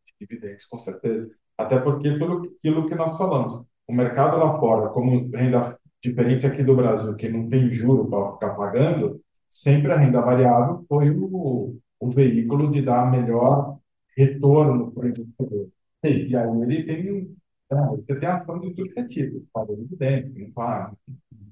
de 0.05 0.15
dividendos, 0.21 0.67
com 0.67 0.79
certeza. 0.79 1.31
Até 1.59 1.79
porque, 1.79 2.11
pelo 2.13 2.45
aquilo 2.45 2.89
que 2.89 2.95
nós 2.95 3.17
falamos, 3.17 3.65
o 3.87 3.93
mercado 3.93 4.39
lá 4.39 4.59
fora, 4.59 4.89
como 4.91 5.31
renda 5.31 5.79
diferente 6.03 6.47
aqui 6.47 6.63
do 6.63 6.77
Brasil, 6.77 7.15
que 7.17 7.29
não 7.29 7.49
tem 7.49 7.71
juro 7.71 8.09
para 8.09 8.33
ficar 8.33 8.51
pagando, 8.55 9.21
sempre 9.49 9.93
a 9.93 9.97
renda 9.97 10.21
variável 10.21 10.85
foi 10.89 11.11
o, 11.11 11.77
o 12.01 12.11
veículo 12.11 12.71
de 12.71 12.83
dar 12.83 13.11
melhor 13.11 13.79
retorno 14.17 14.93
para 14.93 15.05
o 15.07 15.09
investidor. 15.09 15.69
E 16.05 16.37
aí 16.37 16.63
ele 16.63 16.85
tem, 16.85 17.37
você 17.71 18.15
tem 18.17 18.29
ação 18.29 18.61
de 18.61 18.75
tudo 18.75 18.91
que 18.91 19.01
é 19.01 19.07
tipo, 19.07 19.43
paga 19.53 19.75
dividendo, 19.75 20.39
não 20.39 20.51
paga. 20.53 20.93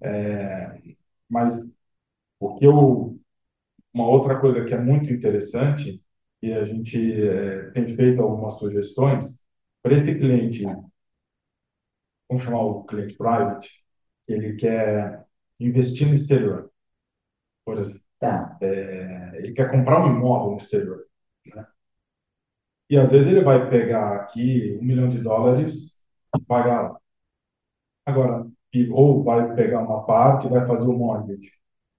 É, 0.03 0.79
mas 1.31 1.61
o 2.41 2.57
que 2.57 2.67
eu 2.67 3.19
uma 3.93 4.07
outra 4.09 4.41
coisa 4.41 4.65
que 4.65 4.75
é 4.75 4.79
muito 4.81 5.13
interessante, 5.13 6.03
e 6.43 6.53
a 6.53 6.65
gente 6.65 6.99
eh, 6.99 7.71
tem 7.73 7.89
feito 7.95 8.23
algumas 8.23 8.55
sugestões, 8.59 9.39
para 9.83 9.95
esse 9.95 10.15
cliente, 10.19 10.65
vamos 12.29 12.45
chamar 12.45 12.63
o 12.63 12.85
cliente 12.85 13.17
private, 13.17 13.85
ele 14.29 14.55
quer 14.57 15.25
investir 15.61 16.09
no 16.09 16.15
exterior, 16.15 16.71
por 17.65 17.79
exemplo. 17.79 18.03
Tá. 18.19 18.57
Eh, 18.63 19.33
ele 19.39 19.53
quer 19.53 19.71
comprar 19.71 20.05
um 20.05 20.17
imóvel 20.17 20.53
no 20.53 20.57
exterior, 20.57 21.05
né? 21.47 21.67
E 22.89 22.97
às 22.99 23.11
vezes 23.11 23.29
ele 23.29 23.43
vai 23.43 23.69
pegar 23.71 24.15
aqui 24.17 24.79
um 24.81 24.85
milhão 24.85 25.09
de 25.09 25.19
dólares 25.19 26.01
e 26.37 26.41
pagar 26.43 26.83
lá. 26.93 27.01
Agora, 28.07 28.47
ou 28.93 29.25
vai 29.25 29.55
pegar 29.55 29.81
uma 29.81 30.05
parte 30.07 30.47
e 30.47 30.51
vai 30.51 30.67
fazer 30.67 30.87
o 30.87 30.93
mortgage. 30.93 31.53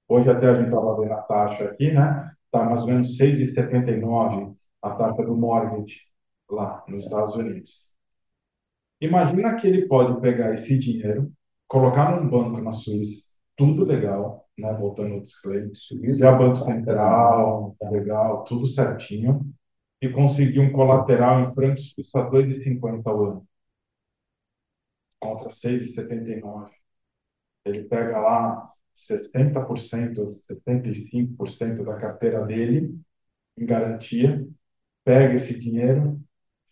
Hoje 0.08 0.30
até 0.30 0.50
a 0.50 0.56
gente 0.56 0.68
estava 0.68 1.00
vendo 1.00 1.14
a 1.14 1.22
taxa 1.24 1.66
aqui, 1.66 1.92
né? 1.92 2.34
Está 2.46 2.64
mais 2.66 2.82
ou 2.82 2.88
menos 2.88 3.18
6,79 3.18 4.56
a 4.82 4.92
taxa 4.92 5.24
do 5.24 5.36
mortgage 5.36 6.13
lá 6.54 6.84
nos 6.88 7.06
Estados 7.06 7.36
Unidos. 7.36 7.92
Imagina 9.02 9.56
que 9.56 9.68
ele 9.68 9.88
pode 9.88 10.20
pegar 10.22 10.54
esse 10.54 10.78
dinheiro, 10.80 11.32
colocar 11.68 12.16
num 12.16 12.30
banco 12.30 12.62
na 12.62 12.72
Suíça, 12.72 13.30
tudo 13.58 13.84
legal, 13.86 14.48
né? 14.58 14.74
Voltando 14.74 15.16
ao 15.16 15.22
disclaimer, 15.22 15.72
Suíça, 15.76 16.28
é 16.28 16.38
Banco 16.38 16.56
Central, 16.56 17.76
tá 17.80 17.90
legal, 17.90 18.44
tudo 18.46 18.66
certinho, 18.68 19.54
e 20.02 20.10
conseguir 20.10 20.60
um 20.60 20.72
colateral 20.72 21.42
em 21.42 21.54
francos 21.54 21.92
suíços 21.94 22.16
a 22.16 22.30
2,50 22.30 23.10
ao 23.10 23.26
ano, 23.26 23.48
contra 25.20 25.50
6,79. 25.50 26.72
Ele 27.66 27.84
pega 27.86 28.20
lá 28.20 28.72
60%, 28.94 30.30
75% 30.46 31.84
da 31.84 31.96
carteira 31.98 32.46
dele 32.46 32.98
em 33.58 33.66
garantia, 33.66 34.46
pega 35.04 35.36
esse 35.36 35.60
dinheiro, 35.60 36.22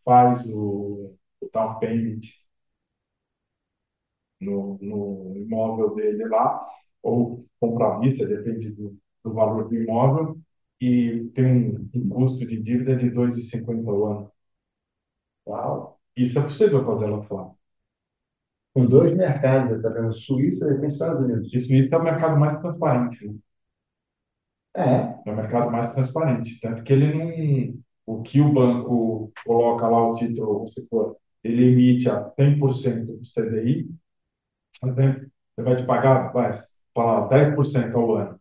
faz 0.03 0.45
o, 0.47 1.15
o 1.41 1.49
down 1.53 1.79
payment 1.79 2.19
no, 4.39 4.77
no 4.81 5.33
imóvel 5.37 5.95
dele 5.95 6.25
lá, 6.27 6.65
ou 7.03 7.45
compra 7.59 7.95
à 7.95 7.99
vista, 7.99 8.27
depende 8.27 8.71
do, 8.71 8.97
do 9.23 9.33
valor 9.33 9.67
do 9.69 9.75
imóvel, 9.75 10.39
e 10.79 11.29
tem 11.35 11.45
um, 11.45 11.89
um 11.95 12.09
custo 12.09 12.45
de 12.45 12.59
dívida 12.61 12.95
de 12.95 13.09
2,50 13.09 13.89
ao 13.91 14.05
ano. 14.05 14.31
Uau. 15.45 15.99
Isso 16.15 16.39
é 16.39 16.43
possível 16.43 16.83
fazer 16.85 17.05
lá 17.07 17.21
fora. 17.23 17.51
Com 18.73 18.85
dois 18.85 19.15
mercados, 19.15 19.81
tá 19.81 19.87
vendo? 19.89 20.11
Suíça 20.13 20.67
e 20.73 20.87
Estados 20.87 21.23
Unidos. 21.25 21.53
E 21.53 21.59
Suíça 21.59 21.95
é 21.95 21.97
o 21.99 22.03
mercado 22.03 22.37
mais 22.37 22.59
transparente, 22.59 23.25
né? 23.25 23.35
É, 24.75 24.87
É 25.25 25.31
o 25.31 25.35
mercado 25.35 25.71
mais 25.71 25.91
transparente. 25.93 26.59
Tanto 26.61 26.83
que 26.83 26.93
ele 26.93 27.13
não. 27.13 27.81
O 28.05 28.21
que 28.21 28.41
o 28.41 28.51
banco 28.51 29.31
coloca 29.45 29.87
lá 29.87 30.09
o 30.09 30.13
título, 30.13 30.53
vamos 30.55 30.73
supor, 30.73 31.15
ele 31.43 31.71
emite 31.71 32.09
a 32.09 32.23
100% 32.23 33.17
do 33.17 33.25
CDI, 33.25 33.89
ele 34.83 35.29
vai 35.57 35.75
te 35.75 35.83
pagar, 35.83 36.31
vai, 36.31 36.51
falar 36.93 37.27
10% 37.27 37.95
ao 37.95 38.15
ano. 38.15 38.39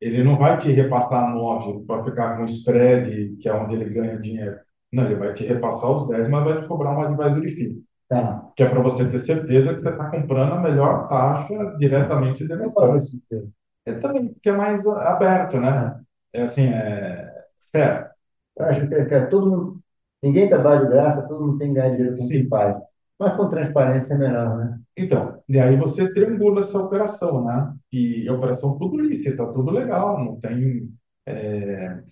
Ele 0.00 0.22
não 0.22 0.38
vai 0.38 0.56
te 0.58 0.70
repassar 0.70 1.34
9 1.34 1.84
para 1.84 2.04
ficar 2.04 2.36
com 2.36 2.44
spread, 2.44 3.36
que 3.40 3.48
é 3.48 3.54
onde 3.54 3.74
ele 3.74 3.90
ganha 3.90 4.18
dinheiro. 4.18 4.58
Não, 4.92 5.04
ele 5.04 5.16
vai 5.16 5.34
te 5.34 5.44
repassar 5.44 5.90
os 5.90 6.08
10, 6.08 6.28
mas 6.28 6.44
vai 6.44 6.62
te 6.62 6.68
cobrar 6.68 6.92
uma 6.92 7.06
advisory 7.08 7.48
fee, 7.50 7.84
tá. 8.08 8.48
que 8.56 8.62
é 8.62 8.68
para 8.68 8.80
você 8.80 9.08
ter 9.10 9.24
certeza 9.24 9.74
que 9.74 9.82
você 9.82 9.88
está 9.90 10.10
comprando 10.10 10.52
a 10.52 10.60
melhor 10.60 11.08
taxa 11.08 11.76
diretamente 11.78 12.46
do 12.46 13.00
sentido. 13.00 13.52
É 13.84 13.94
também 13.94 14.28
porque 14.28 14.48
é 14.48 14.52
mais 14.52 14.86
aberto, 14.86 15.58
né? 15.58 16.00
É 16.32 16.42
assim, 16.42 16.68
é 16.68 17.44
fair. 17.72 18.10
Eu 18.58 18.64
acho 18.66 18.88
que, 18.88 19.04
que 19.04 19.26
todo 19.26 19.50
mundo, 19.50 19.80
ninguém 20.22 20.48
trabalha 20.48 20.84
de 20.84 20.92
graça, 20.92 21.26
todo 21.28 21.46
mundo 21.46 21.58
tem 21.58 21.68
que 21.68 21.74
ganhar 21.74 21.90
dinheiro 21.90 22.16
com 22.16 22.24
o 22.24 22.28
que 22.28 22.38
Sim. 22.38 22.48
faz. 22.48 22.76
Mas 23.18 23.36
com 23.36 23.48
transparência 23.48 24.14
é 24.14 24.18
melhor, 24.18 24.56
né? 24.56 24.80
Então, 24.96 25.42
e 25.48 25.58
aí 25.58 25.76
você 25.76 26.12
triangula 26.12 26.60
essa 26.60 26.78
operação, 26.78 27.44
né? 27.44 27.74
E 27.92 28.28
a 28.28 28.32
operação 28.32 28.78
tudo 28.78 29.00
lícita, 29.00 29.52
tudo 29.52 29.70
legal, 29.70 30.24
não 30.24 30.40
tem. 30.40 30.92
É... 31.26 32.02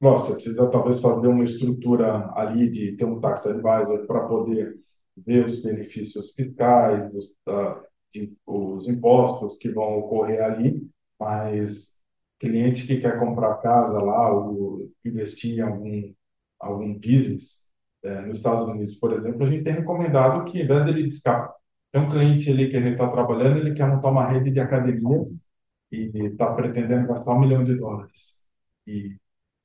Lógico, 0.00 0.28
você 0.28 0.34
precisa 0.34 0.70
talvez 0.70 1.00
fazer 1.00 1.28
uma 1.28 1.44
estrutura 1.44 2.30
ali 2.34 2.68
de 2.70 2.96
ter 2.96 3.04
um 3.04 3.20
tax 3.20 3.46
advisor 3.46 4.06
para 4.06 4.26
poder 4.26 4.76
ver 5.16 5.44
os 5.44 5.62
benefícios 5.62 6.32
fiscais, 6.32 7.10
dos, 7.12 7.30
da, 7.46 7.82
de, 8.12 8.32
os 8.46 8.88
impostos 8.88 9.56
que 9.58 9.70
vão 9.70 9.98
ocorrer 9.98 10.42
ali, 10.42 10.88
mas 11.20 11.96
cliente 12.42 12.86
que 12.86 13.00
quer 13.00 13.20
comprar 13.20 13.54
casa 13.58 13.92
lá 14.02 14.32
ou 14.32 14.90
investir 15.04 15.58
em 15.58 15.60
algum, 15.60 16.12
algum 16.58 16.94
business, 16.94 17.70
é, 18.02 18.20
nos 18.22 18.38
Estados 18.38 18.68
Unidos, 18.68 18.96
por 18.96 19.12
exemplo, 19.12 19.44
a 19.44 19.46
gente 19.46 19.62
tem 19.62 19.74
recomendado 19.74 20.44
que, 20.50 20.60
em 20.60 20.66
vez 20.66 20.84
dele 20.84 21.06
escapar, 21.06 21.54
tem 21.92 22.02
um 22.02 22.10
cliente 22.10 22.50
ali 22.50 22.68
que 22.68 22.76
ele 22.76 22.90
está 22.90 23.08
trabalhando, 23.08 23.58
ele 23.58 23.74
quer 23.74 23.86
montar 23.86 24.10
uma 24.10 24.26
rede 24.26 24.50
de 24.50 24.58
academias 24.58 25.44
e 25.92 26.10
está 26.26 26.52
pretendendo 26.52 27.06
gastar 27.06 27.32
um 27.34 27.40
milhão 27.40 27.62
de 27.62 27.76
dólares. 27.76 28.44
E, 28.86 29.16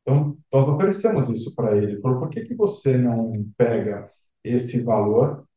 então, 0.04 0.38
nós 0.54 0.68
oferecemos 0.68 1.30
isso 1.30 1.56
para 1.56 1.76
ele. 1.76 2.00
Falou, 2.02 2.20
por 2.20 2.30
que 2.30 2.46
que 2.46 2.54
você 2.54 2.98
não 2.98 3.44
pega 3.58 4.12
esse 4.44 4.84
valor, 4.84 5.48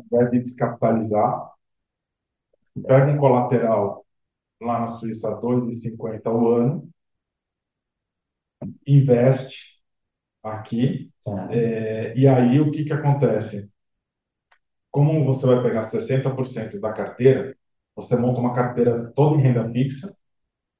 invés 0.00 0.30
de 0.30 0.40
descapitalizar, 0.40 1.50
pega 2.86 3.12
um 3.12 3.18
colateral 3.18 4.05
lá 4.60 4.80
na 4.80 4.86
Suíça 4.88 5.28
a 5.30 5.34
2,50 5.40 6.30
ao 6.30 6.48
ano, 6.52 6.88
investe 8.86 9.78
aqui, 10.42 11.10
Tá. 11.24 11.48
é, 11.52 12.16
e 12.18 12.26
aí 12.28 12.60
o 12.60 12.70
que 12.72 12.84
que 12.84 12.92
acontece? 12.92 13.70
Como 14.90 15.24
você 15.24 15.46
vai 15.46 15.62
pegar 15.62 15.82
60% 15.84 16.80
da 16.80 16.92
carteira, 16.92 17.56
você 17.94 18.16
monta 18.16 18.40
uma 18.40 18.54
carteira 18.54 19.12
toda 19.14 19.36
em 19.36 19.42
renda 19.42 19.70
fixa, 19.70 20.14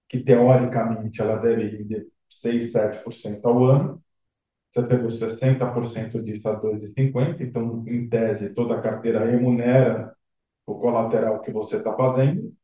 que 0.09 0.21
teoricamente 0.21 1.23
ela 1.23 1.37
deve 1.39 1.69
render 1.79 2.09
6, 2.29 2.73
7% 2.73 3.47
ao 3.47 3.65
ano. 3.65 4.03
Você 4.73 4.85
pegou 4.87 5.11
60% 5.11 6.23
disso 6.23 6.49
a 6.49 6.55
2,50, 6.55 7.43
então, 7.45 7.85
em 7.89 8.09
tese, 8.09 8.55
toda 8.55 8.77
a 8.77 8.83
carteira 8.83 9.25
remunera 9.27 10.15
o 10.67 10.77
colateral 10.81 11.43
que 11.43 11.53
você 11.53 11.79
está 11.79 11.95
fazendo, 11.97 12.55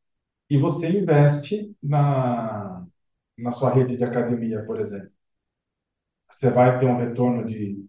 e 0.53 0.57
você 0.57 0.89
investe 0.99 1.75
na, 1.81 2.85
na 3.37 3.51
sua 3.51 3.73
rede 3.73 3.97
de 3.97 4.03
academia, 4.05 4.65
por 4.65 4.79
exemplo. 4.79 5.11
Você 6.29 6.49
vai 6.49 6.79
ter 6.79 6.85
um 6.87 6.97
retorno 6.97 7.45
de, 7.45 7.85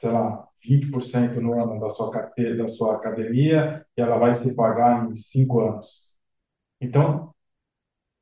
sei 0.00 0.10
lá, 0.12 0.46
20% 0.64 1.40
no 1.40 1.60
ano 1.62 1.80
da 1.80 1.88
sua 1.90 2.10
carteira, 2.12 2.56
da 2.58 2.68
sua 2.68 2.96
academia, 2.96 3.86
e 3.96 4.00
ela 4.02 4.18
vai 4.18 4.34
se 4.34 4.54
pagar 4.54 5.10
em 5.10 5.16
cinco 5.16 5.60
anos. 5.60 6.10
Então, 6.80 7.34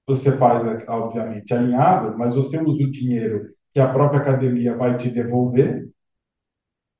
você 0.07 0.37
faz, 0.39 0.63
obviamente, 0.89 1.55
alinhado, 1.55 2.19
mas 2.19 2.35
você 2.35 2.59
usa 2.63 2.85
o 2.85 2.91
dinheiro 2.91 3.55
que 3.73 3.81
a 3.81 3.93
própria 3.93 4.21
academia 4.21 4.77
vai 4.77 4.97
te 4.97 5.11
devolver 5.11 5.89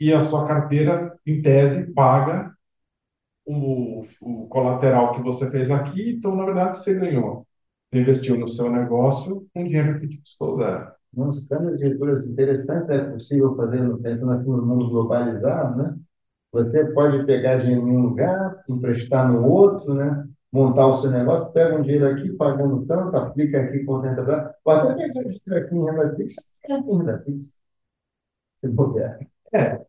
e 0.01 0.13
a 0.13 0.21
sua 0.21 0.47
carteira, 0.47 1.17
em 1.27 1.41
tese, 1.43 1.93
paga 1.93 2.53
o, 3.49 4.07
o 4.21 4.47
colateral 4.49 5.13
que 5.13 5.23
você 5.23 5.51
fez 5.51 5.71
aqui. 5.71 6.13
Então, 6.13 6.37
na 6.37 6.45
verdade, 6.45 6.79
você 6.79 6.95
ganhou. 6.95 7.47
Você 7.93 8.01
investiu 8.01 8.39
no 8.39 8.49
seu 8.49 8.71
negócio 8.71 9.47
com 9.55 9.65
dinheiro 9.65 10.01
que 10.01 10.09
te 10.09 10.19
custou 10.21 10.55
zero. 10.55 10.93
Nossa, 11.15 11.45
câmara 11.49 11.77
de 11.77 11.85
leituras 11.85 12.27
interessante 12.27 12.93
é 12.93 13.05
possível 13.11 13.57
fazer, 13.57 13.79
pensando 13.99 14.33
aqui 14.33 14.47
no 14.47 14.65
mundo 14.67 14.91
globalizado, 14.91 15.83
né? 15.83 15.97
Você 16.53 16.85
pode 16.93 17.25
pegar 17.27 17.59
dinheiro 17.59 17.89
em 17.89 17.97
um 17.97 18.03
lugar, 18.03 18.63
emprestar 18.69 19.31
no 19.31 19.47
outro, 19.47 19.95
né? 19.95 20.29
montar 20.53 20.87
o 20.87 20.99
seu 20.99 21.11
negócio, 21.11 21.51
pega 21.53 21.77
um 21.77 21.83
dinheiro 21.83 22.07
aqui, 22.09 22.31
pagando 22.33 22.85
tanto, 22.87 23.17
aplica 23.17 23.61
aqui 23.61 23.85
com 23.85 23.99
renda 24.01 24.25
fixa. 24.25 24.55
Pode 24.65 24.89
até 24.89 25.09
pegar 25.09 25.23
dinheiro 25.23 25.67
aqui 25.67 25.75
em 25.77 25.85
renda 25.85 26.17
fixa, 26.17 26.43
é 26.65 26.75
renda 26.75 27.23
fixa. 27.25 27.53
Se 28.61 28.69
puder. 28.69 29.19
É, 29.53 29.81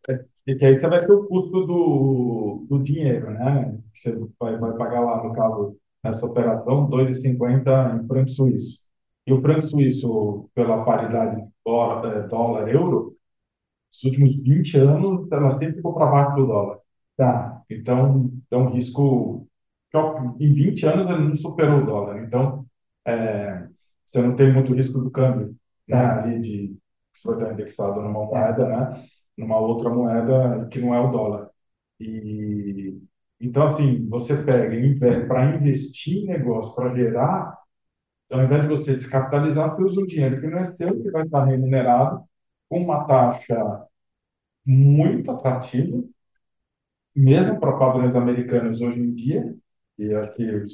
porque 0.54 0.66
aí 0.66 0.80
você 0.80 0.88
vai 0.88 1.06
ter 1.06 1.12
o 1.12 1.26
custo 1.28 1.66
do, 1.66 2.66
do 2.70 2.80
dinheiro, 2.84 3.32
né? 3.32 3.78
Você 3.94 4.20
vai, 4.40 4.58
vai 4.58 4.74
pagar 4.74 5.02
lá, 5.02 5.24
no 5.24 5.34
caso, 5.34 5.78
nessa 6.04 6.26
operação, 6.26 6.90
2,50 6.90 8.04
em 8.04 8.08
franco 8.08 8.30
suíço. 8.30 8.84
E 9.28 9.34
o 9.34 9.42
franco 9.42 9.62
suíço, 9.62 10.50
pela 10.56 10.84
paridade 10.84 11.44
dólar-euro, 11.66 12.28
dólar, 12.30 12.66
nos 13.92 14.04
últimos 14.04 14.36
20 14.38 14.78
anos, 14.78 15.32
ela 15.32 15.52
sempre 15.52 15.74
ficou 15.74 15.94
para 15.94 16.12
baixo 16.12 16.36
do 16.38 16.48
dólar. 16.48 16.80
Tá. 17.18 17.62
Então, 17.70 18.32
é 18.50 18.58
um 18.58 18.70
risco 18.70 19.48
em 20.40 20.54
20 20.54 20.86
anos 20.86 21.10
ele 21.10 21.30
não 21.30 21.36
superou 21.36 21.82
o 21.82 21.86
dólar. 21.86 22.24
Então, 22.24 22.66
é, 23.06 23.68
você 24.06 24.22
não 24.22 24.36
tem 24.36 24.54
muito 24.54 24.74
risco 24.74 25.00
do 25.00 25.12
câmbio, 25.12 25.56
né, 25.88 25.98
ali 25.98 26.40
de 26.42 26.68
que 27.12 27.20
você 27.20 27.28
vai 27.30 27.38
estar 27.38 27.54
indexado 27.54 28.02
numa 28.02 28.26
moeda, 28.26 28.68
né, 28.68 29.04
numa 29.40 29.60
outra 29.60 29.90
moeda 29.90 30.68
que 30.72 30.80
não 30.80 30.94
é 30.96 31.00
o 31.00 31.12
dólar. 31.12 31.50
E 32.00 33.00
então, 33.42 33.64
assim, 33.64 34.08
você 34.10 34.44
pega 34.44 35.28
para 35.28 35.56
investir 35.56 36.24
em 36.24 36.28
negócio, 36.28 36.76
para 36.76 36.94
gerar, 36.96 37.58
ao 38.32 38.44
invés 38.44 38.64
de 38.64 38.70
você 38.70 38.96
descapitalizar, 38.96 39.76
você 39.76 39.84
usa 39.84 40.02
o 40.02 40.08
dinheiro 40.08 40.42
que 40.42 40.48
não 40.48 40.60
é 40.60 40.74
seu, 40.76 41.02
que 41.02 41.12
vai 41.12 41.24
estar 41.26 41.46
remunerado 41.46 42.24
com 42.70 42.82
uma 42.84 43.06
taxa 43.06 43.86
muito 44.66 45.32
atrativa, 45.32 46.04
mesmo 47.16 47.60
para 47.60 47.78
padrões 47.78 48.16
americanos 48.16 48.82
hoje 48.82 49.00
em 49.00 49.14
dia, 49.14 49.56
e 49.98 50.14
acho 50.14 50.34
que 50.36 50.66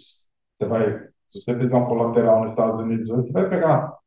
você 0.58 0.66
vai, 0.68 1.10
se 1.28 1.42
você 1.42 1.58
fizer 1.58 1.76
um 1.76 1.86
colateral 1.88 2.42
nos 2.42 2.52
Estados 2.52 2.82
Unidos 2.82 3.10
hoje, 3.10 3.28
você 3.28 3.34
vai 3.34 3.50
pegar 3.50 3.98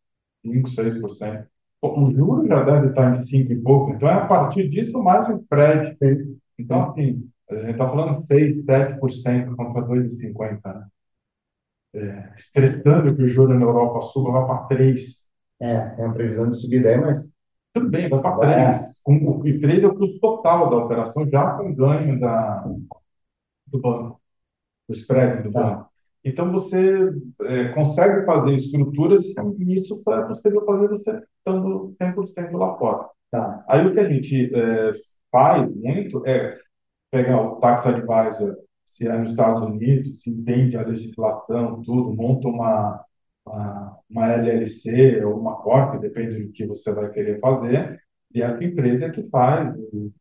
5, 0.45 0.69
6%. 0.69 1.49
O 1.81 2.11
juro 2.11 2.47
já 2.47 2.63
deve 2.65 2.89
estar 2.89 3.11
em 3.11 3.23
5 3.23 3.53
e 3.53 3.57
pouco, 3.63 3.93
então 3.93 4.09
é 4.09 4.15
a 4.15 4.27
partir 4.27 4.69
disso 4.69 5.01
mais 5.03 5.29
o 5.29 5.37
spread. 5.37 5.97
Então, 6.59 6.91
assim, 6.91 7.31
a 7.51 7.55
gente 7.55 7.71
está 7.71 7.89
falando 7.89 8.27
6, 8.27 8.65
7% 8.65 9.55
contra 9.55 9.83
2,50%. 9.83 10.61
Né? 10.65 10.87
É, 11.95 12.35
estressando 12.37 13.15
que 13.15 13.23
o 13.23 13.29
juro 13.29 13.59
na 13.59 13.65
Europa 13.65 14.01
suba, 14.03 14.33
vai 14.33 14.47
para 14.47 14.77
3%. 14.77 15.29
É, 15.61 15.73
é 15.99 16.05
uma 16.05 16.15
previsão 16.15 16.51
de 16.51 16.61
subida 16.61 16.89
aí, 16.89 16.99
mas. 16.99 17.25
Tudo 17.73 17.91
bem, 17.91 18.09
vai 18.09 18.21
para 18.21 18.39
3. 18.39 19.01
Com, 19.05 19.47
e 19.47 19.61
3 19.61 19.83
é 19.83 19.87
o 19.87 19.95
custo 19.95 20.19
total 20.21 20.71
da 20.71 20.77
operação, 20.77 21.29
já 21.29 21.53
com 21.53 21.75
ganho 21.75 22.19
da, 22.19 22.65
do 23.67 23.81
banco, 23.81 24.21
do 24.89 24.95
spread 24.95 25.43
do 25.45 25.53
tá. 25.53 25.63
banco. 25.63 25.91
Então, 26.25 26.51
você 26.53 27.11
é, 27.43 27.69
consegue 27.69 28.25
fazer 28.27 28.55
estruturas 28.55 29.25
e 29.25 29.75
isso 29.75 30.03
é 30.09 30.23
possível 30.23 30.65
fazer 30.65 30.89
você 30.89 31.23
estando 31.39 31.95
100% 32.01 32.53
lá 32.53 32.77
fora. 32.77 33.09
Tá. 33.31 33.65
Aí, 33.69 33.87
o 33.87 33.93
que 33.93 34.01
a 34.01 34.09
gente 34.09 34.55
é, 34.55 34.93
faz 35.31 35.75
muito 35.75 36.27
é 36.27 36.59
pegar 37.11 37.41
o 37.41 37.57
tax 37.57 37.87
advisor, 37.87 38.57
se 38.85 39.07
é 39.07 39.17
nos 39.17 39.31
Estados 39.31 39.69
Unidos, 39.69 40.23
se 40.23 40.31
entende 40.31 40.77
a 40.77 40.83
legislação, 40.83 41.83
tudo, 41.83 42.15
monta 42.15 42.49
uma, 42.49 43.05
uma, 43.47 43.99
uma 44.11 44.33
LLC 44.33 45.25
ou 45.25 45.39
uma 45.39 45.57
corte, 45.57 45.99
depende 45.99 46.43
do 46.43 46.53
que 46.53 46.67
você 46.67 46.93
vai 46.93 47.11
querer 47.11 47.39
fazer, 47.41 48.01
e 48.35 48.43
essa 48.43 48.63
empresa 48.63 49.07
é 49.07 49.11
que 49.11 49.29
faz 49.29 49.75
o, 49.93 50.13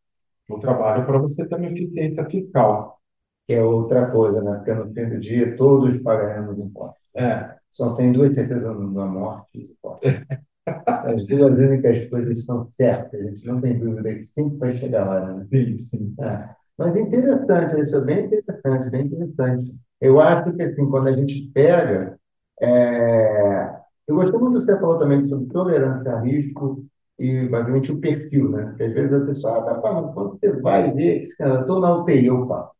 o 0.50 0.58
trabalho 0.60 1.04
para 1.06 1.18
você 1.18 1.46
ter 1.46 1.54
uma 1.54 1.66
eficiência 1.66 2.24
fiscal. 2.28 2.97
Que 3.48 3.54
é 3.54 3.64
outra 3.64 4.10
coisa, 4.10 4.40
né? 4.42 4.56
Porque 4.56 4.74
no 4.74 4.92
fim 4.92 5.08
do 5.08 5.18
dia 5.18 5.56
todos 5.56 5.96
pagaremos 5.98 6.58
impostos. 6.58 7.02
É. 7.16 7.56
Só 7.70 7.94
tem 7.94 8.12
duas 8.12 8.34
certezas 8.34 8.62
na 8.62 9.06
morte 9.06 9.48
e 9.54 9.76
As 10.86 11.26
duas 11.26 11.54
únicas 11.56 12.08
coisas 12.10 12.44
são 12.44 12.66
certas, 12.76 13.20
a 13.20 13.24
gente 13.24 13.46
não 13.46 13.60
tem 13.60 13.78
dúvida 13.78 14.14
que 14.14 14.24
sempre 14.24 14.58
vai 14.58 14.72
chegar 14.76 15.06
lá, 15.06 15.32
né? 15.32 15.46
Sim, 15.50 15.78
sim. 15.78 16.14
É. 16.20 16.50
Mas 16.76 16.94
é 16.94 17.00
interessante, 17.00 17.80
isso 17.80 17.96
é 17.96 18.00
bem 18.02 18.26
interessante, 18.26 18.90
bem 18.90 19.06
interessante. 19.06 19.74
Eu 20.00 20.20
acho 20.20 20.52
que, 20.52 20.62
assim, 20.62 20.88
quando 20.88 21.08
a 21.08 21.12
gente 21.12 21.50
pega. 21.52 22.18
É... 22.60 23.78
Eu 24.06 24.16
gostei 24.16 24.38
muito 24.38 24.54
do 24.54 24.58
que 24.58 24.64
você 24.64 24.78
falou 24.78 24.98
também 24.98 25.22
sobre 25.22 25.46
tolerância 25.48 26.12
a 26.12 26.20
risco 26.20 26.84
e, 27.18 27.48
basicamente, 27.48 27.92
o 27.92 28.00
perfil, 28.00 28.50
né? 28.50 28.66
Porque 28.66 28.84
às 28.84 28.92
vezes 28.92 29.12
a 29.12 29.26
pessoa, 29.26 29.58
ah, 29.58 29.80
tá, 29.80 29.92
mas 29.92 30.14
quando 30.14 30.38
você 30.38 30.52
vai 30.60 30.92
ver, 30.92 31.28
eu 31.40 31.60
estou 31.60 31.80
na 31.80 31.96
UTI, 31.96 32.30
opa. 32.30 32.70
Você 32.70 32.77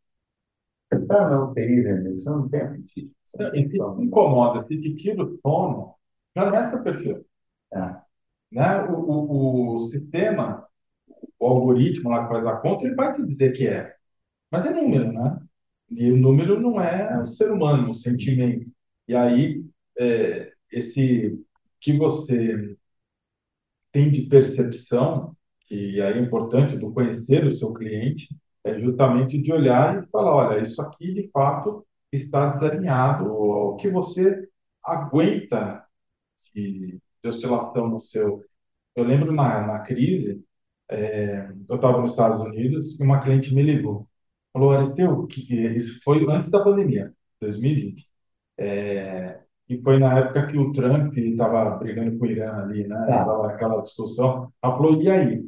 na 0.91 1.45
UTI, 1.45 1.83
velho, 1.83 2.19
você 2.19 2.31
não 2.31 2.49
tem 2.49 2.61
apetite. 2.63 3.13
E 3.55 3.69
se 3.69 3.77
incomoda, 4.03 4.67
se 4.67 4.81
te 4.81 4.95
tira 4.95 5.23
o 5.23 5.39
sono, 5.41 5.95
já 6.35 6.51
não 6.51 6.57
é 6.57 6.71
seu 6.71 6.83
perfil. 6.83 7.27
É. 7.73 7.97
Né? 8.51 8.83
O, 8.85 8.95
o, 8.95 9.75
o 9.75 9.81
sistema 9.81 10.69
o 11.39 11.47
algoritmo 11.47 12.11
lá 12.11 12.25
que 12.25 12.33
faz 12.33 12.47
a 12.47 12.57
conta, 12.57 12.85
ele 12.85 12.95
vai 12.95 13.15
te 13.15 13.25
dizer 13.25 13.53
que 13.53 13.67
é. 13.67 13.95
Mas 14.51 14.67
é 14.67 14.73
número, 14.73 15.13
né? 15.13 15.41
E 15.91 16.11
o 16.11 16.17
número 16.17 16.61
não 16.61 16.81
é 16.81 17.21
o 17.21 17.27
ser 17.27 17.51
humano, 17.51 17.91
o 17.91 17.95
sentimento. 17.95 18.71
E 19.07 19.15
aí, 19.15 19.65
é, 19.99 20.53
esse 20.71 21.39
que 21.81 21.97
você 21.97 22.77
tem 23.93 24.11
de 24.11 24.23
percepção, 24.27 25.37
que 25.67 26.01
aí 26.01 26.19
é 26.19 26.21
importante 26.21 26.77
do 26.77 26.93
conhecer 26.93 27.45
o 27.47 27.51
seu 27.51 27.73
cliente, 27.73 28.29
é 28.71 28.81
justamente 28.81 29.39
de 29.41 29.53
olhar 29.53 30.03
e 30.03 30.07
falar, 30.09 30.35
olha, 30.35 30.61
isso 30.63 30.81
aqui 30.83 31.13
de 31.13 31.29
fato 31.31 31.87
está 32.13 32.49
desalinhado, 32.51 33.31
o 33.33 33.77
que 33.77 33.91
você 33.91 34.49
aguenta 34.85 35.85
de, 36.55 37.01
de 37.23 37.29
oscilação 37.29 37.89
no 37.89 37.99
seu. 37.99 38.45
Eu 38.97 39.05
lembro 39.05 39.33
na, 39.33 39.67
na 39.67 39.81
crise, 39.81 40.45
é, 40.91 41.49
eu 41.69 41.77
estava 41.77 42.01
nos 42.01 42.11
Estados 42.13 42.41
Unidos 42.41 42.99
e 42.99 43.03
uma 43.03 43.21
cliente 43.21 43.55
me 43.55 43.63
ligou. 43.63 44.09
Falou, 44.53 44.73
Aristeu, 44.73 45.27
que 45.27 45.43
isso 45.55 46.01
foi 46.03 46.25
antes 46.31 46.49
da 46.51 46.63
pandemia, 46.65 47.15
2020. 47.41 48.09
É, 48.59 49.41
e 49.69 49.81
foi 49.83 49.99
na 49.99 50.19
época 50.19 50.47
que 50.49 50.59
o 50.59 50.73
Trump 50.73 51.17
estava 51.17 51.77
brigando 51.79 52.19
com 52.19 52.25
o 52.25 52.29
Irã 52.29 52.65
ali, 52.65 52.87
né? 52.89 52.97
Tá. 53.07 53.25
Tava 53.27 53.49
aquela 53.53 53.83
discussão. 53.83 54.53
Ela 54.63 54.77
falou, 54.77 55.03
e 55.03 55.11
aí? 55.11 55.45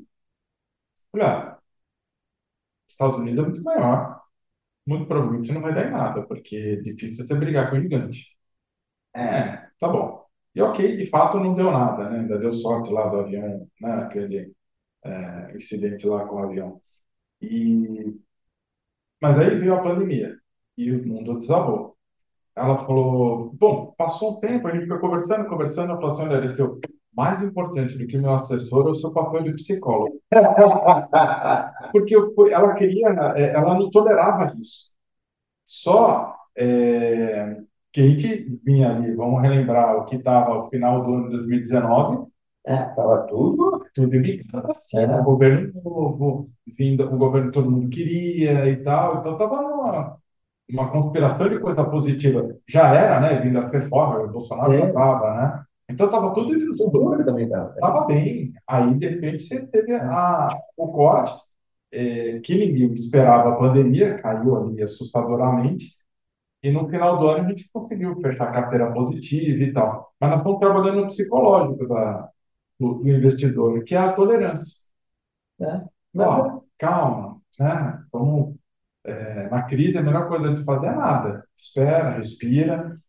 Ah, 1.20 1.59
Estados 2.92 3.18
Unidos 3.18 3.38
é 3.40 3.42
muito 3.42 3.62
maior. 3.62 4.20
Muito 4.86 5.06
provavelmente 5.06 5.46
você 5.48 5.52
não 5.54 5.62
vai 5.62 5.74
dar 5.74 5.86
em 5.88 5.92
nada, 5.92 6.22
porque 6.26 6.56
é 6.56 6.76
difícil 6.76 7.26
você 7.26 7.34
brigar 7.34 7.70
com 7.70 7.76
o 7.76 7.80
gigante. 7.82 8.36
É, 9.14 9.68
tá 9.80 9.88
bom. 9.88 10.24
E 10.54 10.62
ok, 10.62 10.96
de 10.96 11.06
fato 11.08 11.38
não 11.38 11.54
deu 11.54 11.70
nada, 11.70 12.10
né? 12.10 12.20
Ainda 12.20 12.38
deu 12.38 12.52
sorte 12.52 12.92
lá 12.92 13.08
do 13.08 13.20
avião, 13.20 13.68
né? 13.80 13.94
Aquele 14.04 14.52
é, 15.04 15.56
incidente 15.56 16.06
lá 16.06 16.26
com 16.26 16.36
o 16.36 16.44
avião. 16.44 16.82
E, 17.42 18.18
mas 19.20 19.38
aí 19.38 19.56
veio 19.58 19.74
a 19.74 19.82
pandemia 19.82 20.36
e 20.76 20.92
o 20.92 21.06
mundo 21.06 21.38
desabou. 21.38 21.96
Ela 22.56 22.78
falou: 22.78 23.50
Bom, 23.54 23.94
passou 23.98 24.38
um 24.38 24.40
tempo, 24.40 24.68
a 24.68 24.72
gente 24.74 24.88
foi 24.88 24.98
conversando, 25.00 25.48
conversando. 25.48 25.92
Ela 25.92 26.06
assim: 26.12 26.22
Olha, 26.22 26.38
Aristeu, 26.38 26.80
mais 27.14 27.42
importante 27.42 27.98
do 27.98 28.06
que 28.06 28.18
meu 28.18 28.32
assessor 28.32 28.86
é 28.86 28.90
o 28.90 28.94
seu 28.94 29.12
papel 29.12 29.42
de 29.42 29.54
psicólogo. 29.54 30.20
Porque 31.92 32.14
eu, 32.14 32.34
ela 32.50 32.74
queria, 32.74 33.08
é, 33.36 33.54
ela 33.54 33.78
não 33.78 33.90
tolerava 33.90 34.52
isso. 34.58 34.90
Só 35.64 36.34
é, 36.56 37.56
que 37.92 38.00
a 38.00 38.04
gente 38.06 38.60
vinha 38.64 38.90
ali, 38.90 39.14
vamos 39.14 39.42
relembrar 39.42 39.96
o 39.96 40.04
que 40.04 40.16
estava 40.16 40.54
no 40.54 40.68
final 40.68 41.04
do 41.04 41.14
ano 41.14 41.30
de 41.30 41.36
2019, 41.38 42.30
Estava 42.66 43.24
é, 43.24 43.26
tudo, 43.28 43.86
tudo 43.94 44.18
ligado 44.18 44.70
assim, 44.70 44.98
é. 44.98 45.06
né? 45.06 45.18
o 45.20 45.24
governo 45.24 45.72
novo, 45.82 46.50
vindo, 46.78 47.04
o 47.04 47.16
governo 47.16 47.50
todo 47.50 47.70
mundo 47.70 47.88
queria 47.88 48.68
e 48.68 48.76
tal, 48.82 49.18
então 49.18 49.32
estava 49.32 49.54
uma, 49.60 50.16
uma 50.70 50.90
conspiração 50.90 51.48
de 51.48 51.58
coisa 51.58 51.82
positiva. 51.84 52.54
Já 52.68 52.94
era, 52.94 53.20
né? 53.20 53.40
Vindo 53.40 53.58
a 53.58 53.70
ser 53.70 53.88
fora, 53.88 54.24
o 54.24 54.30
Bolsonaro 54.30 54.76
já 54.78 54.88
estava, 54.88 55.34
né? 55.34 55.64
Então 55.90 56.06
estava 56.06 56.32
tudo 56.34 56.52
o 56.52 57.24
também 57.24 57.44
estava. 57.44 57.72
Estava 57.74 58.06
bem. 58.06 58.52
Aí, 58.66 58.94
de 58.94 59.08
repente, 59.08 59.42
você 59.42 59.66
teve 59.66 59.94
a, 59.94 60.48
o 60.76 60.88
corte, 60.92 61.32
é, 61.92 62.38
que 62.40 62.54
ninguém 62.54 62.92
esperava 62.92 63.50
a 63.50 63.56
pandemia, 63.56 64.18
caiu 64.18 64.56
ali 64.56 64.82
assustadoramente. 64.82 65.96
E 66.62 66.70
no 66.70 66.88
final 66.88 67.18
do 67.18 67.28
ano 67.28 67.46
a 67.46 67.50
gente 67.50 67.70
conseguiu 67.72 68.20
fechar 68.20 68.48
a 68.48 68.52
carteira 68.52 68.92
positiva 68.92 69.62
e 69.62 69.72
tal. 69.72 70.14
Mas 70.20 70.30
nós 70.30 70.40
estamos 70.40 70.60
trabalhando 70.60 71.00
no 71.02 71.06
psicológico 71.08 71.88
da, 71.88 72.30
do, 72.78 72.94
do 72.94 73.08
investidor, 73.08 73.84
que 73.84 73.94
é 73.94 73.98
a 73.98 74.12
tolerância. 74.12 74.78
Mas, 76.12 76.26
Ó, 76.26 76.62
calma, 76.78 77.40
né? 77.58 78.04
Vamos, 78.12 78.56
é, 79.04 79.48
na 79.50 79.62
crise, 79.64 79.98
a 79.98 80.02
melhor 80.02 80.28
coisa 80.28 80.54
de 80.54 80.64
fazer 80.64 80.86
é 80.88 80.94
nada. 80.94 81.44
Espera, 81.56 82.16
respira. 82.16 83.00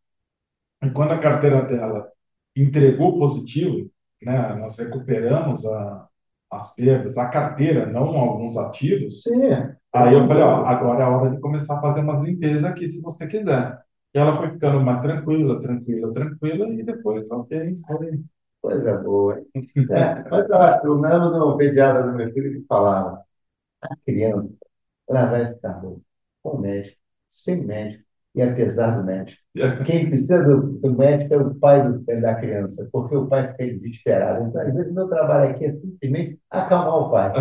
E 0.83 0.89
quando 0.91 1.13
a 1.13 1.19
carteira 1.19 1.63
dela 1.63 2.11
entregou 2.55 3.17
positivo, 3.19 3.89
né? 4.21 4.53
Nós 4.55 4.77
recuperamos 4.77 5.65
a, 5.65 6.07
as 6.51 6.75
perdas, 6.75 7.17
a 7.17 7.27
carteira, 7.29 7.85
não 7.85 8.17
alguns 8.17 8.57
ativos. 8.57 9.23
sim, 9.23 9.75
Aí 9.93 10.13
eu 10.13 10.27
falei, 10.27 10.43
ó, 10.43 10.65
agora 10.65 11.01
é 11.03 11.05
a 11.05 11.09
hora 11.09 11.31
de 11.31 11.39
começar 11.41 11.77
a 11.77 11.81
fazer 11.81 12.01
umas 12.01 12.23
limpezas 12.23 12.63
aqui, 12.65 12.87
se 12.87 13.01
você 13.01 13.27
quiser. 13.27 13.79
E 14.13 14.19
ela 14.19 14.37
foi 14.37 14.51
ficando 14.51 14.81
mais 14.81 15.01
tranquila, 15.01 15.59
tranquila, 15.61 16.13
tranquila, 16.13 16.69
e 16.73 16.83
depois, 16.83 17.29
ok, 17.31 17.75
foi. 17.87 18.23
coisa 18.61 18.97
boa. 18.97 19.39
hein? 19.55 19.67
É, 19.89 20.23
mas 20.29 20.49
ó, 20.51 20.81
eu 20.85 20.93
lembro 20.95 21.29
do 21.31 21.57
pediatra 21.57 22.03
do 22.03 22.13
meu 22.15 22.31
filho 22.33 22.61
que 22.61 22.67
falava, 22.67 23.23
a 23.81 23.95
criança, 24.05 24.49
ela 25.09 25.27
vai 25.31 25.53
ficar 25.55 25.73
boa 25.81 26.01
com 26.43 26.59
médico, 26.59 26.97
sem 27.29 27.65
médico, 27.65 28.05
e 28.33 28.41
apesar 28.41 28.97
do 28.97 29.03
médico. 29.05 29.41
Quem 29.85 30.07
precisa 30.07 30.55
do, 30.55 30.93
médico 30.95 31.33
é 31.33 31.37
o 31.37 31.55
pai 31.55 31.83
do, 31.83 31.99
da 32.21 32.35
criança, 32.35 32.87
porque 32.91 33.15
o 33.15 33.27
pai 33.27 33.51
fica 33.51 33.77
desesperado. 33.77 34.47
Então, 34.47 34.61
às 34.61 34.73
vezes, 34.73 34.93
meu 34.93 35.07
trabalho 35.07 35.51
aqui 35.51 35.65
é 35.65 35.73
simplesmente 35.73 36.39
acalmar 36.49 36.95
o 36.95 37.11
pai. 37.11 37.33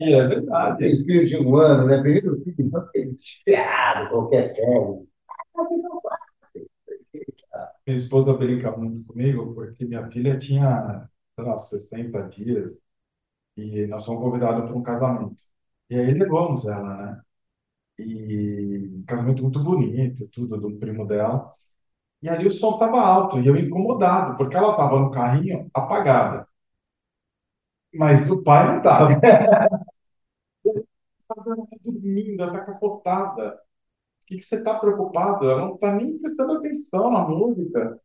E 0.00 0.12
é 0.14 0.26
verdade. 0.26 0.78
Tem 0.78 1.04
filho 1.04 1.26
de 1.26 1.36
um 1.36 1.56
ano, 1.56 1.86
né? 1.86 2.00
Primeiro 2.00 2.42
filho, 2.42 2.56
então 2.58 2.86
fica 2.92 3.12
desesperado, 3.12 4.10
qualquer 4.10 4.54
coisa. 4.56 5.06
Minha 7.86 7.96
esposa 7.98 8.34
brinca 8.34 8.76
muito 8.76 9.06
comigo 9.06 9.54
porque 9.54 9.84
minha 9.84 10.08
filha 10.10 10.38
tinha, 10.38 11.08
sei 11.34 11.44
lá, 11.44 11.58
60 11.58 12.22
dias 12.28 12.72
e 13.56 13.86
nós 13.86 14.04
fomos 14.06 14.22
convidados 14.22 14.70
para 14.70 14.78
um 14.78 14.82
casamento. 14.82 15.36
E 15.90 15.96
aí 15.96 16.14
levamos 16.14 16.66
ela, 16.66 16.96
né? 16.96 17.22
E 17.98 19.02
casamento 19.06 19.42
muito 19.42 19.62
bonito, 19.62 20.28
tudo, 20.30 20.58
do 20.60 20.78
primo 20.78 21.06
dela. 21.06 21.52
E 22.22 22.28
ali 22.28 22.46
o 22.46 22.50
som 22.50 22.72
estava 22.74 23.00
alto 23.00 23.40
e 23.40 23.46
eu 23.48 23.56
incomodado, 23.56 24.36
porque 24.36 24.56
ela 24.56 24.72
estava 24.72 25.00
no 25.00 25.10
carrinho 25.12 25.70
apagada. 25.74 26.48
Mas 27.94 28.28
o 28.30 28.42
pai 28.42 28.66
não 28.66 28.78
estava. 28.78 29.08
Ela 31.30 31.54
está 31.64 31.76
dormindo, 31.84 32.42
ela 32.42 32.52
está 32.52 32.64
capotada. 32.72 33.54
O 34.22 34.26
que 34.26 34.36
que 34.38 34.42
você 34.44 34.56
está 34.56 34.78
preocupado? 34.78 35.50
Ela 35.50 35.62
não 35.62 35.74
está 35.76 35.92
nem 35.94 36.18
prestando 36.18 36.54
atenção 36.54 37.10
na 37.10 37.28
música. 37.28 38.00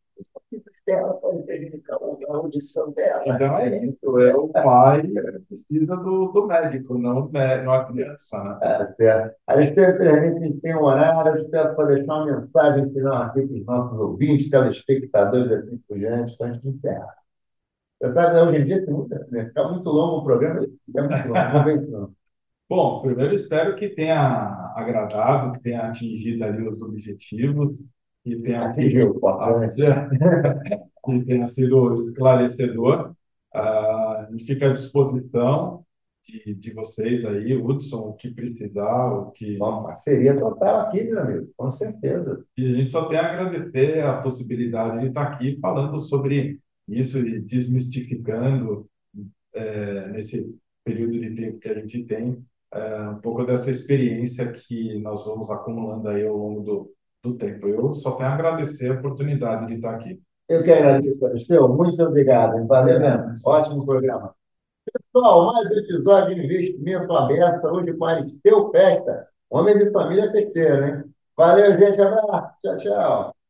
Ela 0.87 1.13
pode 1.13 1.43
prejudicar 1.43 1.95
a 1.95 2.35
audição 2.35 2.91
dela. 2.91 3.23
Então 3.27 3.57
é 3.57 3.83
isso, 3.85 4.19
é 4.19 4.35
o 4.35 4.49
pai 4.49 5.01
que 5.03 5.13
precisa 5.47 5.95
do, 5.95 6.27
do 6.31 6.47
médico, 6.47 6.97
não, 6.97 7.29
mé- 7.29 7.63
não 7.63 7.73
a 7.73 7.85
criança, 7.85 8.43
né? 8.43 8.59
Tá 8.59 8.93
certo. 8.95 9.35
Alexandre, 9.47 9.91
infelizmente, 9.93 10.39
a 10.43 10.47
gente 10.47 10.61
tem 10.61 10.75
um 10.75 10.83
horário. 10.83 11.35
Eu 11.37 11.43
espero 11.45 11.75
para 11.75 11.87
deixar 11.95 12.13
uma 12.15 12.39
mensagem 12.41 12.93
final 12.93 13.23
aqui 13.23 13.41
para 13.47 13.57
os 13.57 13.65
nossos 13.65 13.99
ouvintes, 13.99 14.49
telespectadores, 14.49 15.51
assim 15.51 15.77
por 15.87 15.97
diante, 15.97 16.37
para 16.37 16.47
a 16.47 16.53
gente 16.53 16.67
encerrar. 16.67 17.15
Você 18.01 18.13
sabe, 18.13 18.39
hoje 18.41 18.61
em 18.61 18.65
dia 18.65 18.85
tem 18.85 18.93
muita, 18.93 19.27
né? 19.31 19.45
Fica 19.45 19.67
muito 19.69 19.89
longo 19.89 20.17
o 20.19 20.23
programa, 20.23 20.67
é 20.95 21.01
muito 21.03 21.27
longo, 21.27 21.51
não 21.51 21.63
vem 21.63 21.81
não. 21.87 22.13
Bom, 22.69 23.01
primeiro 23.01 23.35
espero 23.35 23.75
que 23.75 23.89
tenha 23.89 24.17
agradado, 24.75 25.53
que 25.53 25.61
tenha 25.61 25.83
atingido 25.87 26.43
ali 26.43 26.67
os 26.67 26.81
objetivos, 26.81 27.81
que 28.23 28.35
tenha 28.41 28.75
importante. 29.03 29.81
que 31.05 31.25
tenha 31.25 31.47
sido 31.47 31.93
esclarecedor. 31.95 33.15
Ah, 33.53 34.25
a 34.27 34.31
gente 34.31 34.45
fica 34.45 34.67
à 34.67 34.73
disposição 34.73 35.83
de, 36.23 36.53
de 36.53 36.73
vocês 36.73 37.25
aí, 37.25 37.55
Hudson, 37.55 38.09
o 38.09 38.13
que 38.13 38.31
precisar, 38.31 39.13
o 39.13 39.31
que 39.31 39.57
Uma 39.57 39.83
parceria 39.83 40.37
total 40.37 40.81
aqui, 40.81 41.03
meu 41.03 41.19
amigo, 41.19 41.51
com 41.57 41.69
certeza. 41.69 42.45
E 42.55 42.65
a 42.65 42.75
gente 42.75 42.89
só 42.89 43.05
tem 43.05 43.17
a 43.17 43.31
agradecer 43.31 44.01
a 44.01 44.21
possibilidade 44.21 45.01
de 45.01 45.07
estar 45.07 45.23
aqui 45.23 45.57
falando 45.59 45.99
sobre 45.99 46.59
isso 46.87 47.19
e 47.19 47.41
desmistificando, 47.41 48.87
eh, 49.53 50.07
nesse 50.09 50.55
período 50.83 51.19
de 51.19 51.35
tempo 51.35 51.59
que 51.59 51.69
a 51.69 51.73
gente 51.75 52.03
tem, 52.05 52.43
eh, 52.73 53.09
um 53.09 53.19
pouco 53.21 53.43
dessa 53.45 53.71
experiência 53.71 54.51
que 54.51 54.99
nós 54.99 55.25
vamos 55.25 55.49
acumulando 55.49 56.07
aí 56.09 56.25
ao 56.25 56.37
longo 56.37 56.61
do, 56.61 56.93
do 57.23 57.37
tempo. 57.37 57.67
Eu 57.67 57.93
só 57.93 58.11
tenho 58.11 58.29
a 58.29 58.33
agradecer 58.33 58.89
a 58.89 58.95
oportunidade 58.95 59.67
de 59.67 59.75
estar 59.75 59.95
aqui. 59.95 60.19
Eu 60.49 60.63
que 60.63 60.71
agradeço, 60.71 61.25
Alexandre. 61.25 61.73
Muito 61.73 62.03
obrigado. 62.03 62.65
Valeu 62.67 62.99
mesmo. 62.99 63.33
Ótimo 63.45 63.85
programa. 63.85 64.35
Pessoal, 64.91 65.53
mais 65.53 65.69
um 65.69 65.77
episódio 65.77 66.35
de 66.35 66.43
Investimento 66.43 67.13
Aberto, 67.13 67.65
hoje 67.67 67.93
com 67.93 68.05
Aristeu 68.05 68.71
Festa, 68.71 69.27
homem 69.49 69.77
de 69.77 69.91
família 69.91 70.31
festeiro, 70.31 70.85
hein? 70.85 71.03
Valeu, 71.37 71.77
gente. 71.77 72.01
Abraço. 72.01 72.55
Tchau, 72.61 72.77
tchau. 72.77 73.40